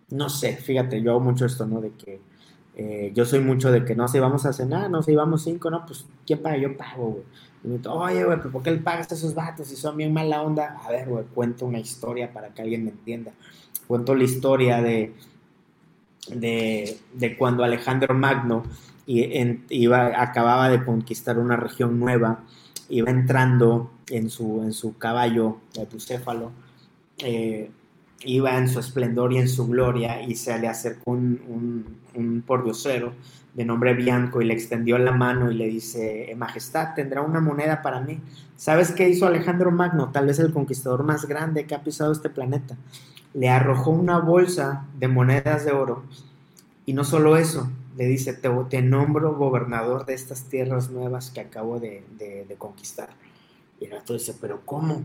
no 0.09 0.30
sé, 0.30 0.57
fíjate, 0.57 1.03
yo 1.03 1.11
hago 1.11 1.20
mucho 1.20 1.45
esto, 1.45 1.66
¿no? 1.66 1.82
De 1.82 1.91
que 1.91 2.22
eh, 2.74 3.12
yo 3.14 3.26
soy 3.26 3.41
mucho 3.41 3.70
de 3.70 3.84
que 3.84 3.95
no, 3.95 4.09
si 4.09 4.18
vamos 4.18 4.47
a 4.47 4.55
cenar, 4.55 4.89
no, 4.89 5.03
si 5.03 5.14
vamos 5.14 5.45
cinco, 5.45 5.70
no, 5.70 5.84
pues, 5.84 6.07
¿quién 6.26 6.41
paga? 6.41 6.57
Yo 6.57 6.74
pago, 6.74 7.11
güey. 7.11 7.24
Y 7.64 7.68
me 7.68 7.78
digo, 7.78 7.94
oye, 7.94 8.24
güey, 8.24 8.40
¿por 8.40 8.62
qué 8.62 8.70
le 8.70 8.78
pagas 8.78 9.11
a 9.11 9.14
esos 9.14 9.34
vatos 9.34 9.68
si 9.68 9.76
son 9.76 9.96
bien 9.96 10.12
mala 10.12 10.42
onda? 10.42 10.78
A 10.84 10.90
ver, 10.90 11.09
güey, 11.09 11.24
cuento 11.34 11.66
una 11.66 11.78
historia 11.78 12.32
para 12.32 12.54
que 12.54 12.62
alguien 12.62 12.84
me 12.84 12.90
entienda. 12.90 13.32
Cuento 13.86 14.14
la 14.14 14.24
historia 14.24 14.82
de, 14.82 15.14
de, 16.30 17.36
cuando 17.38 17.64
Alejandro 17.64 18.14
Magno 18.14 18.64
iba, 19.06 20.22
acababa 20.22 20.68
de 20.68 20.84
conquistar 20.84 21.38
una 21.38 21.56
región 21.56 21.98
nueva, 21.98 22.44
iba 22.88 23.11
entrando 23.11 23.90
en 24.11 24.30
su, 24.30 24.62
en 24.62 24.72
su 24.72 24.98
caballo, 24.98 25.59
de 25.74 25.86
Bucéfalo, 25.86 26.52
eh, 27.18 27.70
iba 28.24 28.56
en 28.56 28.68
su 28.68 28.80
esplendor 28.80 29.32
y 29.32 29.38
en 29.38 29.48
su 29.48 29.66
gloria 29.66 30.22
y 30.22 30.34
se 30.34 30.58
le 30.58 30.68
acercó 30.68 31.12
un, 31.12 31.84
un, 32.14 32.42
pordiosero 32.46 33.12
de 33.54 33.64
nombre 33.64 33.94
Bianco 33.94 34.42
y 34.42 34.44
le 34.44 34.54
extendió 34.54 34.98
la 34.98 35.12
mano 35.12 35.50
y 35.50 35.54
le 35.54 35.66
dice, 35.66 36.34
Majestad, 36.36 36.94
tendrá 36.94 37.22
una 37.22 37.40
moneda 37.40 37.82
para 37.82 38.00
mí. 38.00 38.20
¿Sabes 38.56 38.92
qué 38.92 39.08
hizo 39.08 39.26
Alejandro 39.26 39.70
Magno? 39.70 40.10
Tal 40.10 40.26
vez 40.26 40.38
el 40.38 40.52
conquistador 40.52 41.04
más 41.04 41.26
grande 41.26 41.66
que 41.66 41.74
ha 41.74 41.82
pisado 41.82 42.12
este 42.12 42.30
planeta 42.30 42.76
le 43.34 43.48
arrojó 43.48 43.90
una 43.90 44.18
bolsa 44.18 44.86
de 44.98 45.08
monedas 45.08 45.64
de 45.64 45.72
oro 45.72 46.02
y 46.86 46.92
no 46.92 47.04
solo 47.04 47.36
eso, 47.36 47.70
le 47.96 48.06
dice, 48.06 48.32
te, 48.32 48.48
te 48.70 48.82
nombro 48.82 49.36
gobernador 49.36 50.06
de 50.06 50.14
estas 50.14 50.44
tierras 50.44 50.90
nuevas 50.90 51.30
que 51.30 51.40
acabo 51.40 51.78
de, 51.78 52.02
conquistar. 52.56 53.10
Y 53.80 53.86
el 53.86 53.92
otro 53.92 54.14
dice, 54.14 54.34
pero 54.40 54.62
¿cómo? 54.64 55.02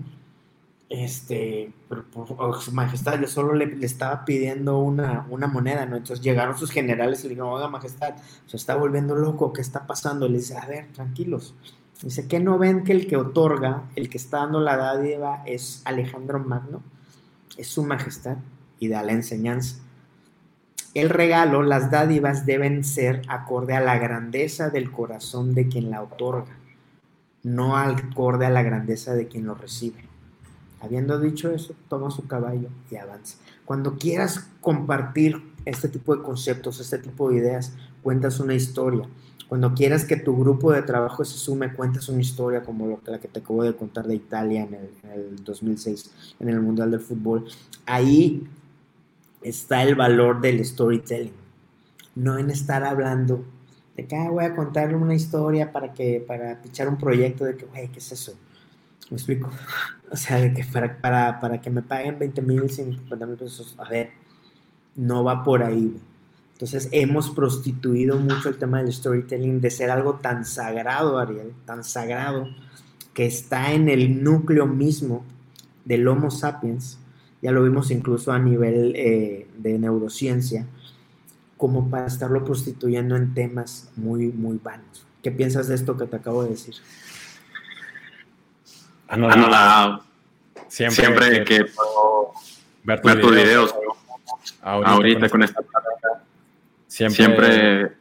Este, 0.95 1.71
oh, 2.13 2.53
su 2.53 2.71
majestad, 2.71 3.19
yo 3.19 3.27
solo 3.27 3.55
le, 3.55 3.83
estaba 3.83 4.25
pidiendo 4.25 4.77
una, 4.77 5.25
una, 5.29 5.47
moneda, 5.47 5.87
¿no? 5.87 5.95
Entonces 5.95 6.23
llegaron 6.23 6.55
sus 6.55 6.69
generales 6.69 7.21
y 7.21 7.23
le 7.23 7.29
dijeron, 7.29 7.49
oiga, 7.49 7.67
majestad, 7.67 8.13
se 8.45 8.57
está 8.57 8.75
volviendo 8.75 9.15
loco, 9.15 9.53
¿qué 9.53 9.61
está 9.61 9.87
pasando? 9.87 10.27
le 10.27 10.37
dice, 10.37 10.55
a 10.55 10.67
ver, 10.67 10.87
tranquilos. 10.93 11.55
Dice, 12.03 12.27
¿qué 12.27 12.39
no 12.39 12.59
ven 12.59 12.83
que 12.83 12.91
el 12.91 13.07
que 13.07 13.17
otorga, 13.17 13.85
el 13.95 14.07
que 14.07 14.17
está 14.17 14.37
dando 14.39 14.59
la 14.59 14.77
dádiva 14.77 15.41
es 15.47 15.81
Alejandro 15.85 16.37
Magno? 16.39 16.83
es 17.57 17.67
su 17.67 17.83
majestad 17.83 18.37
y 18.79 18.87
da 18.87 19.03
la 19.03 19.13
enseñanza. 19.13 19.77
El 20.93 21.09
regalo, 21.09 21.63
las 21.63 21.89
dádivas 21.89 22.45
deben 22.45 22.83
ser 22.83 23.23
acorde 23.27 23.75
a 23.75 23.79
la 23.79 23.97
grandeza 23.97 24.69
del 24.69 24.91
corazón 24.91 25.55
de 25.55 25.67
quien 25.67 25.89
la 25.89 26.03
otorga, 26.03 26.55
no 27.41 27.77
acorde 27.77 28.45
a 28.45 28.51
la 28.51 28.61
grandeza 28.61 29.13
de 29.13 29.27
quien 29.27 29.45
lo 29.45 29.55
recibe. 29.55 30.12
Habiendo 30.83 31.17
dicho 31.17 31.49
eso, 31.49 31.73
toma 31.87 32.11
su 32.11 32.27
caballo 32.27 32.67
y 32.91 32.97
avanza. 32.97 33.37
Cuando 33.63 33.95
quieras 33.97 34.49
compartir 34.59 35.41
este 35.63 35.87
tipo 35.87 36.13
de 36.13 36.21
conceptos, 36.21 36.81
este 36.81 36.97
tipo 36.97 37.29
de 37.29 37.37
ideas, 37.37 37.71
cuentas 38.01 38.41
una 38.41 38.53
historia. 38.53 39.07
Cuando 39.47 39.73
quieras 39.73 40.03
que 40.03 40.17
tu 40.17 40.37
grupo 40.37 40.73
de 40.73 40.81
trabajo 40.81 41.23
se 41.23 41.37
sume, 41.37 41.73
cuentas 41.73 42.09
una 42.09 42.19
historia 42.19 42.63
como 42.63 42.99
la 43.05 43.19
que 43.19 43.29
te 43.29 43.39
acabo 43.39 43.63
de 43.63 43.73
contar 43.77 44.07
de 44.07 44.15
Italia 44.15 44.63
en 44.63 44.73
el, 44.73 44.89
en 45.03 45.11
el 45.11 45.43
2006, 45.45 46.11
en 46.41 46.49
el 46.49 46.59
Mundial 46.59 46.91
del 46.91 46.99
Fútbol. 46.99 47.45
Ahí 47.85 48.45
está 49.41 49.83
el 49.83 49.95
valor 49.95 50.41
del 50.41 50.65
storytelling, 50.65 51.31
no 52.15 52.37
en 52.37 52.49
estar 52.49 52.83
hablando 52.83 53.45
de 53.95 54.05
que 54.05 54.17
ah, 54.17 54.29
voy 54.29 54.43
a 54.43 54.53
contarle 54.53 54.95
una 54.97 55.15
historia 55.15 55.71
para 55.71 55.93
que 55.93 56.21
para 56.27 56.61
pichar 56.61 56.89
un 56.89 56.97
proyecto 56.97 57.45
de 57.45 57.55
que, 57.55 57.65
güey, 57.67 57.87
¿qué 57.87 57.99
es 57.99 58.11
eso? 58.11 58.33
¿Me 59.13 59.17
explico? 59.17 59.51
O 60.11 60.15
sea, 60.15 60.39
de 60.39 60.53
que 60.53 60.63
para, 60.63 61.01
para, 61.01 61.39
para 61.39 61.59
que 61.59 61.71
me 61.71 61.81
paguen 61.81 62.19
20 62.19 62.41
mil, 62.43 62.69
50 62.69 63.25
mil 63.25 63.35
pesos, 63.35 63.73
a 63.79 63.89
ver, 63.89 64.11
no 64.95 65.23
va 65.23 65.43
por 65.43 65.63
ahí. 65.63 65.99
Entonces 66.51 66.87
hemos 66.91 67.31
prostituido 67.31 68.19
mucho 68.19 68.49
el 68.49 68.57
tema 68.57 68.83
del 68.83 68.93
storytelling 68.93 69.59
de 69.59 69.71
ser 69.71 69.89
algo 69.89 70.15
tan 70.15 70.45
sagrado, 70.45 71.17
Ariel, 71.17 71.51
tan 71.65 71.83
sagrado, 71.83 72.47
que 73.15 73.25
está 73.25 73.73
en 73.73 73.89
el 73.89 74.23
núcleo 74.23 74.67
mismo 74.67 75.25
del 75.83 76.07
Homo 76.07 76.29
sapiens, 76.29 76.99
ya 77.41 77.51
lo 77.51 77.63
vimos 77.63 77.89
incluso 77.89 78.31
a 78.31 78.37
nivel 78.37 78.93
eh, 78.95 79.47
de 79.57 79.79
neurociencia, 79.79 80.67
como 81.57 81.89
para 81.89 82.05
estarlo 82.05 82.45
prostituyendo 82.45 83.15
en 83.15 83.33
temas 83.33 83.89
muy, 83.95 84.27
muy 84.27 84.59
vanos. 84.63 85.07
¿Qué 85.23 85.31
piensas 85.31 85.67
de 85.69 85.75
esto 85.75 85.97
que 85.97 86.05
te 86.05 86.17
acabo 86.17 86.43
de 86.43 86.51
decir? 86.51 86.75
Anulado. 89.07 90.03
Siempre, 90.67 91.05
Siempre 91.05 91.43
que, 91.43 91.65
puedo 91.65 92.33
ver, 92.83 93.21
tus 93.21 93.31
videos, 93.31 93.75
ahorita, 94.61 95.29
con 95.29 95.43
esta 95.43 95.61
plática, 95.61 96.23
siempre, 96.87 97.15
siempre 97.15 97.97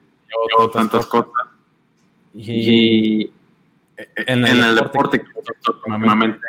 yo 0.58 0.70
tantas 0.70 1.06
cosas. 1.06 1.32
Y, 2.34 3.30
en 4.16 4.46
el, 4.46 4.74
deporte, 4.74 5.22
últimamente 5.86 6.46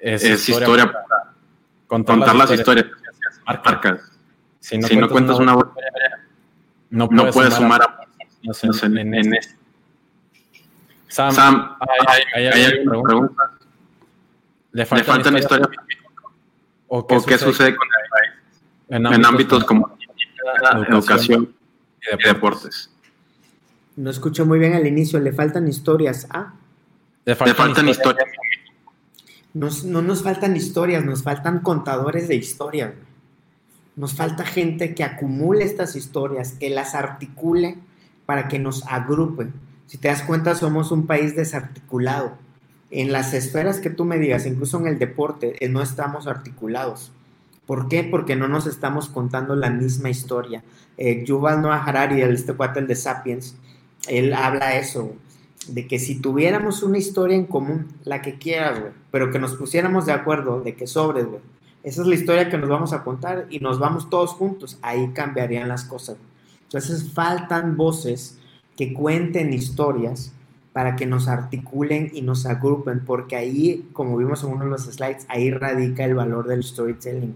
es, 0.00 0.48
historia, 0.48 0.90
para 0.90 1.32
contar, 1.86 2.34
las 2.34 2.50
historias, 2.50 2.86
marcas. 3.46 4.00
Si 4.58 4.78
no, 4.78 4.88
si 4.88 4.96
no 4.96 5.08
cuentas 5.08 5.38
una 5.38 5.52
no 5.52 7.08
puedes, 7.08 7.24
no 7.24 7.30
puedes 7.30 7.54
sumar, 7.54 7.82
a, 7.82 8.00
en, 8.42 8.98
en, 8.98 9.14
en, 9.14 9.34
este. 9.34 9.59
Sam, 11.10 11.34
Sam 11.34 11.76
¿hay, 12.06 12.22
hay, 12.34 12.46
hay, 12.46 12.52
hay 12.52 12.64
alguna 12.64 13.02
pregunta? 13.02 13.50
¿Le 14.72 14.86
faltan, 14.86 15.06
¿Le 15.06 15.12
faltan 15.12 15.38
historias? 15.38 15.68
¿O 16.86 17.06
qué, 17.06 17.16
¿O 17.16 17.24
qué 17.24 17.38
sucede, 17.38 17.76
con 17.76 17.88
el 17.88 18.08
país? 18.10 18.62
En 18.88 19.06
ámbitos, 19.06 19.18
en 19.18 19.24
ámbitos 19.26 19.64
como, 19.64 19.98
la 20.62 20.86
educación, 20.88 21.54
y 22.00 22.26
deportes. 22.26 22.90
No 23.96 24.10
escucho 24.10 24.46
muy 24.46 24.58
bien 24.58 24.74
al 24.74 24.86
inicio, 24.86 25.18
le 25.18 25.32
faltan 25.32 25.68
historias. 25.68 26.28
Ah. 26.30 26.54
Le 27.24 27.34
faltan, 27.34 27.48
le 27.48 27.54
faltan 27.54 27.88
historias. 27.88 28.28
Nos, 29.52 29.84
no 29.84 30.02
nos 30.02 30.22
faltan 30.22 30.56
historias, 30.56 31.04
nos 31.04 31.24
faltan 31.24 31.60
contadores 31.60 32.28
de 32.28 32.36
historias. 32.36 32.94
Nos 33.96 34.14
falta 34.14 34.46
gente 34.46 34.94
que 34.94 35.02
acumule 35.02 35.64
estas 35.64 35.96
historias, 35.96 36.52
que 36.52 36.70
las 36.70 36.94
articule 36.94 37.78
para 38.26 38.46
que 38.46 38.60
nos 38.60 38.84
agrupen. 38.86 39.52
Si 39.90 39.98
te 39.98 40.06
das 40.06 40.22
cuenta, 40.22 40.54
somos 40.54 40.92
un 40.92 41.08
país 41.08 41.34
desarticulado. 41.34 42.38
En 42.92 43.10
las 43.10 43.34
esferas 43.34 43.80
que 43.80 43.90
tú 43.90 44.04
me 44.04 44.20
digas, 44.20 44.46
incluso 44.46 44.78
en 44.78 44.86
el 44.86 45.00
deporte, 45.00 45.56
eh, 45.58 45.68
no 45.68 45.82
estamos 45.82 46.28
articulados. 46.28 47.10
¿Por 47.66 47.88
qué? 47.88 48.04
Porque 48.04 48.36
no 48.36 48.46
nos 48.46 48.68
estamos 48.68 49.08
contando 49.08 49.56
la 49.56 49.68
misma 49.68 50.08
historia. 50.08 50.62
Eh, 50.96 51.24
Yuval 51.24 51.60
Noah 51.60 51.82
Harari, 51.82 52.22
este 52.22 52.52
cuate 52.52 52.78
el 52.78 52.86
de 52.86 52.94
Sapiens, 52.94 53.56
él 54.06 54.32
habla 54.32 54.76
eso, 54.76 55.12
de 55.66 55.88
que 55.88 55.98
si 55.98 56.20
tuviéramos 56.20 56.84
una 56.84 56.98
historia 56.98 57.36
en 57.36 57.46
común, 57.46 57.88
la 58.04 58.22
que 58.22 58.38
quieras, 58.38 58.78
güey, 58.78 58.92
pero 59.10 59.32
que 59.32 59.40
nos 59.40 59.56
pusiéramos 59.56 60.06
de 60.06 60.12
acuerdo 60.12 60.60
de 60.60 60.76
que 60.76 60.86
sobres, 60.86 61.26
esa 61.82 62.02
es 62.02 62.06
la 62.06 62.14
historia 62.14 62.48
que 62.48 62.58
nos 62.58 62.68
vamos 62.68 62.92
a 62.92 63.02
contar 63.02 63.48
y 63.50 63.58
nos 63.58 63.80
vamos 63.80 64.08
todos 64.08 64.34
juntos. 64.34 64.78
Ahí 64.82 65.08
cambiarían 65.08 65.66
las 65.66 65.82
cosas. 65.82 66.16
Entonces 66.62 67.12
faltan 67.12 67.76
voces 67.76 68.38
que 68.80 68.94
cuenten 68.94 69.52
historias 69.52 70.32
para 70.72 70.96
que 70.96 71.04
nos 71.04 71.28
articulen 71.28 72.10
y 72.14 72.22
nos 72.22 72.46
agrupen, 72.46 73.04
porque 73.04 73.36
ahí, 73.36 73.90
como 73.92 74.16
vimos 74.16 74.42
en 74.42 74.52
uno 74.52 74.64
de 74.64 74.70
los 74.70 74.84
slides, 74.84 75.26
ahí 75.28 75.50
radica 75.50 76.02
el 76.06 76.14
valor 76.14 76.48
del 76.48 76.64
storytelling, 76.64 77.34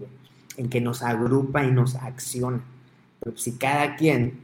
en 0.57 0.69
que 0.69 0.81
nos 0.81 1.03
agrupa 1.03 1.63
y 1.63 1.69
nos 1.69 1.93
acciona. 1.97 2.61
Pero 3.19 3.37
si 3.37 3.51
cada 3.59 3.95
quien, 3.95 4.39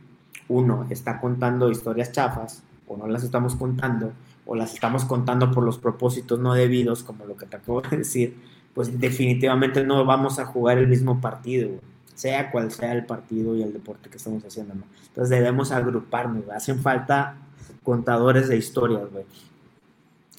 uno, 0.48 0.86
está 0.92 1.20
contando 1.20 1.72
historias 1.72 2.12
chafas, 2.12 2.62
o 2.88 2.96
no 2.96 3.08
las 3.08 3.24
estamos 3.24 3.56
contando, 3.56 4.14
o 4.46 4.54
las 4.54 4.76
estamos 4.76 5.04
contando 5.04 5.50
por 5.50 5.64
los 5.64 5.80
propósitos 5.80 6.40
no 6.40 6.54
debidos, 6.54 7.02
como 7.02 7.26
lo 7.26 7.36
que 7.36 7.48
te 7.48 7.56
acabo 7.56 7.82
de 7.82 7.98
decir, 7.98 8.38
pues 8.76 9.00
definitivamente 9.00 9.84
no 9.84 10.06
vamos 10.06 10.38
a 10.38 10.46
jugar 10.46 10.78
el 10.78 10.88
mismo 10.88 11.20
partido, 11.20 11.72
sea 12.16 12.52
cual 12.52 12.72
sea 12.72 12.94
el 12.94 13.06
partido 13.06 13.56
y 13.56 13.64
el 13.64 13.74
deporte 13.74 14.10
que 14.10 14.18
estamos 14.18 14.44
haciendo, 14.44 14.76
¿no? 14.76 14.84
Entonces 15.08 15.30
debemos 15.30 15.72
agruparnos, 15.72 16.50
hacen 16.50 16.80
falta 16.80 17.36
contadores 17.84 18.48
de 18.48 18.58
historias. 18.58 19.04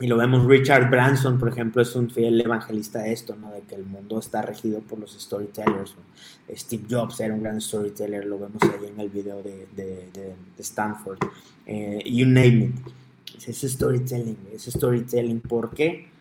Y 0.00 0.06
lo 0.06 0.16
vemos, 0.16 0.46
Richard 0.46 0.90
Branson, 0.90 1.38
por 1.38 1.48
ejemplo, 1.48 1.82
es 1.82 1.94
un 1.94 2.10
fiel 2.10 2.40
evangelista 2.40 3.00
de 3.02 3.12
esto, 3.12 3.36
¿no? 3.36 3.52
De 3.52 3.60
que 3.60 3.74
el 3.74 3.84
mundo 3.84 4.18
está 4.18 4.42
regido 4.42 4.80
por 4.80 4.98
los 4.98 5.12
storytellers. 5.12 5.94
Steve 6.50 6.84
Jobs 6.90 7.20
era 7.20 7.34
un 7.34 7.42
gran 7.42 7.60
storyteller, 7.60 8.24
lo 8.24 8.38
vemos 8.38 8.62
ahí 8.62 8.88
en 8.88 8.98
el 8.98 9.10
video 9.10 9.42
de, 9.42 9.68
de, 9.76 10.34
Stanford. 10.58 11.18
Eh, 11.66 12.02
you 12.06 12.26
name 12.26 12.64
it. 12.64 12.74
Es 13.46 13.60
storytelling, 13.60 14.38
es 14.52 14.64
storytelling. 14.64 15.40
¿Por 15.40 15.70
qué? 15.70 16.11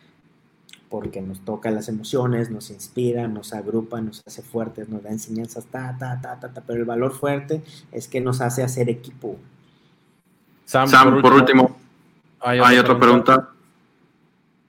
Porque 0.92 1.22
nos 1.22 1.40
toca 1.40 1.72
las 1.72 1.88
emociones, 1.88 2.52
nos 2.52 2.70
inspira, 2.70 3.26
nos 3.30 3.54
agrupa, 3.54 4.02
nos 4.02 4.22
hace 4.28 4.42
fuertes, 4.42 4.90
nos 4.90 5.02
da 5.02 5.10
enseñanzas, 5.10 5.66
ta, 5.66 5.96
ta, 5.98 6.20
ta, 6.22 6.38
ta, 6.38 6.50
ta, 6.50 6.62
pero 6.68 6.80
el 6.80 6.86
valor 6.86 7.14
fuerte 7.14 7.64
es 7.94 8.10
que 8.10 8.20
nos 8.20 8.42
hace 8.42 8.62
hacer 8.62 8.90
equipo. 8.90 9.38
Sam, 10.66 11.22
por, 11.22 11.34
último, 11.34 11.78
hay, 12.42 12.78
otra 12.78 13.00
pregunta. 13.00 13.50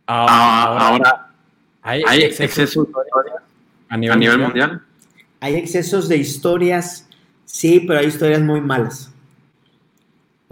Ah, 0.06 0.26
ah, 0.28 0.88
ahora, 0.88 1.30
¿hay, 1.82 2.22
excesos 2.22 2.86
de 2.86 3.02
historias 3.02 3.42
a 3.88 3.96
nivel, 3.96 4.38
mundial? 4.38 4.82
Hay 5.40 5.56
excesos 5.56 6.08
de 6.08 6.18
historias, 6.18 7.08
sí, 7.44 7.80
pero 7.80 7.98
hay 7.98 8.06
historias 8.06 8.42
muy 8.42 8.60
malas. 8.60 9.10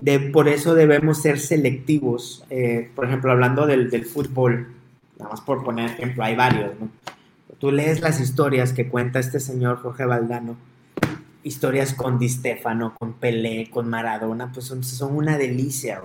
De, 0.00 0.18
por 0.18 0.48
eso 0.48 0.74
debemos 0.74 1.22
ser 1.22 1.38
selectivos. 1.38 2.44
Eh, 2.50 2.90
por 2.96 3.04
ejemplo, 3.04 3.30
hablando 3.30 3.66
del, 3.66 3.88
del 3.90 4.04
fútbol, 4.04 4.79
nada 5.20 5.30
más 5.30 5.40
por 5.40 5.62
poner 5.62 5.90
ejemplo, 5.90 6.24
hay 6.24 6.34
varios, 6.34 6.72
¿no? 6.80 6.88
Tú 7.58 7.70
lees 7.70 8.00
las 8.00 8.20
historias 8.20 8.72
que 8.72 8.88
cuenta 8.88 9.18
este 9.18 9.38
señor 9.38 9.82
Jorge 9.82 10.06
Valdano, 10.06 10.56
historias 11.42 11.94
con 11.94 12.18
Di 12.18 12.28
Stefano, 12.28 12.94
con 12.98 13.14
Pelé, 13.14 13.68
con 13.70 13.88
Maradona, 13.88 14.50
pues 14.52 14.66
son, 14.66 14.82
son 14.82 15.14
una 15.14 15.36
delicia, 15.36 16.00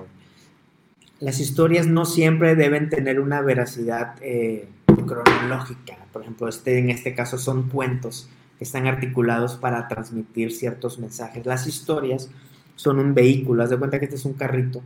Las 1.19 1.39
historias 1.39 1.87
no 1.87 2.05
siempre 2.05 2.55
deben 2.55 2.89
tener 2.89 3.21
una 3.21 3.41
veracidad 3.41 4.15
eh, 4.21 4.67
cronológica. 4.85 5.97
Por 6.11 6.23
ejemplo, 6.23 6.49
este, 6.49 6.77
en 6.79 6.89
este 6.89 7.15
caso 7.15 7.37
son 7.37 7.69
cuentos 7.69 8.29
que 8.57 8.65
están 8.65 8.87
articulados 8.87 9.55
para 9.55 9.87
transmitir 9.87 10.51
ciertos 10.51 10.99
mensajes. 10.99 11.45
Las 11.45 11.67
historias 11.67 12.29
son 12.75 12.99
un 12.99 13.13
vehículo, 13.13 13.63
haz 13.63 13.69
de 13.69 13.77
cuenta 13.77 13.99
que 13.99 14.05
este 14.05 14.17
es 14.17 14.25
un 14.25 14.33
carrito. 14.33 14.81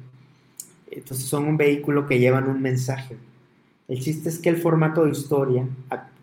Entonces 0.91 1.25
son 1.25 1.45
un 1.45 1.57
vehículo 1.57 2.07
que 2.07 2.19
llevan 2.19 2.47
un 2.47 2.61
mensaje. 2.61 3.17
El 3.89 3.99
chiste 3.99 4.29
es 4.29 4.37
que 4.37 4.49
el 4.49 4.57
formato 4.57 5.03
de 5.03 5.11
historia, 5.11 5.67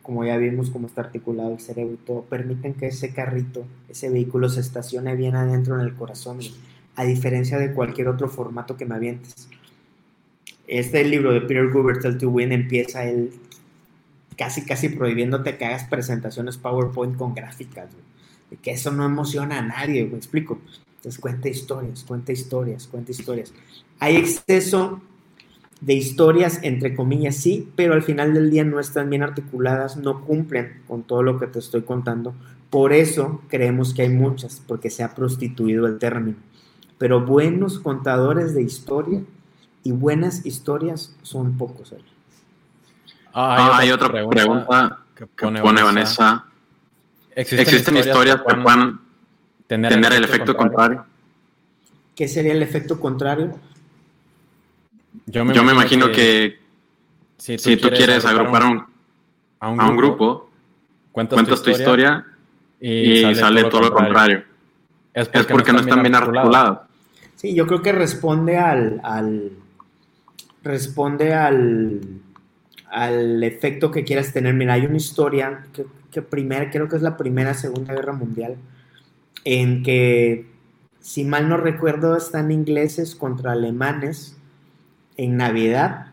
como 0.01 0.25
ya 0.25 0.37
vimos 0.37 0.71
cómo 0.71 0.87
está 0.87 1.01
articulado 1.01 1.53
el 1.53 1.61
cerebro 1.61 1.99
todo, 2.07 2.23
permiten 2.23 2.75
que 2.75 2.87
ese 2.87 3.12
carrito, 3.12 3.67
ese 3.89 4.09
vehículo 4.09 4.49
se 4.49 4.61
estacione 4.61 5.17
bien 5.17 5.35
adentro 5.35 5.75
en 5.75 5.81
el 5.81 5.93
corazón, 5.95 6.39
a 6.95 7.05
diferencia 7.05 7.59
de 7.59 7.75
cualquier 7.75 8.07
otro 8.07 8.29
formato 8.29 8.77
que 8.77 8.87
me 8.87 8.95
avientes. 8.95 9.49
Este 10.69 11.05
libro 11.05 11.33
de 11.33 11.41
Peter 11.41 11.69
Gubert, 11.71 12.05
El 12.05 12.19
to 12.19 12.31
Win, 12.31 12.53
empieza 12.53 13.05
él 13.05 13.33
casi 14.37 14.64
casi 14.64 14.89
prohibiéndote 14.89 15.57
que 15.57 15.64
hagas 15.64 15.85
presentaciones 15.85 16.59
PowerPoint 16.59 17.17
con 17.17 17.35
gráficas, 17.35 17.89
De 18.49 18.57
que 18.59 18.71
eso 18.71 18.93
no 18.93 19.05
emociona 19.05 19.59
a 19.59 19.62
nadie, 19.62 20.07
me 20.07 20.17
explico. 20.17 20.61
Entonces 20.97 21.21
cuenta 21.21 21.49
historias, 21.49 22.05
cuenta 22.05 22.31
historias, 22.31 22.87
cuenta 22.87 23.11
historias. 23.11 23.53
Hay 23.99 24.17
exceso 24.17 25.01
de 25.81 25.95
historias, 25.95 26.61
entre 26.62 26.95
comillas, 26.95 27.37
sí, 27.37 27.68
pero 27.77 27.95
al 27.95 28.03
final 28.03 28.35
del 28.35 28.51
día 28.51 28.64
no 28.64 28.81
están 28.81 29.11
bien 29.11 29.22
articuladas, 29.22 29.97
no 29.97 30.24
cumplen 30.24 30.81
con 30.89 31.03
todo 31.03 31.22
lo 31.22 31.39
que 31.39 31.47
te 31.47 31.59
estoy 31.59 31.83
contando. 31.83 32.35
Por 32.70 32.93
eso 32.93 33.43
creemos 33.49 33.95
que 33.95 34.03
hay 34.03 34.09
muchas, 34.09 34.62
porque 34.66 34.91
se 34.91 35.03
ha 35.03 35.14
prostituido 35.14 35.87
el 35.87 35.99
término. 35.99 36.37
Pero 36.99 37.24
buenos 37.24 37.79
contadores 37.79 38.55
de 38.55 38.62
historia 38.62 39.22
y 39.83 39.93
buenas 39.93 40.47
historias 40.47 41.14
son 41.22 41.57
pocos. 41.59 41.95
Ah, 43.33 43.77
hay, 43.79 43.91
otra, 43.91 44.09
pregunta, 44.09 45.01
que 45.14 45.27
pone, 45.27 45.61
Vanessa. 45.61 46.47
¿Existen, 47.35 47.97
historias, 47.99 48.37
que 48.37 48.55
puedan 48.55 48.99
tener, 49.66 49.93
el, 49.93 50.24
efecto, 50.24 50.57
contrario. 50.57 51.05
¿Qué 52.14 52.29
sería 52.29 52.53
el 52.53 52.62
efecto 52.62 52.99
contrario? 52.99 53.59
Yo 55.27 55.45
me, 55.45 55.73
imagino, 55.73 56.11
que, 56.12 56.59
si 57.39 57.77
tú, 57.77 57.89
quieres, 57.89 58.25
agrupar 58.25 58.62
a 59.61 59.69
un, 59.69 59.97
grupo, 59.97 60.51
cuentas, 61.12 61.62
tu 61.62 61.71
historia, 61.71 62.27
y, 62.81 63.35
sale, 63.35 63.64
todo, 63.64 63.83
lo 63.83 63.93
contrario. 63.93 64.45
Es 65.14 65.29
porque, 65.29 65.73
no 65.73 65.81
están 65.81 66.03
bien 66.03 66.14
articulados. 66.14 66.81
Sí, 67.37 67.55
yo 67.55 67.67
creo 67.67 67.83
que 67.83 67.93
responde 67.93 68.59
al, 68.59 69.01
al 69.03 69.53
responde 70.62 71.35
al, 71.35 72.01
al 72.91 73.43
efecto 73.43 73.91
que 73.91 74.05
quieras 74.05 74.33
tener. 74.33 74.55
Mira, 74.55 74.75
hay 74.75 74.87
una 74.87 74.97
historia 74.97 75.67
que, 75.73 75.87
que 76.11 76.23
primera, 76.23 76.71
creo 76.71 76.89
que 76.89 76.97
es 76.97 77.03
la 77.03 77.17
primera, 77.17 77.55
segunda 77.55 77.95
guerra 77.95 78.12
mundial, 78.12 78.57
en 79.45 79.83
que, 79.83 80.47
si 81.01 81.25
mal 81.25 81.49
no 81.49 81.57
recuerdo, 81.57 82.17
están 82.17 82.51
ingleses 82.51 83.14
contra 83.14 83.53
alemanes 83.53 84.37
en 85.17 85.37
Navidad. 85.37 86.12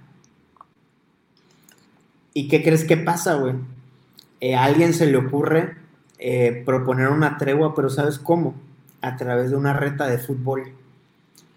¿Y 2.34 2.48
qué 2.48 2.64
crees 2.64 2.84
que 2.84 2.98
pasa, 2.98 3.36
güey? 3.36 3.56
Eh, 4.40 4.56
a 4.56 4.64
alguien 4.64 4.94
se 4.94 5.06
le 5.06 5.18
ocurre 5.18 5.76
eh, 6.20 6.64
proponer 6.66 7.10
una 7.10 7.38
tregua, 7.38 7.76
pero 7.76 7.90
¿sabes 7.90 8.18
cómo? 8.20 8.56
A 9.02 9.16
través 9.18 9.52
de 9.52 9.56
una 9.56 9.74
reta 9.74 10.08
de 10.08 10.18
fútbol. 10.18 10.74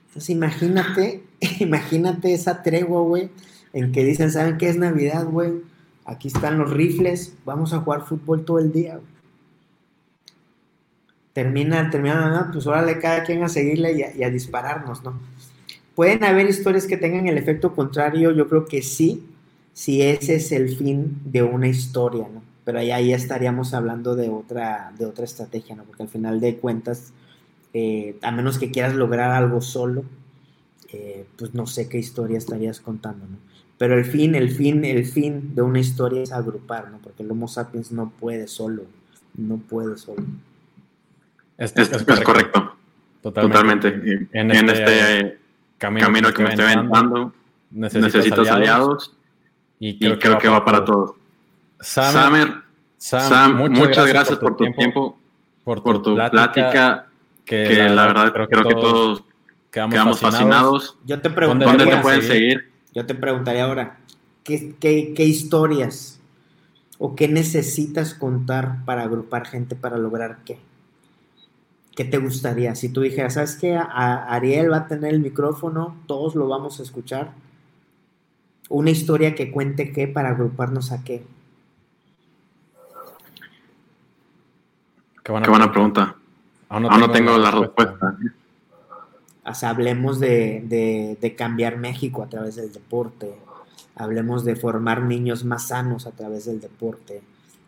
Entonces 0.09 0.31
imagínate, 0.31 1.25
imagínate 1.61 2.35
esa 2.35 2.63
tregua, 2.63 3.03
güey, 3.03 3.31
en 3.73 3.93
que 3.93 4.05
dicen, 4.05 4.31
¿saben 4.31 4.59
qué 4.59 4.69
es 4.69 4.77
Navidad, 4.77 5.25
güey? 5.27 5.63
Aquí 6.05 6.29
están 6.29 6.59
los 6.59 6.71
rifles, 6.71 7.35
vamos 7.45 7.73
a 7.73 7.81
jugar 7.81 8.03
fútbol 8.03 8.45
todo 8.45 8.59
el 8.59 8.73
día, 8.73 8.97
güey. 8.97 9.17
Termina, 11.33 11.91
termina, 11.91 12.49
pues 12.51 12.67
órale 12.67 12.99
cada 12.99 13.23
quien 13.25 13.43
a 13.43 13.49
seguirle 13.49 14.15
y 14.17 14.23
a 14.23 14.31
dispararnos, 14.31 15.03
¿no? 15.05 15.21
Pueden 15.97 16.25
haber 16.25 16.47
historias 16.47 16.87
que 16.87 16.99
tengan 16.99 17.27
el 17.27 17.39
efecto 17.39 17.75
contrario, 17.75 18.31
yo 18.31 18.49
creo 18.51 18.67
que 18.67 18.83
sí, 18.83 19.27
si 19.73 20.03
ese 20.03 20.35
es 20.35 20.53
el 20.53 20.77
fin 20.77 21.23
de 21.25 21.43
una 21.43 21.69
historia, 21.69 22.29
¿no? 22.33 22.43
Pero 22.65 22.81
ahí, 22.81 22.91
ahí 22.91 23.15
estaríamos 23.15 23.73
hablando 23.73 24.15
de 24.15 24.29
otra, 24.29 24.93
de 24.99 25.07
otra 25.07 25.25
estrategia, 25.25 25.75
¿no? 25.75 25.85
Porque 25.85 26.03
al 26.03 26.11
final 26.11 26.39
de 26.39 26.57
cuentas, 26.57 27.15
eh, 27.73 28.17
a 28.21 28.31
menos 28.31 28.59
que 28.59 28.71
quieras 28.71 28.95
lograr 28.95 29.31
algo 29.31 29.63
solo, 29.63 30.05
eh, 30.93 31.25
pues 31.39 31.55
no 31.55 31.67
sé 31.67 31.89
qué 31.89 31.97
historia 31.97 32.37
estarías 32.37 32.79
contando, 32.79 33.25
¿no? 33.27 33.39
Pero 33.79 33.97
el 33.99 34.05
fin, 34.05 34.35
el 34.35 34.51
fin, 34.51 34.85
el 34.85 35.07
fin 35.07 35.55
de 35.55 35.63
una 35.63 35.81
historia 35.81 36.23
es 36.23 36.31
agrupar, 36.31 36.91
¿no? 36.91 36.99
Porque 36.99 37.23
el 37.23 37.31
Homo 37.31 37.49
sapiens 37.49 37.91
no 37.91 38.11
puede 38.21 38.49
solo, 38.49 38.85
no 39.35 39.57
puede 39.57 39.97
solo. 39.97 40.23
Es, 41.57 41.73
correcto. 42.23 42.77
Totalmente. 43.23 44.29
En, 44.33 44.51
este, 44.51 44.73
este 44.73 45.46
camino, 45.79 46.33
que, 46.33 46.43
me 46.43 46.51
estoy 46.51 46.73
inventando, 46.73 47.33
necesitas, 47.71 48.49
aliados, 48.49 49.15
y 49.79 49.99
creo, 49.99 50.39
que, 50.39 50.49
va, 50.49 50.65
para 50.65 50.85
todos. 50.85 51.13
Samer, 51.81 52.55
Sam, 52.97 53.71
muchas, 53.71 54.07
gracias, 54.07 54.39
por 54.39 54.57
tu 54.57 54.71
tiempo, 54.73 55.19
por 55.65 55.83
tu, 55.83 56.15
plática, 56.15 57.07
que, 57.45 57.89
la, 57.89 58.07
verdad 58.07 58.33
creo 58.33 58.65
que, 58.65 58.75
todos 58.75 59.25
quedamos, 59.71 60.21
fascinados. 60.21 60.97
Yo 61.05 61.21
te 61.21 61.31
preguntaría, 61.31 61.75
¿Dónde 61.77 61.97
te 61.97 62.03
pueden 62.03 62.23
seguir? 62.23 62.73
Yo 62.95 63.05
te 63.05 63.15
preguntaría 63.15 63.65
ahora, 63.65 63.99
¿qué, 64.43 64.75
qué, 64.81 65.13
qué 65.15 65.25
historias 65.25 66.19
o 66.99 67.15
qué 67.15 67.29
necesitas 67.29 68.15
contar 68.15 68.85
para 68.87 69.03
agrupar 69.03 69.47
gente 69.47 69.77
para 69.77 69.99
lograr 69.99 70.39
qué? 70.45 70.59
¿Qué 71.97 72.05
te 72.05 72.19
gustaría? 72.19 72.75
Si 72.75 72.91
tú 72.91 73.01
dijeras, 73.01 73.35
¿sabes 73.35 73.57
qué? 73.57 73.77
Ariel 73.77 74.71
va 74.71 74.77
a 74.77 74.87
tener 74.87 75.15
el 75.15 75.21
micrófono, 75.21 75.97
todos 76.07 76.35
lo 76.35 76.47
vamos 76.47 76.79
a 76.79 76.83
escuchar. 76.83 77.33
Una 78.69 78.91
historia 78.91 79.35
que 79.35 79.51
cuente 79.51 79.93
qué 79.93 80.07
para 80.07 80.29
agruparnos 80.29 80.93
a 80.93 81.03
qué. 81.03 81.25
Qué 85.25 85.33
buena, 85.33 85.73
pregunta. 85.73 86.15
Aún 86.69 86.83
no, 86.83 87.11
tengo, 87.11 87.39
la 87.39 87.51
respuesta. 87.51 88.17
O 89.45 89.55
sea, 89.55 89.71
hablemos 89.71 90.21
de, 90.21 91.17
de 91.19 91.35
cambiar 91.35 91.79
México 91.79 92.23
a 92.23 92.29
través 92.29 92.57
del 92.57 92.73
deporte. 92.73 93.35
Hablemos 93.95 94.45
de 94.45 94.55
formar 94.55 95.03
niños 95.03 95.45
más 95.45 95.69
sanos 95.69 96.07
a 96.07 96.11
través 96.11 96.45
del 96.45 96.61
deporte 96.61 97.23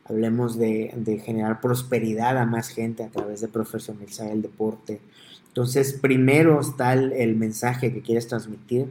hablemos 0.08 0.58
de, 0.58 1.22
generar 1.24 1.60
prosperidad 1.60 2.38
a 2.38 2.46
más 2.46 2.68
gente 2.68 3.04
a 3.04 3.08
través 3.08 3.40
de 3.40 3.48
profesionalizar 3.48 4.30
el 4.30 4.42
deporte. 4.42 5.00
Entonces, 5.48 5.92
primero 5.92 6.60
está 6.60 6.92
el, 6.92 7.36
mensaje 7.36 7.92
que 7.92 8.02
quieres 8.02 8.26
transmitir, 8.26 8.90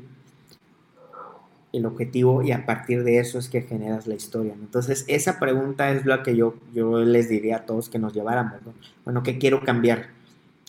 el 1.73 1.85
objetivo, 1.85 2.43
y 2.43 2.51
a 2.51 2.65
partir 2.65 3.03
de 3.03 3.19
eso 3.19 3.39
es 3.39 3.49
que 3.49 3.61
generas 3.61 4.07
la 4.07 4.15
historia. 4.15 4.53
Entonces, 4.53 5.05
esa 5.07 5.39
pregunta 5.39 5.91
es 5.91 6.05
la 6.05 6.23
que 6.23 6.35
yo, 6.35 6.55
yo 6.73 6.99
les 6.99 7.29
diría 7.29 7.57
a 7.57 7.65
todos 7.65 7.89
que 7.89 7.99
nos 7.99 8.13
lleváramos. 8.13 8.59
Bueno, 9.03 9.23
¿qué 9.23 9.37
quiero 9.37 9.63
cambiar 9.63 10.07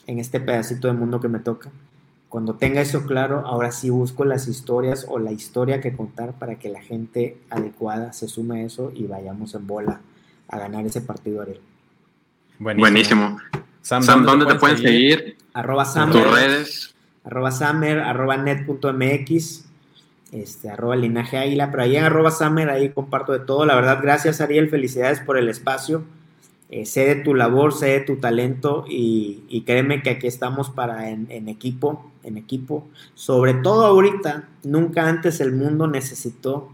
en 0.07 0.18
este 0.18 0.40
pedacito 0.40 0.88
de 0.88 0.94
mundo 0.94 1.20
que 1.20 1.28
me 1.28 1.38
toca? 1.38 1.70
Cuando 2.28 2.55
tenga 2.55 2.82
eso 2.82 3.07
claro, 3.07 3.46
ahora 3.46 3.72
sí 3.72 3.88
busco 3.88 4.24
las 4.24 4.49
historias 4.49 5.07
o 5.09 5.18
la 5.18 5.32
historia 5.32 5.80
que 5.80 5.96
contar 5.96 6.34
para 6.34 6.57
que 6.59 6.68
la 6.68 6.82
gente 6.82 7.38
adecuada 7.49 8.12
se 8.12 8.28
sume 8.28 8.61
a 8.61 8.64
eso 8.66 8.92
y 8.94 9.07
vayamos 9.07 9.55
en 9.55 9.66
bola 9.66 10.01
a 10.49 10.59
ganar 10.59 10.84
ese 10.86 11.01
partido, 11.01 11.42
Ariel. 11.42 11.61
Buenísimo. 12.59 13.38
Sam, 13.82 14.24
¿dónde, 14.24 14.46
te, 14.46 14.57
pueden 14.57 14.78
seguir? 14.78 15.36
Arroba 15.55 15.84
Samer. 15.84 16.14
tus 16.14 16.30
redes. 16.30 16.94
Arroba 17.24 17.51
Samer, 17.51 18.01
arroba 18.01 18.36
net.mx, 18.36 19.64
este, 20.32 20.70
arroba 20.70 20.96
linaje 20.96 21.36
águila, 21.38 21.70
pero 21.70 21.82
ahí 21.82 21.96
en 21.96 22.05
arroba 22.05 22.30
Samer, 22.30 22.70
ahí 22.70 22.90
comparto 22.90 23.32
de 23.32 23.40
todo. 23.40 23.64
La 23.64 23.74
verdad, 23.74 24.01
gracias 24.03 24.40
Ariel, 24.40 24.68
felicidades 24.68 25.20
por 25.20 25.38
el 25.38 25.49
espacio. 25.49 26.05
Eh, 26.70 26.84
sé 26.84 27.07
de 27.07 27.16
tu 27.16 27.34
labor, 27.34 27.72
sé 27.72 27.86
de 27.86 28.01
tu 28.01 28.16
talento 28.16 28.84
y, 28.88 29.62
créeme 29.66 30.03
que 30.03 30.11
aquí 30.11 30.26
estamos 30.26 30.68
para 30.68 31.09
en, 31.09 31.26
en, 31.30 31.49
equipo, 31.49 32.11
en 32.22 32.36
equipo. 32.36 32.86
Sobre 33.14 33.55
todo 33.55 33.86
ahorita, 33.86 34.49
nunca 34.64 35.09
antes 35.09 35.40
el 35.40 35.53
mundo 35.53 35.86
necesitó 35.86 36.70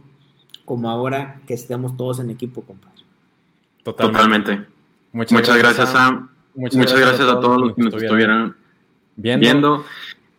como 0.65 0.91
ahora 0.91 1.41
que 1.47 1.55
estemos 1.55 1.97
todos 1.97 2.19
en 2.19 2.31
equipo, 2.31 2.63
compadre. 2.63 2.94
Totalmente. 3.85 4.67
Muchas, 5.13 5.57
gracias, 5.59 5.91
Sam. 5.91 6.31
Muchas, 6.55 6.99
gracias, 6.99 7.29
a 7.29 7.41
todos 7.41 7.61
los 7.61 7.75
que 7.75 7.83
nos 7.83 7.95
estuvieran 7.95 8.57
viendo. 9.17 9.85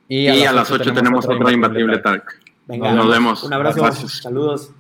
Y, 0.08 0.28
a, 0.28 0.52
las 0.52 0.70
8, 0.70 0.94
tenemos 0.94 1.26
otro 1.26 1.50
Imbatible 1.50 2.00
Talk. 2.00 2.40
Venga, 2.68 2.92
nos 2.94 3.10
vemos. 3.10 3.44
Un 3.44 3.54
abrazo. 3.54 4.08
Saludos. 4.08 4.72